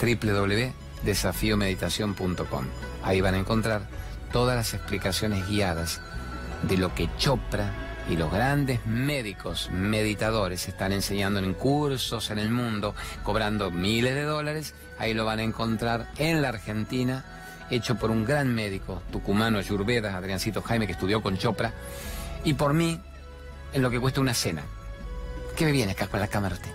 www.desafiomeditación.com. 0.00 2.64
Ahí 3.02 3.20
van 3.20 3.34
a 3.34 3.38
encontrar 3.38 3.82
todas 4.32 4.56
las 4.56 4.74
explicaciones 4.74 5.46
guiadas 5.46 6.00
de 6.62 6.78
lo 6.78 6.94
que 6.94 7.10
Chopra 7.18 7.83
y 8.08 8.16
los 8.16 8.30
grandes 8.30 8.84
médicos 8.86 9.70
meditadores 9.72 10.68
están 10.68 10.92
enseñando 10.92 11.38
en 11.40 11.54
cursos 11.54 12.30
en 12.30 12.38
el 12.38 12.50
mundo, 12.50 12.94
cobrando 13.22 13.70
miles 13.70 14.14
de 14.14 14.24
dólares, 14.24 14.74
ahí 14.98 15.14
lo 15.14 15.24
van 15.24 15.38
a 15.38 15.42
encontrar 15.42 16.10
en 16.18 16.42
la 16.42 16.50
Argentina, 16.50 17.24
hecho 17.70 17.96
por 17.96 18.10
un 18.10 18.24
gran 18.24 18.54
médico 18.54 19.02
tucumano, 19.10 19.58
Ayurveda, 19.58 20.16
Adriancito 20.16 20.62
Jaime, 20.62 20.86
que 20.86 20.92
estudió 20.92 21.22
con 21.22 21.38
Chopra, 21.38 21.72
y 22.44 22.54
por 22.54 22.74
mí, 22.74 23.00
en 23.72 23.82
lo 23.82 23.90
que 23.90 24.00
cuesta 24.00 24.20
una 24.20 24.34
cena. 24.34 24.62
¿Qué 25.56 25.64
me 25.64 25.70
viene 25.70 25.92
acá 25.92 26.08
con 26.08 26.18
la 26.18 26.26
cámara 26.26 26.56
usted? 26.56 26.72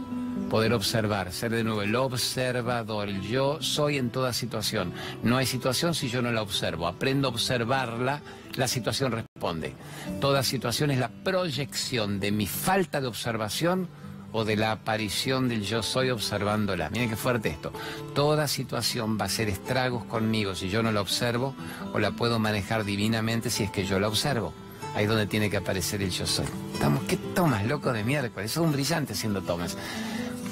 poder 0.49 0.73
observar, 0.73 1.31
ser 1.31 1.51
de 1.51 1.63
nuevo 1.63 1.81
el 1.81 1.95
observador. 1.95 3.09
Yo 3.21 3.61
soy 3.61 3.97
en 3.97 4.09
toda 4.09 4.33
situación. 4.33 4.93
No 5.23 5.37
hay 5.37 5.45
situación 5.45 5.93
si 5.93 6.09
yo 6.09 6.21
no 6.21 6.31
la 6.31 6.41
observo. 6.41 6.87
Aprendo 6.87 7.27
a 7.27 7.31
observarla, 7.31 8.21
la 8.55 8.67
situación 8.67 9.11
responde. 9.11 9.73
Toda 10.19 10.43
situación 10.43 10.91
es 10.91 10.99
la 10.99 11.09
proyección 11.09 12.19
de 12.19 12.31
mi 12.31 12.47
falta 12.47 13.01
de 13.01 13.07
observación 13.07 13.87
o 14.31 14.45
de 14.45 14.55
la 14.55 14.71
aparición 14.71 15.47
del 15.47 15.63
yo 15.63 15.83
soy 15.83 16.09
observándola. 16.09 16.89
Miren 16.89 17.09
qué 17.09 17.15
fuerte 17.15 17.49
esto. 17.49 17.71
Toda 18.13 18.47
situación 18.47 19.17
va 19.19 19.25
a 19.25 19.29
ser 19.29 19.49
estragos 19.49 20.05
conmigo 20.05 20.55
si 20.55 20.69
yo 20.69 20.83
no 20.83 20.91
la 20.91 21.01
observo 21.01 21.55
o 21.93 21.99
la 21.99 22.11
puedo 22.11 22.39
manejar 22.39 22.83
divinamente 22.83 23.49
si 23.49 23.63
es 23.63 23.71
que 23.71 23.85
yo 23.85 23.99
la 23.99 24.07
observo. 24.07 24.53
Ahí 24.95 25.03
es 25.03 25.09
donde 25.09 25.27
tiene 25.27 25.49
que 25.49 25.57
aparecer 25.57 26.01
el 26.01 26.09
yo 26.09 26.25
soy. 26.25 26.45
Estamos, 26.73 27.03
¿qué 27.03 27.17
tomas, 27.17 27.65
loco 27.65 27.93
de 27.93 28.03
miércoles? 28.03 28.51
Es 28.51 28.57
un 28.57 28.71
brillante 28.71 29.13
haciendo 29.13 29.41
tomas. 29.41 29.77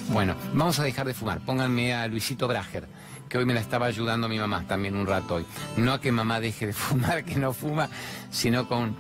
Bueno, 0.10 0.36
vamos 0.54 0.80
a 0.80 0.84
dejar 0.84 1.08
de 1.08 1.13
fumar. 1.13 1.39
Pónganme 1.39 1.94
a 1.94 2.08
Luisito 2.08 2.48
Brager, 2.48 2.88
que 3.28 3.38
hoy 3.38 3.46
me 3.46 3.54
la 3.54 3.60
estaba 3.60 3.88
ayudando 3.88 4.30
mi 4.30 4.38
mamá 4.38 4.63
también 4.68 4.96
un 4.96 5.08
rato 5.08 5.36
hoy. 5.36 5.46
No 5.78 5.94
a 5.94 6.02
que 6.02 6.12
mamá 6.12 6.39
deje 6.39 6.68
de 6.68 6.74
fumar, 6.74 7.24
que 7.24 7.36
no 7.36 7.54
fuma, 7.54 7.89
sino 8.30 8.68
con 8.68 8.96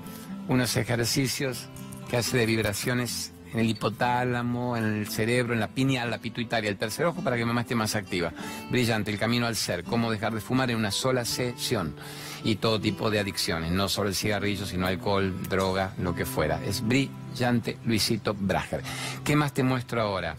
unos 0.47 0.75
ejercicios 0.77 1.67
que 2.09 2.17
hace 2.17 2.37
de 2.37 2.45
vibraciones 2.45 3.31
en 3.53 3.59
el 3.59 3.69
hipotálamo, 3.69 4.75
en 4.75 4.83
el 4.83 5.07
cerebro, 5.07 5.53
en 5.53 5.59
la 5.59 5.69
pineal, 5.69 6.09
la 6.09 6.17
pituitaria, 6.17 6.69
el 6.69 6.77
tercer 6.77 7.05
ojo 7.05 7.23
para 7.23 7.37
que 7.37 7.45
mamá 7.45 7.61
esté 7.61 7.75
más 7.75 7.95
activa. 7.95 8.33
Brillante, 8.69 9.11
el 9.11 9.19
camino 9.19 9.45
al 9.45 9.55
ser, 9.55 9.83
cómo 9.83 10.11
dejar 10.11 10.33
de 10.33 10.41
fumar 10.41 10.71
en 10.71 10.77
una 10.77 10.91
sola 10.91 11.23
sesión 11.23 11.95
y 12.43 12.55
todo 12.55 12.81
tipo 12.81 13.09
de 13.09 13.19
adicciones, 13.19 13.71
no 13.71 13.87
solo 13.89 14.09
el 14.09 14.15
cigarrillo, 14.15 14.65
sino 14.65 14.87
alcohol, 14.87 15.33
droga, 15.49 15.93
lo 15.99 16.15
que 16.15 16.25
fuera. 16.25 16.59
Es 16.65 16.85
brillante 16.85 17.77
Luisito 17.85 18.33
Brager. 18.33 18.81
¿Qué 19.23 19.35
más 19.35 19.53
te 19.53 19.63
muestro 19.63 20.01
ahora? 20.01 20.35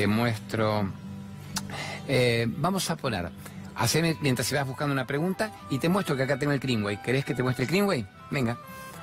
Te 0.00 0.06
muestro. 0.06 0.90
Eh, 2.08 2.46
vamos 2.48 2.88
a 2.88 2.96
poner, 2.96 3.30
haceme 3.76 4.16
mientras 4.22 4.48
se 4.48 4.54
vas 4.54 4.66
buscando 4.66 4.94
una 4.94 5.06
pregunta 5.06 5.52
y 5.68 5.78
te 5.78 5.90
muestro 5.90 6.16
que 6.16 6.22
acá 6.22 6.38
tengo 6.38 6.52
el 6.52 6.58
Greenway. 6.58 7.02
¿Querés 7.02 7.22
que 7.22 7.34
te 7.34 7.42
muestre 7.42 7.66
el 7.66 7.70
Greenway? 7.70 8.06
Venga, 8.30 8.56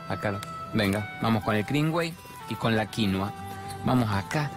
acá. 0.10 0.42
Venga, 0.74 1.20
vamos 1.22 1.44
con 1.44 1.56
el 1.56 1.66
Greenway 1.66 2.16
y 2.50 2.56
con 2.56 2.76
la 2.76 2.88
quinoa. 2.88 3.32
Vamos 3.86 4.10
acá. 4.10 4.50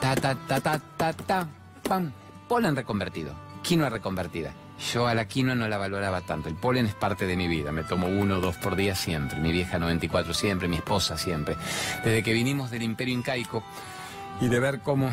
Ta, 0.00 0.14
ta, 0.14 0.34
ta, 0.34 0.60
ta, 0.62 0.80
ta, 0.96 1.12
ta. 1.12 1.46
Pam. 1.86 2.10
Polen 2.48 2.74
reconvertido. 2.74 3.34
Quinoa 3.62 3.90
reconvertida. 3.90 4.54
Yo 4.94 5.06
a 5.06 5.14
la 5.14 5.26
quinoa 5.26 5.54
no 5.54 5.68
la 5.68 5.76
valoraba 5.76 6.22
tanto. 6.22 6.48
El 6.48 6.54
polen 6.54 6.86
es 6.86 6.94
parte 6.94 7.26
de 7.26 7.36
mi 7.36 7.48
vida. 7.48 7.70
Me 7.70 7.82
tomo 7.82 8.06
uno 8.06 8.38
o 8.38 8.40
dos 8.40 8.56
por 8.56 8.76
día 8.76 8.94
siempre. 8.94 9.40
Mi 9.40 9.52
vieja 9.52 9.78
94 9.78 10.32
siempre, 10.32 10.68
mi 10.68 10.76
esposa 10.76 11.18
siempre. 11.18 11.54
Desde 12.02 12.22
que 12.22 12.32
vinimos 12.32 12.70
del 12.70 12.82
imperio 12.82 13.12
incaico 13.12 13.62
y 14.40 14.48
de 14.48 14.58
ver 14.58 14.80
cómo 14.80 15.10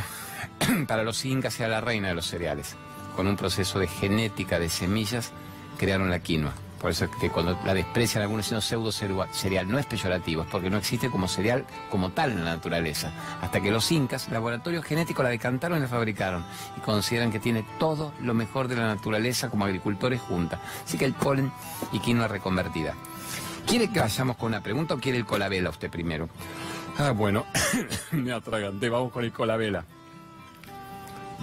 para 0.87 1.03
los 1.03 1.23
incas 1.25 1.59
era 1.59 1.69
la 1.69 1.81
reina 1.81 2.09
de 2.09 2.15
los 2.15 2.27
cereales. 2.27 2.75
Con 3.15 3.27
un 3.27 3.35
proceso 3.35 3.79
de 3.79 3.87
genética 3.87 4.59
de 4.59 4.69
semillas 4.69 5.31
crearon 5.77 6.09
la 6.09 6.19
quinoa. 6.19 6.53
Por 6.79 6.91
eso 6.91 7.05
es 7.05 7.11
que 7.19 7.29
cuando 7.29 7.59
la 7.65 7.73
desprecian 7.73 8.21
algunos 8.21 8.45
diciendo 8.45 8.61
pseudo 8.61 9.25
cereal, 9.33 9.69
no 9.69 9.77
es 9.79 9.85
peyorativo, 9.85 10.43
es 10.43 10.47
porque 10.47 10.69
no 10.69 10.77
existe 10.77 11.09
como 11.09 11.27
cereal 11.27 11.65
como 11.91 12.11
tal 12.11 12.31
en 12.31 12.45
la 12.45 12.55
naturaleza. 12.55 13.11
Hasta 13.41 13.59
que 13.59 13.69
los 13.69 13.91
incas, 13.91 14.29
laboratorios 14.29 14.85
genéticos, 14.85 15.23
la 15.23 15.29
decantaron 15.29 15.77
y 15.77 15.81
la 15.81 15.87
fabricaron. 15.89 16.45
Y 16.77 16.79
consideran 16.79 17.31
que 17.31 17.39
tiene 17.39 17.65
todo 17.79 18.13
lo 18.21 18.33
mejor 18.33 18.69
de 18.69 18.77
la 18.77 18.87
naturaleza 18.87 19.49
como 19.49 19.65
agricultores 19.65 20.21
junta. 20.21 20.61
Así 20.85 20.97
que 20.97 21.03
el 21.03 21.13
polen 21.13 21.51
y 21.91 21.99
quinoa 21.99 22.29
reconvertida. 22.29 22.93
¿Quiere 23.67 23.91
que 23.91 23.99
vayamos 23.99 24.37
con 24.37 24.47
una 24.47 24.63
pregunta 24.63 24.93
o 24.93 24.99
quiere 24.99 25.17
el 25.17 25.25
colabela 25.25 25.69
usted 25.69 25.89
primero? 25.89 26.29
Ah, 26.97 27.11
bueno, 27.11 27.45
me 28.11 28.31
atraganté, 28.31 28.87
vamos 28.87 29.11
con 29.11 29.25
el 29.25 29.33
colabela 29.33 29.83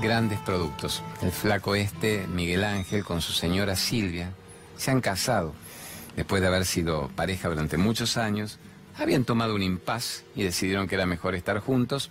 grandes 0.00 0.38
productos. 0.40 1.02
El 1.22 1.32
flaco 1.32 1.74
este, 1.74 2.26
Miguel 2.26 2.64
Ángel, 2.64 3.04
con 3.04 3.20
su 3.20 3.32
señora 3.32 3.76
Silvia, 3.76 4.30
se 4.76 4.90
han 4.90 5.00
casado. 5.00 5.54
Después 6.16 6.40
de 6.40 6.48
haber 6.48 6.64
sido 6.64 7.08
pareja 7.14 7.48
durante 7.48 7.76
muchos 7.76 8.16
años, 8.16 8.58
habían 8.98 9.24
tomado 9.24 9.54
un 9.54 9.62
impas 9.62 10.24
y 10.34 10.42
decidieron 10.42 10.88
que 10.88 10.94
era 10.94 11.06
mejor 11.06 11.34
estar 11.34 11.58
juntos. 11.60 12.10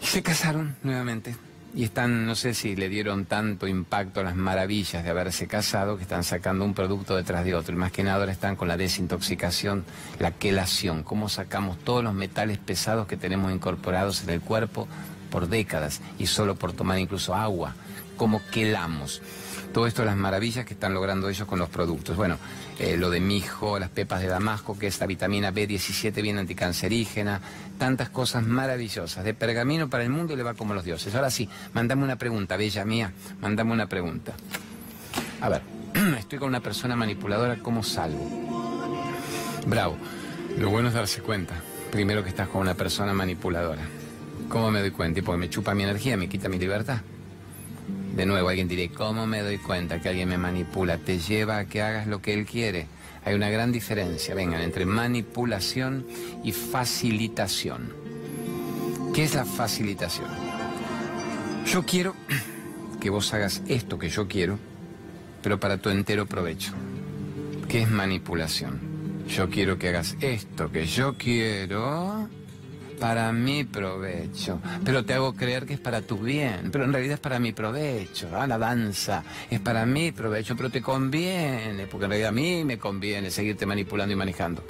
Y 0.00 0.06
se 0.06 0.22
casaron 0.22 0.76
nuevamente. 0.82 1.36
Y 1.74 1.84
están, 1.84 2.24
no 2.24 2.34
sé 2.34 2.54
si 2.54 2.76
le 2.76 2.88
dieron 2.88 3.26
tanto 3.26 3.66
impacto 3.66 4.20
a 4.20 4.22
las 4.22 4.36
maravillas 4.36 5.04
de 5.04 5.10
haberse 5.10 5.46
casado, 5.46 5.96
que 5.96 6.04
están 6.04 6.24
sacando 6.24 6.64
un 6.64 6.72
producto 6.72 7.14
detrás 7.14 7.44
de 7.44 7.54
otro. 7.54 7.74
Y 7.74 7.78
más 7.78 7.92
que 7.92 8.02
nada 8.02 8.18
ahora 8.18 8.32
están 8.32 8.56
con 8.56 8.68
la 8.68 8.76
desintoxicación, 8.76 9.84
la 10.18 10.30
quelación, 10.30 11.02
cómo 11.02 11.28
sacamos 11.28 11.78
todos 11.78 12.02
los 12.02 12.14
metales 12.14 12.58
pesados 12.58 13.06
que 13.06 13.16
tenemos 13.16 13.52
incorporados 13.52 14.22
en 14.22 14.30
el 14.30 14.40
cuerpo 14.40 14.88
por 15.28 15.48
décadas 15.48 16.00
y 16.18 16.26
solo 16.26 16.54
por 16.54 16.72
tomar 16.72 16.98
incluso 16.98 17.34
agua, 17.34 17.74
cómo 18.16 18.42
quelamos. 18.50 19.22
Todo 19.72 19.86
esto 19.86 20.04
las 20.04 20.16
maravillas 20.16 20.64
que 20.64 20.74
están 20.74 20.94
logrando 20.94 21.28
ellos 21.28 21.46
con 21.46 21.58
los 21.58 21.68
productos. 21.68 22.16
Bueno, 22.16 22.38
eh, 22.78 22.96
lo 22.96 23.10
de 23.10 23.20
mijo, 23.20 23.78
las 23.78 23.90
pepas 23.90 24.20
de 24.20 24.28
damasco, 24.28 24.78
que 24.78 24.86
es 24.86 24.98
la 24.98 25.06
vitamina 25.06 25.52
B17 25.52 26.22
bien 26.22 26.38
anticancerígena, 26.38 27.40
tantas 27.78 28.08
cosas 28.08 28.44
maravillosas. 28.44 29.24
De 29.24 29.34
pergamino 29.34 29.88
para 29.88 30.04
el 30.04 30.10
mundo 30.10 30.36
le 30.36 30.42
va 30.42 30.54
como 30.54 30.74
los 30.74 30.84
dioses. 30.84 31.14
Ahora 31.14 31.30
sí, 31.30 31.48
mandame 31.74 32.04
una 32.04 32.16
pregunta, 32.16 32.56
bella 32.56 32.84
mía, 32.84 33.12
mandame 33.40 33.72
una 33.72 33.88
pregunta. 33.88 34.32
A 35.40 35.48
ver, 35.48 35.62
estoy 36.18 36.38
con 36.38 36.48
una 36.48 36.60
persona 36.60 36.96
manipuladora, 36.96 37.56
¿cómo 37.56 37.82
salgo? 37.82 38.26
Bravo. 39.66 39.96
Lo 40.58 40.70
bueno 40.70 40.88
es 40.88 40.94
darse 40.94 41.20
cuenta, 41.20 41.54
primero 41.92 42.24
que 42.24 42.30
estás 42.30 42.48
con 42.48 42.62
una 42.62 42.74
persona 42.74 43.12
manipuladora. 43.12 43.82
¿Cómo 44.48 44.70
me 44.70 44.80
doy 44.80 44.90
cuenta? 44.90 45.20
Porque 45.22 45.38
me 45.38 45.50
chupa 45.50 45.74
mi 45.74 45.82
energía, 45.82 46.16
me 46.16 46.28
quita 46.28 46.48
mi 46.48 46.58
libertad. 46.58 47.00
De 48.16 48.24
nuevo, 48.26 48.48
alguien 48.48 48.66
dirá, 48.66 48.92
¿cómo 48.94 49.26
me 49.26 49.42
doy 49.42 49.58
cuenta 49.58 50.00
que 50.00 50.08
alguien 50.08 50.28
me 50.28 50.38
manipula? 50.38 50.96
Te 50.98 51.18
lleva 51.18 51.58
a 51.58 51.64
que 51.66 51.82
hagas 51.82 52.06
lo 52.06 52.22
que 52.22 52.32
él 52.34 52.46
quiere. 52.46 52.86
Hay 53.24 53.34
una 53.34 53.50
gran 53.50 53.72
diferencia, 53.72 54.34
vengan, 54.34 54.62
entre 54.62 54.86
manipulación 54.86 56.06
y 56.42 56.52
facilitación. 56.52 57.92
¿Qué 59.14 59.24
es 59.24 59.34
la 59.34 59.44
facilitación? 59.44 60.28
Yo 61.66 61.84
quiero 61.84 62.14
que 63.00 63.10
vos 63.10 63.32
hagas 63.34 63.62
esto 63.68 63.98
que 63.98 64.08
yo 64.08 64.26
quiero, 64.26 64.58
pero 65.42 65.60
para 65.60 65.76
tu 65.76 65.90
entero 65.90 66.26
provecho. 66.26 66.72
¿Qué 67.68 67.82
es 67.82 67.90
manipulación? 67.90 68.80
Yo 69.28 69.50
quiero 69.50 69.78
que 69.78 69.90
hagas 69.90 70.16
esto 70.20 70.72
que 70.72 70.86
yo 70.86 71.14
quiero 71.18 72.28
para 72.98 73.32
mi 73.32 73.64
provecho. 73.64 74.60
Pero 74.84 75.04
te 75.04 75.14
hago 75.14 75.34
creer 75.34 75.66
que 75.66 75.74
es 75.74 75.80
para 75.80 76.02
tu 76.02 76.18
bien, 76.18 76.70
pero 76.70 76.84
en 76.84 76.92
realidad 76.92 77.14
es 77.14 77.20
para 77.20 77.38
mi 77.38 77.52
provecho. 77.52 78.28
Ah, 78.34 78.46
la 78.46 78.58
danza 78.58 79.24
es 79.50 79.60
para 79.60 79.86
mi 79.86 80.12
provecho, 80.12 80.56
pero 80.56 80.70
te 80.70 80.82
conviene, 80.82 81.86
porque 81.86 82.04
en 82.04 82.10
realidad 82.10 82.28
a 82.30 82.32
mí 82.32 82.64
me 82.64 82.78
conviene 82.78 83.30
seguirte 83.30 83.66
manipulando 83.66 84.12
y 84.12 84.16
manejando. 84.16 84.64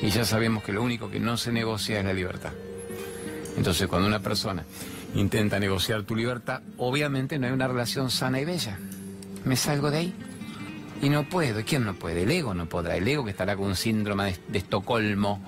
Y 0.00 0.10
ya 0.10 0.24
sabemos 0.24 0.64
que 0.64 0.72
lo 0.72 0.82
único 0.82 1.10
que 1.10 1.20
no 1.20 1.36
se 1.36 1.52
negocia 1.52 1.98
es 1.98 2.04
la 2.04 2.12
libertad. 2.12 2.52
Entonces, 3.56 3.86
cuando 3.86 4.08
una 4.08 4.20
persona 4.20 4.64
intenta 5.14 5.60
negociar 5.60 6.02
tu 6.04 6.16
libertad, 6.16 6.62
obviamente 6.78 7.38
no 7.38 7.46
hay 7.46 7.52
una 7.52 7.68
relación 7.68 8.10
sana 8.10 8.40
y 8.40 8.44
bella. 8.44 8.78
Me 9.44 9.56
salgo 9.56 9.90
de 9.90 9.98
ahí. 9.98 10.14
Y 11.02 11.08
no 11.08 11.28
puedo. 11.28 11.60
¿Y 11.60 11.64
quién 11.64 11.84
no 11.84 11.94
puede? 11.94 12.22
El 12.22 12.30
ego 12.30 12.54
no 12.54 12.66
podrá. 12.66 12.96
El 12.96 13.06
ego 13.06 13.24
que 13.24 13.30
estará 13.30 13.56
con 13.56 13.66
un 13.66 13.76
síndrome 13.76 14.24
de, 14.24 14.38
de 14.48 14.58
Estocolmo 14.58 15.40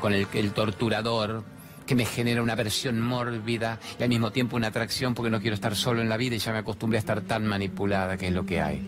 con 0.00 0.12
el, 0.12 0.26
el 0.32 0.52
torturador, 0.52 1.44
que 1.86 1.94
me 1.94 2.04
genera 2.04 2.42
una 2.42 2.54
versión 2.54 3.00
mórbida 3.00 3.80
y 3.98 4.02
al 4.02 4.08
mismo 4.10 4.30
tiempo 4.30 4.56
una 4.56 4.68
atracción 4.68 5.14
porque 5.14 5.30
no 5.30 5.40
quiero 5.40 5.54
estar 5.54 5.74
solo 5.74 6.02
en 6.02 6.08
la 6.08 6.18
vida 6.18 6.36
y 6.36 6.38
ya 6.38 6.52
me 6.52 6.58
acostumbré 6.58 6.98
a 6.98 7.00
estar 7.00 7.22
tan 7.22 7.46
manipulada, 7.46 8.16
que 8.16 8.28
es 8.28 8.32
lo 8.32 8.44
que 8.44 8.60
hay. 8.60 8.86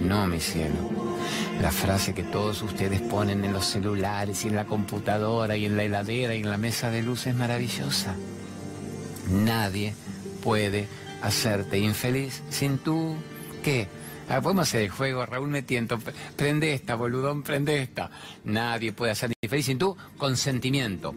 No, 0.00 0.26
mi 0.26 0.40
cielo. 0.40 0.74
La 1.60 1.70
frase 1.70 2.12
que 2.12 2.24
todos 2.24 2.60
ustedes 2.62 3.00
ponen 3.00 3.44
en 3.44 3.52
los 3.52 3.66
celulares 3.66 4.44
y 4.44 4.48
en 4.48 4.56
la 4.56 4.64
computadora 4.64 5.56
y 5.56 5.66
en 5.66 5.76
la 5.76 5.84
heladera 5.84 6.34
y 6.34 6.40
en 6.40 6.50
la 6.50 6.56
mesa 6.58 6.90
de 6.90 7.02
luz 7.02 7.28
es 7.28 7.36
maravillosa. 7.36 8.16
Nadie 9.30 9.94
puede 10.42 10.88
hacerte 11.22 11.78
infeliz 11.78 12.42
sin 12.50 12.78
tú, 12.78 13.14
¿qué? 13.62 13.86
Ah, 14.32 14.40
podemos 14.40 14.66
hacer 14.66 14.80
el 14.80 14.88
juego, 14.88 15.26
Raúl 15.26 15.48
me 15.48 15.60
tiento. 15.60 15.98
Prende 16.36 16.72
esta, 16.72 16.94
boludón, 16.94 17.42
prende 17.42 17.82
esta. 17.82 18.10
Nadie 18.44 18.94
puede 18.94 19.12
hacerte 19.12 19.34
infeliz 19.42 19.66
sin 19.66 19.76
tu 19.76 19.94
consentimiento. 20.16 21.14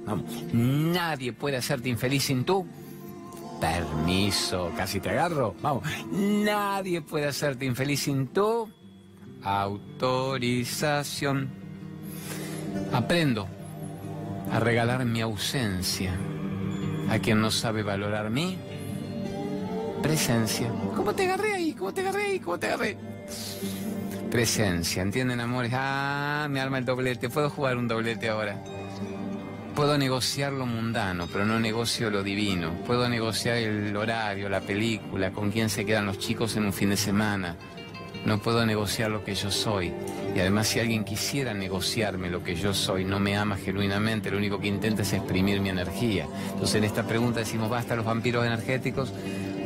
Nadie 0.51 1.31
puede 1.31 1.55
hacerte 1.55 1.87
infeliz 1.87 2.25
sin 2.25 2.43
tu 2.43 2.67
permiso. 3.61 4.69
Casi 4.75 4.99
te 4.99 5.11
agarro. 5.11 5.55
Vamos. 5.61 5.85
Nadie 6.11 7.01
puede 7.01 7.27
hacerte 7.27 7.63
infeliz 7.63 8.01
sin 8.01 8.27
tu 8.27 8.69
autorización. 9.43 11.47
Aprendo 12.91 13.47
a 14.51 14.59
regalar 14.59 15.05
mi 15.05 15.21
ausencia 15.21 16.13
a 17.09 17.17
quien 17.19 17.39
no 17.39 17.49
sabe 17.49 17.81
valorar 17.81 18.29
mi 18.29 18.57
presencia. 20.07 20.69
¿Cómo 20.95 21.13
te 21.13 21.23
agarré 21.23 21.55
ahí? 21.55 21.73
¿Cómo 21.73 21.93
te 21.93 22.01
agarré 22.01 22.23
ahí? 22.25 22.39
¿Cómo 22.39 22.59
te 22.59 22.67
agarré? 22.67 22.97
Presencia, 24.29 25.01
¿entienden, 25.01 25.39
amores? 25.39 25.71
Ah, 25.73 26.47
me 26.49 26.59
arma 26.59 26.77
el 26.77 26.85
doblete. 26.85 27.29
Puedo 27.29 27.49
jugar 27.49 27.77
un 27.77 27.87
doblete 27.87 28.29
ahora. 28.29 28.61
Puedo 29.75 29.97
negociar 29.97 30.53
lo 30.53 30.65
mundano, 30.65 31.27
pero 31.31 31.45
no 31.45 31.59
negocio 31.59 32.09
lo 32.09 32.23
divino. 32.23 32.71
Puedo 32.85 33.09
negociar 33.09 33.57
el 33.57 33.95
horario, 33.97 34.47
la 34.47 34.61
película, 34.61 35.31
con 35.31 35.51
quién 35.51 35.69
se 35.69 35.85
quedan 35.85 36.05
los 36.05 36.19
chicos 36.19 36.55
en 36.55 36.65
un 36.65 36.73
fin 36.73 36.91
de 36.91 36.97
semana. 36.97 37.55
No 38.25 38.39
puedo 38.39 38.65
negociar 38.65 39.11
lo 39.11 39.23
que 39.23 39.35
yo 39.35 39.51
soy. 39.51 39.91
Y 40.35 40.39
además 40.39 40.67
si 40.67 40.79
alguien 40.79 41.03
quisiera 41.03 41.53
negociarme 41.53 42.29
lo 42.29 42.43
que 42.43 42.55
yo 42.55 42.73
soy, 42.73 43.05
no 43.05 43.19
me 43.19 43.37
ama 43.37 43.57
genuinamente, 43.57 44.31
lo 44.31 44.37
único 44.37 44.59
que 44.59 44.67
intenta 44.67 45.01
es 45.01 45.13
exprimir 45.13 45.61
mi 45.61 45.69
energía. 45.69 46.27
Entonces 46.51 46.75
en 46.75 46.83
esta 46.83 47.03
pregunta 47.03 47.39
decimos, 47.39 47.69
basta 47.69 47.95
los 47.95 48.05
vampiros 48.05 48.45
energéticos, 48.45 49.13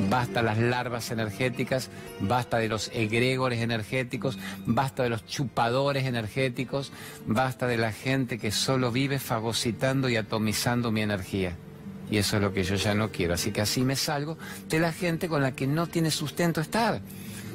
Basta 0.08 0.42
las 0.42 0.58
larvas 0.58 1.12
energéticas, 1.12 1.90
basta 2.22 2.58
de 2.58 2.70
los 2.70 2.90
egregores 2.94 3.60
energéticos, 3.60 4.40
basta 4.66 5.04
de 5.04 5.10
los 5.10 5.26
chupadores 5.26 6.06
energéticos, 6.06 6.94
basta 7.26 7.68
de 7.68 7.78
la 7.78 7.92
gente 7.92 8.40
que 8.40 8.52
solo 8.52 8.92
vive 8.92 9.20
fagocitando 9.20 10.08
y 10.08 10.16
atomizando 10.16 10.92
mi 10.92 11.02
energía. 11.02 11.58
Y 12.10 12.18
eso 12.18 12.38
es 12.38 12.42
lo 12.42 12.54
que 12.54 12.64
yo 12.64 12.76
ya 12.76 12.96
no 12.96 13.12
quiero. 13.12 13.34
Así 13.34 13.52
que 13.52 13.62
así 13.62 13.82
me 13.82 13.96
salgo 13.96 14.38
de 14.68 14.80
la 14.80 14.92
gente 14.92 15.28
con 15.28 15.42
la 15.42 15.52
que 15.52 15.68
no 15.68 15.88
tiene 15.88 16.12
sustento 16.12 16.62
estar. 16.62 17.02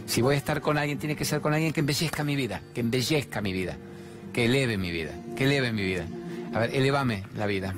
Si 0.06 0.20
voy 0.20 0.34
a 0.34 0.38
estar 0.38 0.60
con 0.60 0.76
alguien, 0.76 0.98
tiene 0.98 1.16
que 1.16 1.24
ser 1.24 1.40
con 1.40 1.54
alguien 1.54 1.72
que 1.72 1.80
embellezca 1.80 2.24
mi 2.24 2.36
vida, 2.36 2.60
que 2.74 2.82
embellezca 2.82 3.40
mi 3.40 3.52
vida, 3.52 3.76
que 4.32 4.44
eleve 4.44 4.76
mi 4.76 4.90
vida, 4.90 5.12
que 5.34 5.44
eleve 5.44 5.72
mi 5.72 5.82
vida. 5.82 6.06
A 6.52 6.60
ver, 6.60 6.74
elevame 6.74 7.24
la 7.36 7.46
vida. 7.46 7.74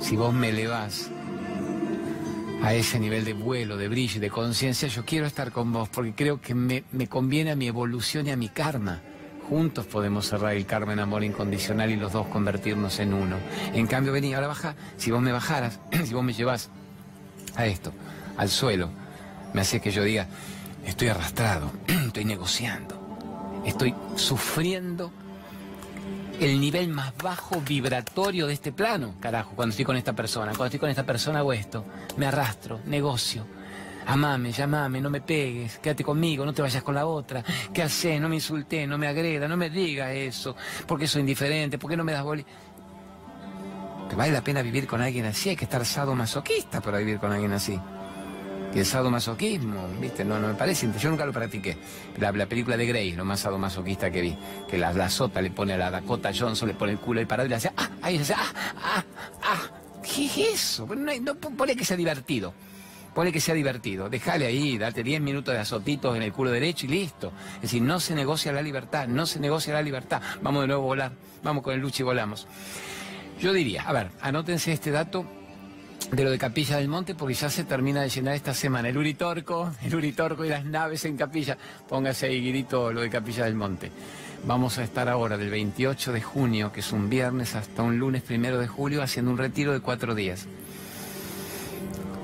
Si 0.00 0.16
vos 0.16 0.34
me 0.34 0.50
elevás, 0.50 1.10
a 2.62 2.74
ese 2.74 3.00
nivel 3.00 3.24
de 3.24 3.32
vuelo, 3.32 3.76
de 3.76 3.88
brillo 3.88 4.20
de 4.20 4.30
conciencia, 4.30 4.86
yo 4.86 5.04
quiero 5.04 5.26
estar 5.26 5.50
con 5.50 5.72
vos 5.72 5.88
porque 5.88 6.14
creo 6.14 6.40
que 6.40 6.54
me, 6.54 6.84
conviene 7.08 7.50
a 7.50 7.56
mi 7.56 7.66
evolución 7.66 8.28
y 8.28 8.30
a 8.30 8.36
mi 8.36 8.48
karma. 8.48 9.00
Juntos 9.48 9.86
podemos 9.86 10.28
cerrar 10.28 10.54
el 10.54 10.64
karma 10.64 10.92
en 10.92 11.00
amor 11.00 11.24
incondicional 11.24 11.90
y 11.90 11.96
los 11.96 12.12
dos 12.12 12.28
convertirnos 12.28 13.00
en 13.00 13.14
uno. 13.14 13.36
En 13.74 13.86
cambio, 13.88 14.12
vení, 14.12 14.32
ahora 14.32 14.46
baja, 14.46 14.76
si 14.96 15.10
vos 15.10 15.20
me 15.20 15.32
bajaras, 15.32 15.80
si 16.04 16.14
vos 16.14 16.22
me 16.22 16.32
llevas 16.32 16.70
a 17.56 17.66
esto, 17.66 17.92
al 18.36 18.48
suelo, 18.48 18.90
me 19.52 19.62
hace 19.62 19.80
que 19.80 19.90
yo 19.90 20.04
diga, 20.04 20.28
estoy 20.86 21.08
arrastrado, 21.08 21.72
estoy 22.06 22.24
negociando, 22.24 23.62
estoy 23.66 23.92
sufriendo 24.14 25.12
el 26.44 26.60
nivel 26.60 26.88
más 26.88 27.16
bajo 27.16 27.60
vibratorio 27.60 28.46
de 28.46 28.54
este 28.54 28.72
plano, 28.72 29.14
carajo, 29.20 29.52
cuando 29.54 29.70
estoy 29.70 29.84
con 29.84 29.96
esta 29.96 30.12
persona. 30.12 30.52
Cuando 30.52 30.66
estoy 30.66 30.80
con 30.80 30.90
esta 30.90 31.04
persona 31.04 31.38
hago 31.40 31.52
esto, 31.52 31.84
me 32.16 32.26
arrastro, 32.26 32.80
negocio. 32.86 33.46
Amame, 34.06 34.50
llamame, 34.50 35.00
no 35.00 35.10
me 35.10 35.20
pegues, 35.20 35.78
quédate 35.78 36.02
conmigo, 36.02 36.44
no 36.44 36.52
te 36.52 36.62
vayas 36.62 36.82
con 36.82 36.94
la 36.94 37.06
otra. 37.06 37.44
¿Qué 37.72 37.82
haces? 37.82 38.20
No 38.20 38.28
me 38.28 38.36
insulté, 38.36 38.86
no 38.86 38.98
me 38.98 39.06
agreda, 39.06 39.46
no 39.46 39.56
me 39.56 39.70
diga 39.70 40.12
eso, 40.12 40.56
porque 40.86 41.06
soy 41.06 41.20
indiferente, 41.20 41.78
porque 41.78 41.96
no 41.96 42.04
me 42.04 42.12
das 42.12 42.24
boli. 42.24 42.44
¿Te 44.08 44.16
vale 44.16 44.32
la 44.32 44.42
pena 44.42 44.60
vivir 44.62 44.86
con 44.86 45.00
alguien 45.00 45.26
así? 45.26 45.50
Hay 45.50 45.56
que 45.56 45.64
estar 45.64 45.84
sadomasoquista 45.86 46.80
para 46.80 46.98
vivir 46.98 47.18
con 47.18 47.32
alguien 47.32 47.52
así. 47.52 47.78
Y 48.74 48.78
el 48.78 48.86
sadomasoquismo, 48.86 49.86
¿viste? 50.00 50.24
No, 50.24 50.38
no 50.38 50.48
me 50.48 50.54
parece. 50.54 50.88
Yo 50.98 51.10
nunca 51.10 51.26
lo 51.26 51.32
practiqué. 51.32 51.76
La, 52.18 52.32
la 52.32 52.46
película 52.46 52.76
de 52.76 52.86
Grey, 52.86 53.12
lo 53.12 53.24
más 53.24 53.40
sadomasoquista 53.40 54.10
que 54.10 54.22
vi. 54.22 54.36
Que 54.68 54.78
la, 54.78 54.92
la 54.94 55.10
sota 55.10 55.42
le 55.42 55.50
pone 55.50 55.74
a 55.74 55.76
la 55.76 55.90
Dakota 55.90 56.30
Johnson, 56.34 56.68
le 56.68 56.74
pone 56.74 56.92
el 56.92 56.98
culo 56.98 57.20
y 57.20 57.26
parado 57.26 57.46
y 57.46 57.50
le 57.50 57.56
hace, 57.56 57.70
ah, 57.76 57.90
ahí 58.00 58.16
se 58.16 58.32
hace, 58.32 58.34
ah, 58.34 58.52
ah, 58.82 59.04
ah. 59.42 59.60
¿Qué 60.02 60.24
es 60.24 60.38
eso? 60.38 60.86
No, 60.86 61.12
no, 61.20 61.34
pone 61.34 61.76
que 61.76 61.84
sea 61.84 61.96
divertido. 61.96 62.54
Pone 63.14 63.30
que 63.30 63.40
sea 63.40 63.54
divertido. 63.54 64.08
Déjale 64.08 64.46
ahí, 64.46 64.78
date 64.78 65.02
10 65.02 65.20
minutos 65.20 65.52
de 65.52 65.60
azotitos 65.60 66.16
en 66.16 66.22
el 66.22 66.32
culo 66.32 66.50
derecho 66.50 66.86
y 66.86 66.88
listo. 66.88 67.30
Es 67.56 67.62
decir, 67.62 67.82
no 67.82 68.00
se 68.00 68.14
negocia 68.14 68.52
la 68.52 68.62
libertad, 68.62 69.06
no 69.06 69.26
se 69.26 69.38
negocia 69.38 69.74
la 69.74 69.82
libertad. 69.82 70.22
Vamos 70.40 70.62
de 70.62 70.68
nuevo 70.68 70.84
a 70.84 70.86
volar. 70.86 71.12
Vamos 71.42 71.62
con 71.62 71.74
el 71.74 71.80
lucha 71.80 72.02
y 72.02 72.04
volamos. 72.04 72.46
Yo 73.38 73.52
diría, 73.52 73.82
a 73.82 73.92
ver, 73.92 74.10
anótense 74.22 74.72
este 74.72 74.90
dato 74.90 75.26
de 76.12 76.24
lo 76.24 76.30
de 76.30 76.38
Capilla 76.38 76.76
del 76.76 76.88
Monte 76.88 77.14
porque 77.14 77.34
ya 77.34 77.48
se 77.48 77.64
termina 77.64 78.02
de 78.02 78.10
llenar 78.10 78.34
esta 78.34 78.52
semana. 78.52 78.90
El 78.90 78.98
Uritorco, 78.98 79.72
el 79.82 79.94
Uritorco 79.94 80.44
y 80.44 80.50
las 80.50 80.64
naves 80.64 81.06
en 81.06 81.16
Capilla. 81.16 81.56
Póngase 81.88 82.26
ahí, 82.26 82.46
grito, 82.46 82.92
lo 82.92 83.00
de 83.00 83.08
Capilla 83.08 83.46
del 83.46 83.54
Monte. 83.54 83.90
Vamos 84.44 84.76
a 84.76 84.84
estar 84.84 85.08
ahora 85.08 85.38
del 85.38 85.50
28 85.50 86.12
de 86.12 86.20
junio, 86.20 86.70
que 86.70 86.80
es 86.80 86.92
un 86.92 87.08
viernes, 87.08 87.54
hasta 87.54 87.82
un 87.82 87.98
lunes 87.98 88.22
primero 88.22 88.58
de 88.58 88.68
julio, 88.68 89.02
haciendo 89.02 89.30
un 89.30 89.38
retiro 89.38 89.72
de 89.72 89.80
cuatro 89.80 90.14
días. 90.14 90.46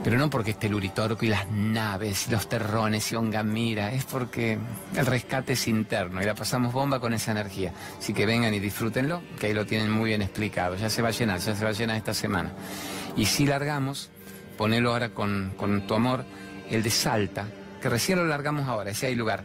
Pero 0.04 0.18
no 0.18 0.28
porque 0.28 0.50
esté 0.50 0.66
el 0.66 0.74
Uritorco 0.74 1.24
y 1.24 1.28
las 1.28 1.50
naves, 1.50 2.28
los 2.30 2.46
terrones 2.48 3.10
y 3.12 3.16
Ongamira, 3.16 3.92
es 3.92 4.04
porque 4.04 4.58
el 4.96 5.06
rescate 5.06 5.54
es 5.54 5.66
interno 5.66 6.20
y 6.20 6.26
la 6.26 6.34
pasamos 6.34 6.74
bomba 6.74 7.00
con 7.00 7.14
esa 7.14 7.32
energía. 7.32 7.72
Así 7.98 8.12
que 8.12 8.26
vengan 8.26 8.52
y 8.52 8.60
disfrútenlo, 8.60 9.22
que 9.40 9.46
ahí 9.46 9.54
lo 9.54 9.64
tienen 9.64 9.90
muy 9.90 10.10
bien 10.10 10.22
explicado. 10.22 10.76
Ya 10.76 10.90
se 10.90 11.00
va 11.00 11.08
a 11.08 11.12
llenar, 11.12 11.40
ya 11.40 11.54
se 11.54 11.64
va 11.64 11.70
a 11.70 11.74
llenar 11.74 11.96
esta 11.96 12.14
semana. 12.14 12.52
Y 13.18 13.26
si 13.26 13.46
largamos, 13.46 14.10
ponelo 14.56 14.92
ahora 14.92 15.08
con, 15.08 15.52
tu 15.88 15.94
amor, 15.94 16.24
el 16.70 16.84
de 16.84 16.90
Salta, 16.90 17.48
que 17.82 17.88
recién 17.88 18.16
lo 18.16 18.24
largamos 18.24 18.68
ahora, 18.68 18.92
ese 18.92 19.08
hay 19.08 19.16
lugar. 19.16 19.42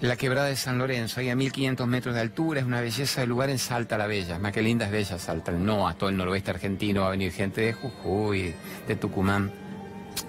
La 0.00 0.16
quebrada 0.16 0.48
de 0.48 0.56
San 0.56 0.78
Lorenzo, 0.78 1.20
ahí 1.20 1.30
a 1.30 1.36
1500 1.36 1.86
metros 1.86 2.16
de 2.16 2.20
altura, 2.20 2.58
es 2.58 2.66
una 2.66 2.80
belleza 2.80 3.20
de 3.20 3.28
lugar 3.28 3.50
en 3.50 3.58
Salta 3.58 3.96
la 3.96 4.08
Bella. 4.08 4.40
Más 4.40 4.52
que 4.52 4.62
linda 4.62 4.86
es 4.86 4.90
bella 4.90 5.16
Salta. 5.16 5.52
No, 5.52 5.86
a 5.86 5.94
todo 5.94 6.10
el 6.10 6.16
noroeste 6.16 6.50
argentino 6.50 7.02
va 7.02 7.08
a 7.08 7.10
venir 7.10 7.30
gente 7.30 7.60
de 7.60 7.72
Jujuy, 7.72 8.52
de 8.88 8.96
Tucumán. 8.96 9.52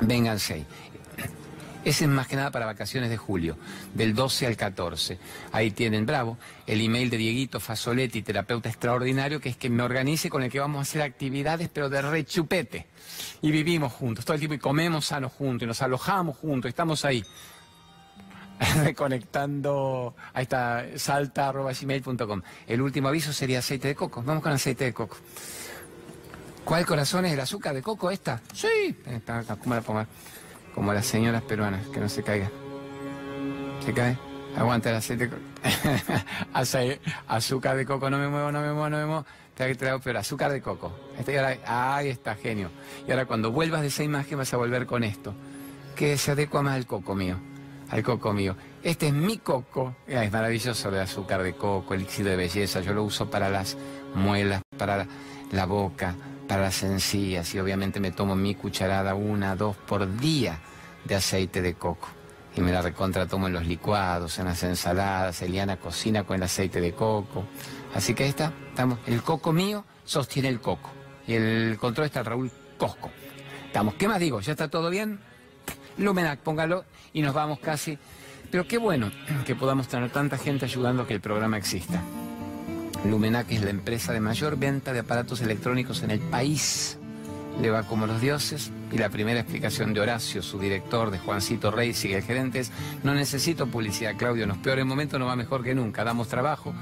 Vénganse. 0.02 0.66
Ese 1.86 2.04
es 2.04 2.10
más 2.10 2.28
que 2.28 2.36
nada 2.36 2.52
para 2.52 2.66
vacaciones 2.66 3.10
de 3.10 3.16
julio, 3.16 3.58
del 3.94 4.14
12 4.14 4.48
al 4.48 4.58
14. 4.58 5.18
Ahí 5.54 5.72
tienen, 5.72 6.06
bravo, 6.06 6.38
el 6.68 6.82
email 6.82 7.10
de 7.10 7.16
Dieguito 7.16 7.62
Fasoletti, 7.62 8.22
terapeuta 8.22 8.68
extraordinario, 8.68 9.40
que 9.40 9.50
es 9.50 9.56
que 9.56 9.70
me 9.70 9.84
organice 9.84 10.30
con 10.30 10.44
el 10.44 10.52
que 10.52 10.60
vamos 10.60 10.80
a 10.80 10.82
hacer 10.82 11.02
actividades, 11.02 11.70
pero 11.70 11.90
de 11.90 12.02
rechupete. 12.02 12.88
Y 13.42 13.52
vivimos 13.52 13.94
juntos, 13.94 14.26
todo 14.26 14.34
el 14.34 14.42
tiempo, 14.42 14.56
y 14.56 14.60
comemos 14.60 15.06
sanos 15.06 15.32
juntos, 15.32 15.64
y 15.64 15.68
nos 15.68 15.82
alojamos 15.82 16.38
juntos, 16.38 16.68
estamos 16.68 17.06
ahí. 17.06 17.24
Reconectando, 18.84 20.16
ahí 20.34 20.44
está, 20.44 20.86
salta.gmail.com. 20.98 22.42
El 22.68 22.82
último 22.82 23.08
aviso 23.08 23.32
sería 23.32 23.60
aceite 23.60 23.88
de 23.88 23.96
coco. 23.96 24.22
Vamos 24.22 24.44
con 24.44 24.52
aceite 24.52 24.84
de 24.84 24.94
coco. 24.94 25.16
¿Cuál 26.66 26.86
corazón 26.86 27.26
es 27.26 27.34
el 27.34 27.40
azúcar 27.40 27.74
de 27.74 27.82
coco 27.82 28.12
esta? 28.12 28.42
Sí. 28.54 28.96
¿Cómo 29.64 29.76
la 29.76 29.82
pongo? 29.82 30.06
Como 30.80 30.94
las 30.94 31.08
señoras 31.08 31.42
peruanas, 31.42 31.86
que 31.90 32.00
no 32.00 32.08
se 32.08 32.24
caiga. 32.24 32.50
¿Se 33.86 33.94
cae? 33.94 34.18
Aguanta 34.56 34.90
el 34.90 34.96
aceite. 34.96 35.30
azúcar 37.28 37.76
de 37.76 37.86
coco, 37.86 38.10
no 38.10 38.18
me 38.18 38.30
muevo, 38.30 38.50
no 38.50 38.62
me 38.62 38.72
muevo, 38.72 38.90
no 38.90 38.98
me 38.98 39.06
muevo. 39.06 39.26
Te 39.56 39.68
que 39.68 39.76
traer 39.76 40.00
pero 40.02 40.20
azúcar 40.20 40.54
de 40.54 40.62
coco. 40.62 40.98
Este, 41.18 41.38
ahí 41.38 42.08
está, 42.08 42.34
genio. 42.36 42.72
Y 43.06 43.12
ahora 43.12 43.26
cuando 43.26 43.52
vuelvas 43.52 43.82
de 43.82 43.88
esa 43.88 44.04
imagen 44.06 44.38
vas 44.38 44.54
a 44.54 44.56
volver 44.56 44.86
con 44.86 45.04
esto. 45.04 45.34
Que 45.98 46.18
se 46.18 46.32
adecua 46.32 46.62
más 46.62 46.78
al 46.78 46.86
coco 46.86 47.14
mío. 47.14 47.36
Al 47.90 48.02
coco 48.02 48.32
mío. 48.32 48.56
Este 48.82 49.08
es 49.08 49.14
mi 49.14 49.38
coco. 49.38 49.98
Es 50.08 50.32
maravilloso 50.32 50.88
el 50.88 51.00
azúcar 51.00 51.44
de 51.44 51.56
coco, 51.56 51.94
el 51.94 52.00
elixir 52.00 52.24
de 52.24 52.38
belleza. 52.38 52.80
Yo 52.80 52.94
lo 52.94 53.04
uso 53.04 53.30
para 53.30 53.50
las 53.50 53.76
muelas, 54.16 54.62
para 54.78 55.06
la 55.52 55.66
boca, 55.66 56.16
para 56.48 56.62
las 56.62 56.84
encías 56.84 57.54
y 57.54 57.60
obviamente 57.60 58.00
me 58.00 58.12
tomo 58.12 58.38
mi 58.38 58.56
cucharada 58.56 59.14
una, 59.14 59.58
dos 59.58 59.76
por 59.76 60.18
día 60.20 60.58
de 61.10 61.16
aceite 61.16 61.62
de 61.62 61.74
coco. 61.74 62.08
Y 62.56 62.62
me 62.62 62.72
la 62.72 62.82
recontra 62.82 63.28
tomo 63.28 63.48
en 63.48 63.54
los 63.54 63.66
licuados, 63.66 64.40
en 64.40 64.46
las 64.46 64.64
ensaladas. 64.64 65.42
Eliana 65.42 65.78
cocina 65.78 66.24
con 66.24 66.38
el 66.38 66.44
aceite 66.44 66.80
de 66.80 66.94
coco. 66.94 67.44
Así 67.94 68.14
que 68.14 68.24
ahí 68.24 68.30
está, 68.30 68.54
estamos. 68.70 69.00
El 69.08 69.22
coco 69.22 69.52
mío 69.52 69.84
sostiene 70.06 70.48
el 70.48 70.62
coco. 70.62 70.92
Y 71.28 71.34
el 71.34 71.78
control 71.80 72.06
está 72.06 72.24
Raúl 72.24 72.52
Cosco. 72.78 73.12
Estamos. 73.66 73.96
¿Qué 73.96 74.08
más 74.08 74.20
digo? 74.20 74.40
¿Ya 74.40 74.54
está 74.54 74.70
todo 74.70 74.90
bien? 74.90 75.20
Lumenac, 75.98 76.40
póngalo 76.40 76.86
y 77.12 77.22
nos 77.22 77.34
vamos 77.34 77.60
casi. 77.60 77.98
Pero 78.52 78.68
qué 78.68 78.78
bueno 78.78 79.12
que 79.46 79.56
podamos 79.56 79.88
tener 79.88 80.10
tanta 80.12 80.38
gente 80.38 80.66
ayudando 80.66 81.04
a 81.04 81.08
que 81.08 81.14
el 81.14 81.22
programa 81.22 81.58
exista. 81.58 82.02
Lumenac 83.06 83.52
es 83.52 83.64
la 83.64 83.70
empresa 83.70 84.12
de 84.12 84.20
mayor 84.20 84.58
venta 84.58 84.92
de 84.92 85.00
aparatos 85.00 85.42
electrónicos 85.42 86.02
en 86.04 86.12
el 86.12 86.20
país. 86.20 86.99
Le 87.62 87.70
va 87.70 87.84
como 87.84 88.08
los 88.08 88.22
dioses. 88.22 88.72
Y 88.92 88.98
la 88.98 89.10
primera 89.10 89.40
explicación 89.40 89.94
de 89.94 90.02
Horacio, 90.02 90.42
su 90.42 90.60
director, 90.60 91.12
de 91.12 91.20
Juancito 91.20 91.70
Rey, 91.70 91.94
sigue 91.94 92.18
el 92.18 92.24
gerente, 92.24 92.60
es, 92.60 92.72
no 93.04 93.14
necesito 93.14 93.68
publicidad, 93.68 94.16
Claudio, 94.18 94.44
en 94.44 94.50
los 94.50 94.58
peores 94.58 94.84
momentos 94.84 95.20
no 95.20 95.28
va 95.28 95.36
mejor 95.36 95.64
que 95.64 95.76
nunca. 95.76 96.04
Damos 96.04 96.28
trabajo, 96.28 96.74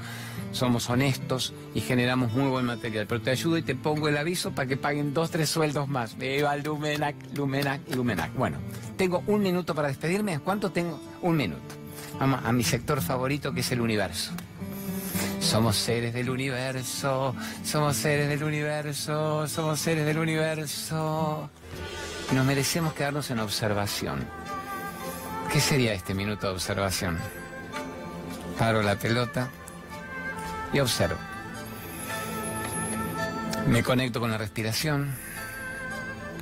somos 0.52 0.88
honestos 0.88 1.52
y 1.74 1.80
generamos 1.80 2.32
muy 2.32 2.48
buen 2.48 2.64
material. 2.64 3.06
Pero 3.06 3.20
te 3.20 3.30
ayudo 3.30 3.58
y 3.58 3.62
te 3.62 3.74
pongo 3.74 4.08
el 4.08 4.16
aviso 4.16 4.52
para 4.52 4.66
que 4.66 4.76
paguen 4.76 5.12
dos, 5.12 5.30
tres 5.30 5.50
sueldos 5.50 5.88
más. 5.88 6.16
Viva 6.16 6.56
Lumenac, 6.56 7.16
Lumenac, 7.34 7.80
Lumenac. 7.94 8.34
Bueno, 8.34 8.58
tengo 8.96 9.22
un 9.26 9.42
minuto 9.42 9.74
para 9.74 9.88
despedirme. 9.88 10.38
¿Cuánto 10.38 10.70
tengo? 10.70 10.98
Un 11.20 11.36
minuto. 11.36 11.74
Vamos 12.18 12.40
a 12.44 12.52
mi 12.52 12.64
sector 12.64 13.02
favorito, 13.02 13.52
que 13.52 13.60
es 13.60 13.72
el 13.72 13.80
universo. 13.80 14.32
Somos 15.48 15.76
seres 15.76 16.12
del 16.12 16.28
universo, 16.28 17.34
somos 17.64 17.96
seres 17.96 18.28
del 18.28 18.44
universo, 18.44 19.48
somos 19.48 19.80
seres 19.80 20.04
del 20.04 20.18
universo. 20.18 21.48
Nos 22.32 22.44
merecemos 22.44 22.92
quedarnos 22.92 23.30
en 23.30 23.38
observación. 23.38 24.26
¿Qué 25.50 25.58
sería 25.58 25.94
este 25.94 26.12
minuto 26.12 26.48
de 26.48 26.52
observación? 26.52 27.16
Paro 28.58 28.82
la 28.82 28.96
pelota 28.96 29.48
y 30.70 30.80
observo. 30.80 31.16
Me 33.68 33.82
conecto 33.82 34.20
con 34.20 34.30
la 34.30 34.36
respiración, 34.36 35.14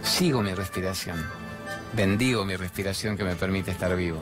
sigo 0.03 0.43
mi 0.43 0.53
respiración, 0.53 1.25
bendigo 1.93 2.45
mi 2.45 2.57
respiración 2.57 3.17
que 3.17 3.23
me 3.23 3.37
permite 3.37 3.71
estar 3.71 3.95
vivo. 3.95 4.21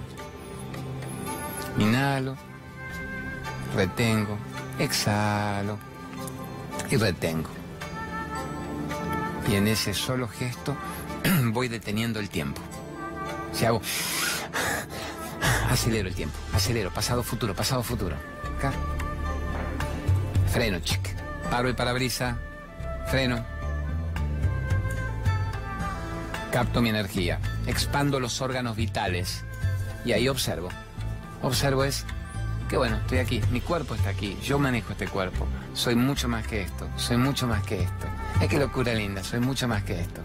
Inhalo, 1.78 2.37
retengo, 3.74 4.37
exhalo 4.78 5.78
y 6.90 6.96
retengo. 6.96 7.50
Y 9.48 9.56
en 9.56 9.68
ese 9.68 9.94
solo 9.94 10.28
gesto 10.28 10.76
voy 11.52 11.68
deteniendo 11.68 12.20
el 12.20 12.28
tiempo. 12.28 12.60
Si 13.52 13.64
hago, 13.64 13.80
acelero 15.70 16.08
el 16.08 16.14
tiempo, 16.14 16.36
acelero, 16.52 16.92
pasado, 16.92 17.22
futuro, 17.22 17.54
pasado, 17.54 17.82
futuro. 17.82 18.16
Freno, 20.50 20.78
chic. 20.80 21.14
Paro 21.50 21.68
el 21.68 21.74
parabrisa, 21.74 22.38
freno. 23.06 23.44
Capto 26.50 26.80
mi 26.80 26.88
energía, 26.88 27.40
expando 27.66 28.20
los 28.20 28.40
órganos 28.40 28.76
vitales 28.76 29.44
y 30.04 30.12
ahí 30.12 30.28
observo. 30.28 30.68
Observo 31.42 31.84
es 31.84 32.06
que 32.68 32.76
bueno, 32.76 32.96
estoy 32.96 33.18
aquí, 33.18 33.40
mi 33.50 33.60
cuerpo 33.60 33.94
está 33.94 34.10
aquí, 34.10 34.36
yo 34.42 34.58
manejo 34.58 34.92
este 34.92 35.06
cuerpo, 35.06 35.46
soy 35.74 35.94
mucho 35.94 36.28
más 36.28 36.46
que 36.46 36.62
esto, 36.62 36.88
soy 36.96 37.16
mucho 37.16 37.46
más 37.46 37.62
que 37.64 37.82
esto. 37.82 38.06
Es 38.40 38.48
que 38.48 38.58
locura 38.58 38.94
linda, 38.94 39.22
soy 39.22 39.40
mucho 39.40 39.68
más 39.68 39.82
que 39.84 40.00
esto. 40.00 40.22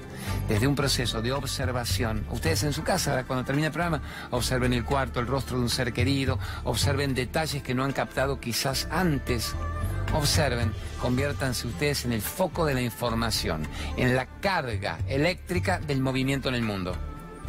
Desde 0.47 0.67
un 0.67 0.75
proceso 0.75 1.21
de 1.21 1.31
observación, 1.31 2.25
ustedes 2.31 2.63
en 2.63 2.73
su 2.73 2.83
casa, 2.83 3.23
cuando 3.25 3.45
termine 3.45 3.67
el 3.67 3.73
programa, 3.73 4.01
observen 4.31 4.73
el 4.73 4.85
cuarto, 4.85 5.19
el 5.19 5.27
rostro 5.27 5.57
de 5.57 5.63
un 5.63 5.69
ser 5.69 5.93
querido, 5.93 6.39
observen 6.63 7.13
detalles 7.13 7.61
que 7.61 7.75
no 7.75 7.83
han 7.83 7.91
captado 7.91 8.39
quizás 8.39 8.87
antes. 8.91 9.55
Observen, 10.13 10.73
conviértanse 10.99 11.67
ustedes 11.67 12.05
en 12.05 12.13
el 12.13 12.21
foco 12.21 12.65
de 12.65 12.73
la 12.73 12.81
información, 12.81 13.67
en 13.95 14.15
la 14.15 14.25
carga 14.25 14.97
eléctrica 15.07 15.79
del 15.79 16.01
movimiento 16.01 16.49
en 16.49 16.55
el 16.55 16.63
mundo. 16.63 16.95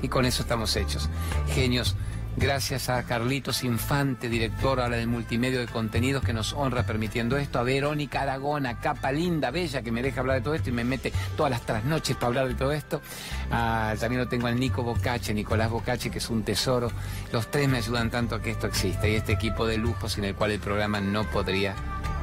Y 0.02 0.08
con 0.08 0.26
eso 0.26 0.42
estamos 0.42 0.76
hechos. 0.76 1.08
Genios 1.54 1.96
Gracias 2.36 2.88
a 2.88 3.02
Carlitos 3.02 3.64
Infante, 3.64 4.28
director 4.28 4.80
ahora 4.80 4.96
del 4.96 5.08
multimedio 5.08 5.60
de 5.60 5.66
contenidos 5.66 6.24
que 6.24 6.32
nos 6.32 6.52
honra 6.52 6.84
permitiendo 6.84 7.36
esto. 7.36 7.58
A 7.58 7.64
Verónica 7.64 8.22
Aragona, 8.22 8.78
capa 8.78 9.12
linda, 9.12 9.50
bella, 9.50 9.82
que 9.82 9.92
me 9.92 10.00
deja 10.00 10.20
hablar 10.20 10.36
de 10.36 10.42
todo 10.42 10.54
esto 10.54 10.70
y 10.70 10.72
me 10.72 10.84
mete 10.84 11.12
todas 11.36 11.50
las 11.50 11.62
trasnoches 11.62 12.16
para 12.16 12.28
hablar 12.28 12.48
de 12.48 12.54
todo 12.54 12.72
esto. 12.72 13.02
Ah, 13.50 13.94
también 13.98 14.22
lo 14.22 14.28
tengo 14.28 14.46
al 14.46 14.58
Nico 14.58 14.82
Bocache, 14.82 15.34
Nicolás 15.34 15.70
Bocache, 15.70 16.10
que 16.10 16.18
es 16.18 16.30
un 16.30 16.42
tesoro. 16.42 16.90
Los 17.32 17.50
tres 17.50 17.68
me 17.68 17.78
ayudan 17.78 18.10
tanto 18.10 18.36
a 18.36 18.40
que 18.40 18.52
esto 18.52 18.68
exista 18.68 19.08
y 19.08 19.16
este 19.16 19.32
equipo 19.32 19.66
de 19.66 19.76
lujo 19.76 20.08
sin 20.08 20.24
el 20.24 20.34
cual 20.34 20.52
el 20.52 20.60
programa 20.60 21.00
no 21.00 21.24
podría 21.24 21.74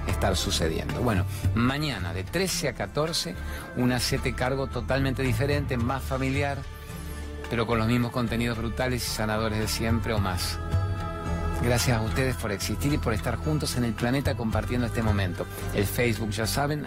estar 0.07 0.35
sucediendo. 0.37 1.01
Bueno, 1.01 1.25
mañana 1.53 2.13
de 2.13 2.23
13 2.23 2.69
a 2.69 2.73
14, 2.73 3.35
una 3.75 3.99
sete 3.99 4.33
cargo 4.33 4.67
totalmente 4.67 5.21
diferente, 5.21 5.77
más 5.77 6.01
familiar 6.01 6.57
pero 7.49 7.65
con 7.65 7.77
los 7.77 7.87
mismos 7.87 8.11
contenidos 8.11 8.57
brutales 8.57 9.05
y 9.05 9.09
sanadores 9.09 9.59
de 9.59 9.67
siempre 9.67 10.13
o 10.13 10.19
más. 10.19 10.59
Gracias 11.63 11.97
a 11.97 12.01
ustedes 12.01 12.35
por 12.35 12.51
existir 12.51 12.93
y 12.93 12.97
por 12.97 13.13
estar 13.13 13.35
juntos 13.35 13.75
en 13.77 13.83
el 13.83 13.93
planeta 13.93 14.35
compartiendo 14.35 14.87
este 14.87 15.01
momento. 15.01 15.45
El 15.73 15.85
Facebook, 15.85 16.29
ya 16.29 16.45
saben, 16.45 16.85